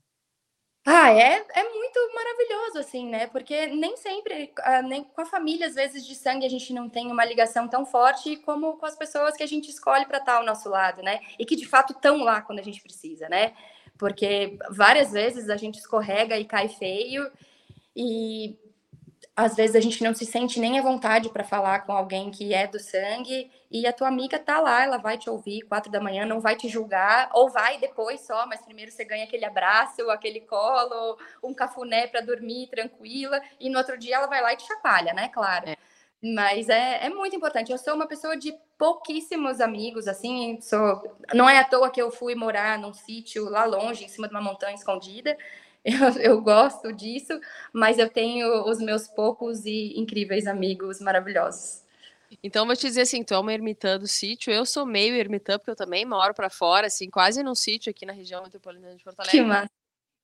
Ah, 0.89 1.11
é, 1.11 1.45
é 1.53 1.63
muito 1.69 1.99
maravilhoso, 2.15 2.79
assim, 2.79 3.09
né? 3.09 3.27
Porque 3.27 3.67
nem 3.67 3.97
sempre, 3.97 4.53
uh, 4.59 4.87
nem 4.87 5.03
com 5.03 5.21
a 5.21 5.25
família, 5.25 5.67
às 5.67 5.75
vezes, 5.75 6.05
de 6.05 6.15
sangue, 6.15 6.45
a 6.45 6.49
gente 6.49 6.71
não 6.71 6.87
tem 6.87 7.11
uma 7.11 7.25
ligação 7.25 7.67
tão 7.67 7.85
forte 7.85 8.37
como 8.37 8.77
com 8.77 8.85
as 8.85 8.95
pessoas 8.95 9.35
que 9.35 9.43
a 9.43 9.47
gente 9.47 9.69
escolhe 9.69 10.05
para 10.05 10.19
estar 10.19 10.35
ao 10.35 10.45
nosso 10.45 10.69
lado, 10.69 11.03
né? 11.03 11.19
E 11.37 11.45
que, 11.45 11.57
de 11.57 11.67
fato, 11.67 11.91
estão 11.91 12.23
lá 12.23 12.41
quando 12.41 12.59
a 12.59 12.63
gente 12.63 12.81
precisa, 12.81 13.27
né? 13.27 13.53
porque 13.97 14.57
várias 14.69 15.11
vezes 15.11 15.49
a 15.49 15.57
gente 15.57 15.79
escorrega 15.79 16.37
e 16.37 16.45
cai 16.45 16.69
feio 16.69 17.29
e 17.95 18.57
às 19.37 19.55
vezes 19.55 19.75
a 19.75 19.79
gente 19.79 20.03
não 20.03 20.15
se 20.15 20.25
sente 20.25 20.59
nem 20.59 20.79
à 20.79 20.81
vontade 20.81 21.29
para 21.29 21.43
falar 21.43 21.81
com 21.81 21.91
alguém 21.91 22.31
que 22.31 22.55
é 22.55 22.65
do 22.65 22.79
sangue 22.79 23.51
e 23.69 23.85
a 23.85 23.93
tua 23.93 24.07
amiga 24.07 24.39
tá 24.39 24.59
lá, 24.59 24.83
ela 24.83 24.97
vai 24.97 25.15
te 25.15 25.29
ouvir 25.29 25.61
quatro 25.61 25.91
da 25.91 26.01
manhã, 26.01 26.25
não 26.25 26.41
vai 26.41 26.55
te 26.55 26.67
julgar, 26.67 27.29
ou 27.33 27.47
vai 27.47 27.77
depois 27.77 28.21
só, 28.21 28.47
mas 28.47 28.63
primeiro 28.63 28.91
você 28.91 29.05
ganha 29.05 29.25
aquele 29.25 29.45
abraço, 29.45 30.09
aquele 30.09 30.41
colo, 30.41 31.19
um 31.43 31.53
cafuné 31.53 32.07
para 32.07 32.21
dormir 32.21 32.67
tranquila, 32.67 33.39
e 33.59 33.69
no 33.69 33.77
outro 33.77 33.95
dia 33.95 34.15
ela 34.15 34.25
vai 34.25 34.41
lá 34.41 34.53
e 34.53 34.57
te 34.57 34.65
chacoalha, 34.65 35.13
né? 35.13 35.29
Claro. 35.29 35.69
É. 35.69 35.77
Mas 36.19 36.67
é, 36.67 37.05
é 37.05 37.09
muito 37.09 37.35
importante. 37.35 37.71
Eu 37.71 37.77
sou 37.77 37.93
uma 37.93 38.07
pessoa 38.07 38.35
de 38.35 38.51
pouquíssimos 38.75 39.61
amigos, 39.61 40.07
assim, 40.07 40.59
sou. 40.61 41.03
Não 41.31 41.47
é 41.47 41.59
à 41.59 41.63
toa 41.63 41.91
que 41.91 42.01
eu 42.01 42.09
fui 42.09 42.33
morar 42.33 42.79
num 42.79 42.91
sítio 42.91 43.47
lá 43.47 43.65
longe, 43.65 44.03
em 44.03 44.07
cima 44.07 44.27
de 44.27 44.33
uma 44.33 44.41
montanha 44.41 44.73
escondida. 44.73 45.37
Eu, 45.87 46.21
eu 46.21 46.41
gosto 46.41 46.91
disso, 46.91 47.39
mas 47.71 47.97
eu 47.97 48.09
tenho 48.09 48.69
os 48.69 48.77
meus 48.77 49.07
poucos 49.07 49.65
e 49.65 49.97
incríveis 49.97 50.45
amigos 50.45 50.99
maravilhosos. 50.99 51.81
Então, 52.43 52.65
vou 52.65 52.75
te 52.75 52.85
dizer 52.85 53.01
assim, 53.01 53.23
tu 53.23 53.33
é 53.33 53.39
uma 53.39 53.53
ermitã 53.53 53.97
do 53.97 54.05
sítio, 54.05 54.51
eu 54.51 54.65
sou 54.65 54.85
meio 54.85 55.15
ermitã, 55.15 55.57
porque 55.57 55.71
eu 55.71 55.77
também 55.77 56.03
moro 56.03 56.33
para 56.33 56.49
fora, 56.49 56.87
assim, 56.87 57.09
quase 57.09 57.41
num 57.41 57.55
sítio 57.55 57.89
aqui 57.89 58.05
na 58.05 58.11
região 58.11 58.43
metropolitana 58.43 58.97
de 58.97 59.03
Porto 59.03 59.21
Alegre. 59.21 59.39
Que 59.39 59.45
massa. 59.45 59.71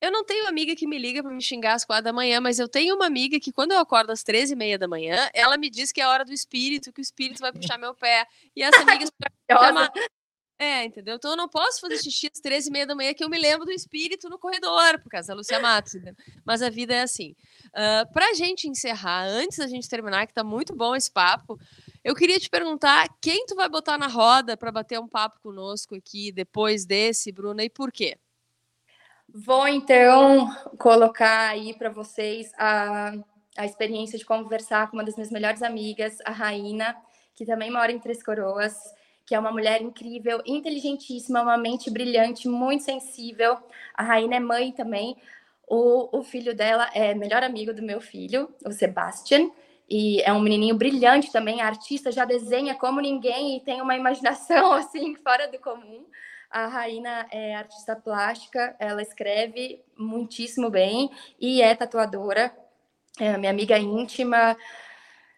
Eu 0.01 0.11
não 0.11 0.25
tenho 0.25 0.49
amiga 0.49 0.75
que 0.75 0.85
me 0.85 0.97
liga 0.97 1.23
para 1.23 1.31
me 1.31 1.41
xingar 1.41 1.75
às 1.75 1.85
quatro 1.85 2.03
da 2.03 2.11
manhã, 2.11 2.41
mas 2.41 2.59
eu 2.59 2.67
tenho 2.67 2.93
uma 2.93 3.05
amiga 3.05 3.39
que 3.39 3.53
quando 3.53 3.71
eu 3.71 3.79
acordo 3.79 4.11
às 4.11 4.21
treze 4.21 4.51
e 4.51 4.55
meia 4.57 4.77
da 4.77 4.85
manhã, 4.85 5.29
ela 5.33 5.55
me 5.55 5.69
diz 5.69 5.93
que 5.93 6.01
é 6.01 6.07
hora 6.07 6.25
do 6.25 6.33
espírito, 6.33 6.91
que 6.91 6.99
o 6.99 7.01
espírito 7.01 7.39
vai 7.39 7.53
puxar 7.53 7.77
meu 7.77 7.95
pé. 7.95 8.27
E 8.53 8.61
essa 8.61 8.81
amiga 8.81 9.05
É, 10.59 10.85
entendeu? 10.85 11.15
Então 11.15 11.31
eu 11.31 11.37
não 11.37 11.49
posso 11.49 11.81
fazer 11.81 11.97
xixi 11.97 12.29
às 12.31 12.39
treze 12.39 12.69
e 12.69 12.71
meia 12.71 12.85
da 12.85 12.95
manhã 12.95 13.13
que 13.13 13.23
eu 13.23 13.29
me 13.29 13.39
lembro 13.39 13.65
do 13.65 13.71
espírito 13.71 14.29
no 14.29 14.39
corredor, 14.39 14.99
por 15.01 15.09
causa 15.09 15.29
da 15.29 15.33
Lúcia 15.33 15.59
Matos, 15.59 15.95
entendeu? 15.95 16.15
Mas 16.45 16.61
a 16.61 16.69
vida 16.69 16.93
é 16.93 17.01
assim. 17.01 17.35
Uh, 17.67 18.11
pra 18.13 18.33
gente 18.33 18.67
encerrar, 18.67 19.25
antes 19.25 19.57
da 19.57 19.67
gente 19.67 19.89
terminar, 19.89 20.27
que 20.27 20.33
tá 20.33 20.43
muito 20.43 20.75
bom 20.75 20.95
esse 20.95 21.11
papo, 21.11 21.59
eu 22.03 22.15
queria 22.15 22.39
te 22.39 22.49
perguntar 22.49 23.09
quem 23.21 23.45
tu 23.45 23.55
vai 23.55 23.67
botar 23.67 23.97
na 23.97 24.07
roda 24.07 24.55
para 24.55 24.71
bater 24.71 24.99
um 24.99 25.07
papo 25.07 25.39
conosco 25.41 25.95
aqui 25.95 26.31
depois 26.31 26.85
desse, 26.85 27.31
Bruna, 27.31 27.63
e 27.63 27.69
por 27.69 27.91
quê? 27.91 28.17
Vou 29.27 29.67
então 29.67 30.47
colocar 30.77 31.49
aí 31.49 31.73
para 31.73 31.89
vocês 31.89 32.51
a, 32.55 33.13
a 33.57 33.65
experiência 33.65 34.19
de 34.19 34.25
conversar 34.25 34.89
com 34.89 34.97
uma 34.97 35.03
das 35.03 35.15
minhas 35.15 35.31
melhores 35.31 35.63
amigas, 35.63 36.17
a 36.23 36.31
Raina, 36.31 36.95
que 37.33 37.45
também 37.45 37.71
mora 37.71 37.91
em 37.91 37.99
Três 37.99 38.21
Coroas, 38.21 38.75
que 39.25 39.33
é 39.33 39.39
uma 39.39 39.51
mulher 39.51 39.81
incrível, 39.81 40.41
inteligentíssima, 40.45 41.41
uma 41.41 41.57
mente 41.57 41.89
brilhante, 41.89 42.47
muito 42.47 42.83
sensível. 42.83 43.57
A 43.93 44.03
Raina 44.03 44.35
é 44.35 44.39
mãe 44.39 44.71
também. 44.71 45.15
O, 45.67 46.19
o 46.19 46.23
filho 46.23 46.55
dela 46.55 46.89
é 46.93 47.13
melhor 47.13 47.43
amigo 47.43 47.73
do 47.73 47.81
meu 47.81 48.01
filho, 48.01 48.53
o 48.65 48.71
Sebastian, 48.71 49.49
e 49.89 50.21
é 50.21 50.31
um 50.33 50.39
menininho 50.39 50.75
brilhante 50.75 51.31
também, 51.31 51.61
artista, 51.61 52.11
já 52.11 52.25
desenha 52.25 52.75
como 52.75 53.01
ninguém 53.01 53.57
e 53.57 53.59
tem 53.61 53.81
uma 53.81 53.95
imaginação 53.95 54.73
assim 54.73 55.15
fora 55.15 55.47
do 55.47 55.59
comum. 55.59 56.05
A 56.49 56.67
Raina 56.67 57.25
é 57.31 57.55
artista 57.55 57.95
plástica, 57.95 58.75
ela 58.77 59.01
escreve 59.01 59.81
muitíssimo 59.97 60.69
bem 60.69 61.09
e 61.39 61.61
é 61.61 61.73
tatuadora, 61.73 62.55
é 63.19 63.37
minha 63.37 63.51
amiga 63.51 63.77
íntima. 63.77 64.55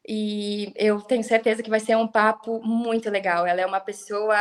E 0.08 0.72
eu 0.76 1.02
tenho 1.02 1.24
certeza 1.24 1.64
que 1.64 1.70
vai 1.70 1.80
ser 1.80 1.98
um 1.98 2.08
papo 2.08 2.62
muito 2.64 3.10
legal. 3.10 3.46
Ela 3.48 3.62
é 3.62 3.66
uma 3.66 3.80
pessoa 3.80 4.38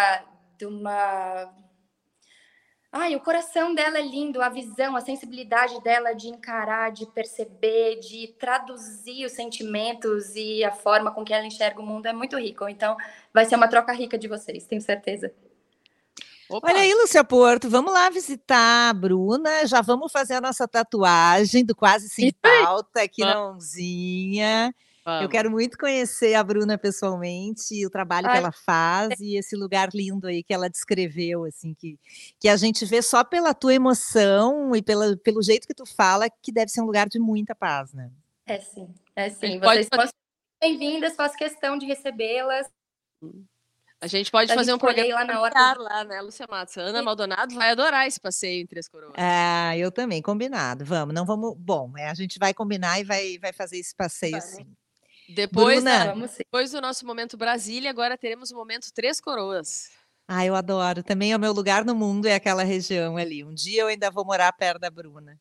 de 0.58 0.66
uma. 0.66 1.50
Ai, 2.92 3.16
o 3.16 3.20
coração 3.20 3.74
dela 3.74 3.98
é 3.98 4.02
lindo, 4.02 4.40
a 4.40 4.48
visão, 4.48 4.94
a 4.94 5.00
sensibilidade 5.00 5.82
dela 5.82 6.12
de 6.12 6.28
encarar, 6.28 6.92
de 6.92 7.06
perceber, 7.06 7.98
de 7.98 8.28
traduzir 8.38 9.24
os 9.24 9.32
sentimentos 9.32 10.36
e 10.36 10.62
a 10.62 10.70
forma 10.70 11.10
com 11.10 11.24
que 11.24 11.34
ela 11.34 11.44
enxerga 11.44 11.80
o 11.80 11.86
mundo 11.86 12.06
é 12.06 12.12
muito 12.12 12.38
rico. 12.38 12.68
Então, 12.68 12.96
vai 13.32 13.46
ser 13.46 13.56
uma 13.56 13.66
troca 13.66 13.92
rica 13.92 14.16
de 14.16 14.28
vocês, 14.28 14.66
tenho 14.66 14.80
certeza. 14.80 15.34
Opa. 16.48 16.68
Olha 16.68 16.82
aí, 16.82 16.94
Lúcia 16.94 17.24
Porto, 17.24 17.68
vamos 17.68 17.92
lá 17.92 18.10
visitar 18.10 18.90
a 18.90 18.92
Bruna, 18.92 19.66
já 19.66 19.80
vamos 19.80 20.12
fazer 20.12 20.34
a 20.34 20.40
nossa 20.40 20.68
tatuagem 20.68 21.64
do 21.64 21.74
Quase 21.74 22.08
Sem 22.08 22.32
Pauta 22.32 23.02
aqui 23.02 23.22
na 23.22 23.48
Onzinha. 23.48 24.72
Vamos. 25.04 25.22
Eu 25.22 25.28
quero 25.28 25.50
muito 25.50 25.76
conhecer 25.76 26.34
a 26.34 26.42
Bruna 26.42 26.78
pessoalmente, 26.78 27.84
o 27.84 27.90
trabalho 27.90 28.26
Ai. 28.26 28.32
que 28.32 28.38
ela 28.38 28.52
faz 28.52 29.20
e 29.20 29.36
esse 29.36 29.54
lugar 29.54 29.90
lindo 29.92 30.26
aí 30.26 30.42
que 30.42 30.54
ela 30.54 30.70
descreveu, 30.70 31.44
assim, 31.44 31.74
que, 31.74 31.98
que 32.40 32.48
a 32.48 32.56
gente 32.56 32.86
vê 32.86 33.02
só 33.02 33.22
pela 33.22 33.52
tua 33.52 33.74
emoção 33.74 34.74
e 34.74 34.80
pela, 34.80 35.14
pelo 35.18 35.42
jeito 35.42 35.66
que 35.66 35.74
tu 35.74 35.84
fala, 35.84 36.30
que 36.30 36.50
deve 36.50 36.70
ser 36.70 36.80
um 36.80 36.86
lugar 36.86 37.06
de 37.06 37.18
muita 37.18 37.54
paz, 37.54 37.92
né? 37.92 38.10
É 38.46 38.58
sim, 38.58 38.88
é 39.14 39.28
sim. 39.28 39.58
Vocês 39.58 39.88
são 39.92 40.08
bem-vindas, 40.62 41.14
faço 41.14 41.36
questão 41.36 41.76
de 41.76 41.84
recebê-las. 41.84 42.66
A 44.00 44.06
gente 44.06 44.30
pode 44.30 44.50
A 44.52 44.54
fazer 44.54 44.70
gente 44.70 44.76
um 44.76 44.78
programa 44.78 45.14
lá 45.14 45.24
na 45.24 45.40
hora. 45.40 45.78
lá, 45.78 46.04
né, 46.04 46.20
Lúcia 46.22 46.46
Matos? 46.48 46.76
A 46.78 46.82
Ana 46.82 47.02
Maldonado 47.02 47.54
vai 47.54 47.70
adorar 47.70 48.06
esse 48.06 48.20
passeio 48.20 48.62
em 48.62 48.66
Três 48.66 48.88
Coroas. 48.88 49.14
Ah, 49.16 49.76
eu 49.76 49.90
também, 49.90 50.22
combinado. 50.22 50.84
Vamos, 50.84 51.14
não 51.14 51.26
vamos. 51.26 51.54
Bom, 51.58 51.92
é, 51.96 52.08
a 52.08 52.14
gente 52.14 52.38
vai 52.38 52.54
combinar 52.54 53.00
e 53.00 53.04
vai, 53.04 53.38
vai 53.38 53.52
fazer 53.52 53.78
esse 53.78 53.94
passeio 53.94 54.32
Vamos. 54.32 54.44
sim. 54.44 54.66
Depois, 55.28 55.76
Bruna. 55.82 56.14
da- 56.14 56.26
depois 56.38 56.70
do 56.70 56.80
nosso 56.80 57.06
momento 57.06 57.36
Brasília, 57.36 57.90
agora 57.90 58.16
teremos 58.18 58.50
o 58.50 58.54
momento 58.56 58.92
Três 58.92 59.20
Coroas. 59.20 59.88
Ah, 60.28 60.44
eu 60.44 60.54
adoro. 60.54 61.02
Também 61.02 61.32
é 61.32 61.36
o 61.36 61.40
meu 61.40 61.52
lugar 61.52 61.84
no 61.84 61.94
mundo, 61.94 62.26
é 62.26 62.34
aquela 62.34 62.62
região 62.62 63.16
ali. 63.16 63.44
Um 63.44 63.54
dia 63.54 63.82
eu 63.82 63.86
ainda 63.88 64.10
vou 64.10 64.24
morar 64.24 64.52
perto 64.52 64.80
da 64.80 64.90
Bruna. 64.90 65.38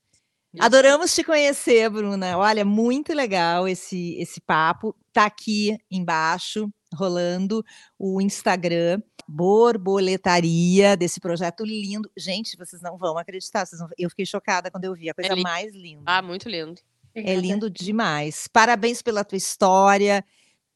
Isso. 0.53 0.63
Adoramos 0.63 1.15
te 1.15 1.23
conhecer, 1.23 1.89
Bruna. 1.89 2.38
Olha, 2.38 2.63
muito 2.63 3.11
legal 3.13 3.67
esse, 3.67 4.15
esse 4.19 4.39
papo. 4.41 4.95
Tá 5.11 5.25
aqui 5.25 5.77
embaixo, 5.89 6.69
rolando 6.93 7.63
o 7.97 8.21
Instagram, 8.21 9.01
borboletaria 9.27 10.95
desse 10.95 11.19
projeto 11.19 11.63
lindo. 11.65 12.09
Gente, 12.17 12.55
vocês 12.57 12.81
não 12.81 12.97
vão 12.97 13.17
acreditar. 13.17 13.65
Eu 13.97 14.09
fiquei 14.09 14.25
chocada 14.25 14.69
quando 14.69 14.84
eu 14.84 14.93
vi, 14.93 15.09
a 15.09 15.13
coisa 15.13 15.34
lindo. 15.34 15.43
mais 15.43 15.73
linda. 15.73 16.03
Ah, 16.05 16.21
muito 16.21 16.47
lindo. 16.49 16.81
É 17.16 17.36
lindo 17.36 17.70
demais. 17.70 18.47
Parabéns 18.47 19.01
pela 19.01 19.24
tua 19.24 19.38
história, 19.38 20.26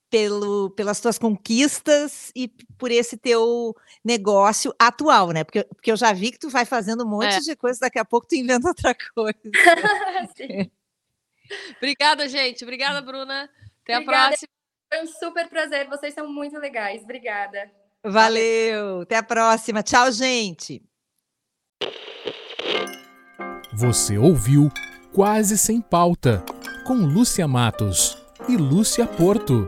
pelo, 0.09 0.69
pelas 0.71 0.99
tuas 1.01 1.17
conquistas 1.17 2.31
e 2.35 2.47
por 2.77 2.91
esse 2.91 3.17
teu 3.17 3.75
negócio 4.03 4.73
atual, 4.79 5.31
né? 5.31 5.43
Porque, 5.43 5.63
porque 5.63 5.91
eu 5.91 5.97
já 5.97 6.13
vi 6.13 6.31
que 6.31 6.39
tu 6.39 6.49
vai 6.49 6.63
fazendo 6.65 7.03
um 7.03 7.09
monte 7.09 7.35
É. 7.35 7.39
de 7.39 7.55
coisa, 7.55 7.79
daqui 7.81 7.99
a 7.99 8.05
pouco 8.05 8.27
tu 8.27 8.35
inventa 8.35 8.67
outra 8.69 8.95
coisa. 9.15 9.37
Sim. 10.37 10.69
Obrigada, 11.77 12.27
gente. 12.29 12.63
Obrigada, 12.63 13.01
Bruna. 13.01 13.49
Até 13.83 13.95
a 13.95 13.97
Obrigada. 13.97 14.27
próxima. 14.29 14.49
Foi 14.93 15.03
um 15.03 15.07
super 15.07 15.49
prazer. 15.49 15.87
Vocês 15.89 16.13
são 16.13 16.31
muito 16.31 16.57
legais. 16.59 17.03
Obrigada. 17.03 17.69
Valeu, 18.03 19.01
até 19.01 19.15
a 19.17 19.23
próxima. 19.23 19.81
Tchau, 19.83 20.11
gente. 20.11 20.81
Você 23.73 24.17
ouviu 24.17 24.69
Quase 25.17 25.57
Sem 25.57 25.81
Pauta, 25.81 26.45
com 26.85 26.93
Lúcia 26.93 27.47
Matos 27.47 28.15
e 28.47 28.55
Lúcia 28.55 29.07
Porto. 29.07 29.67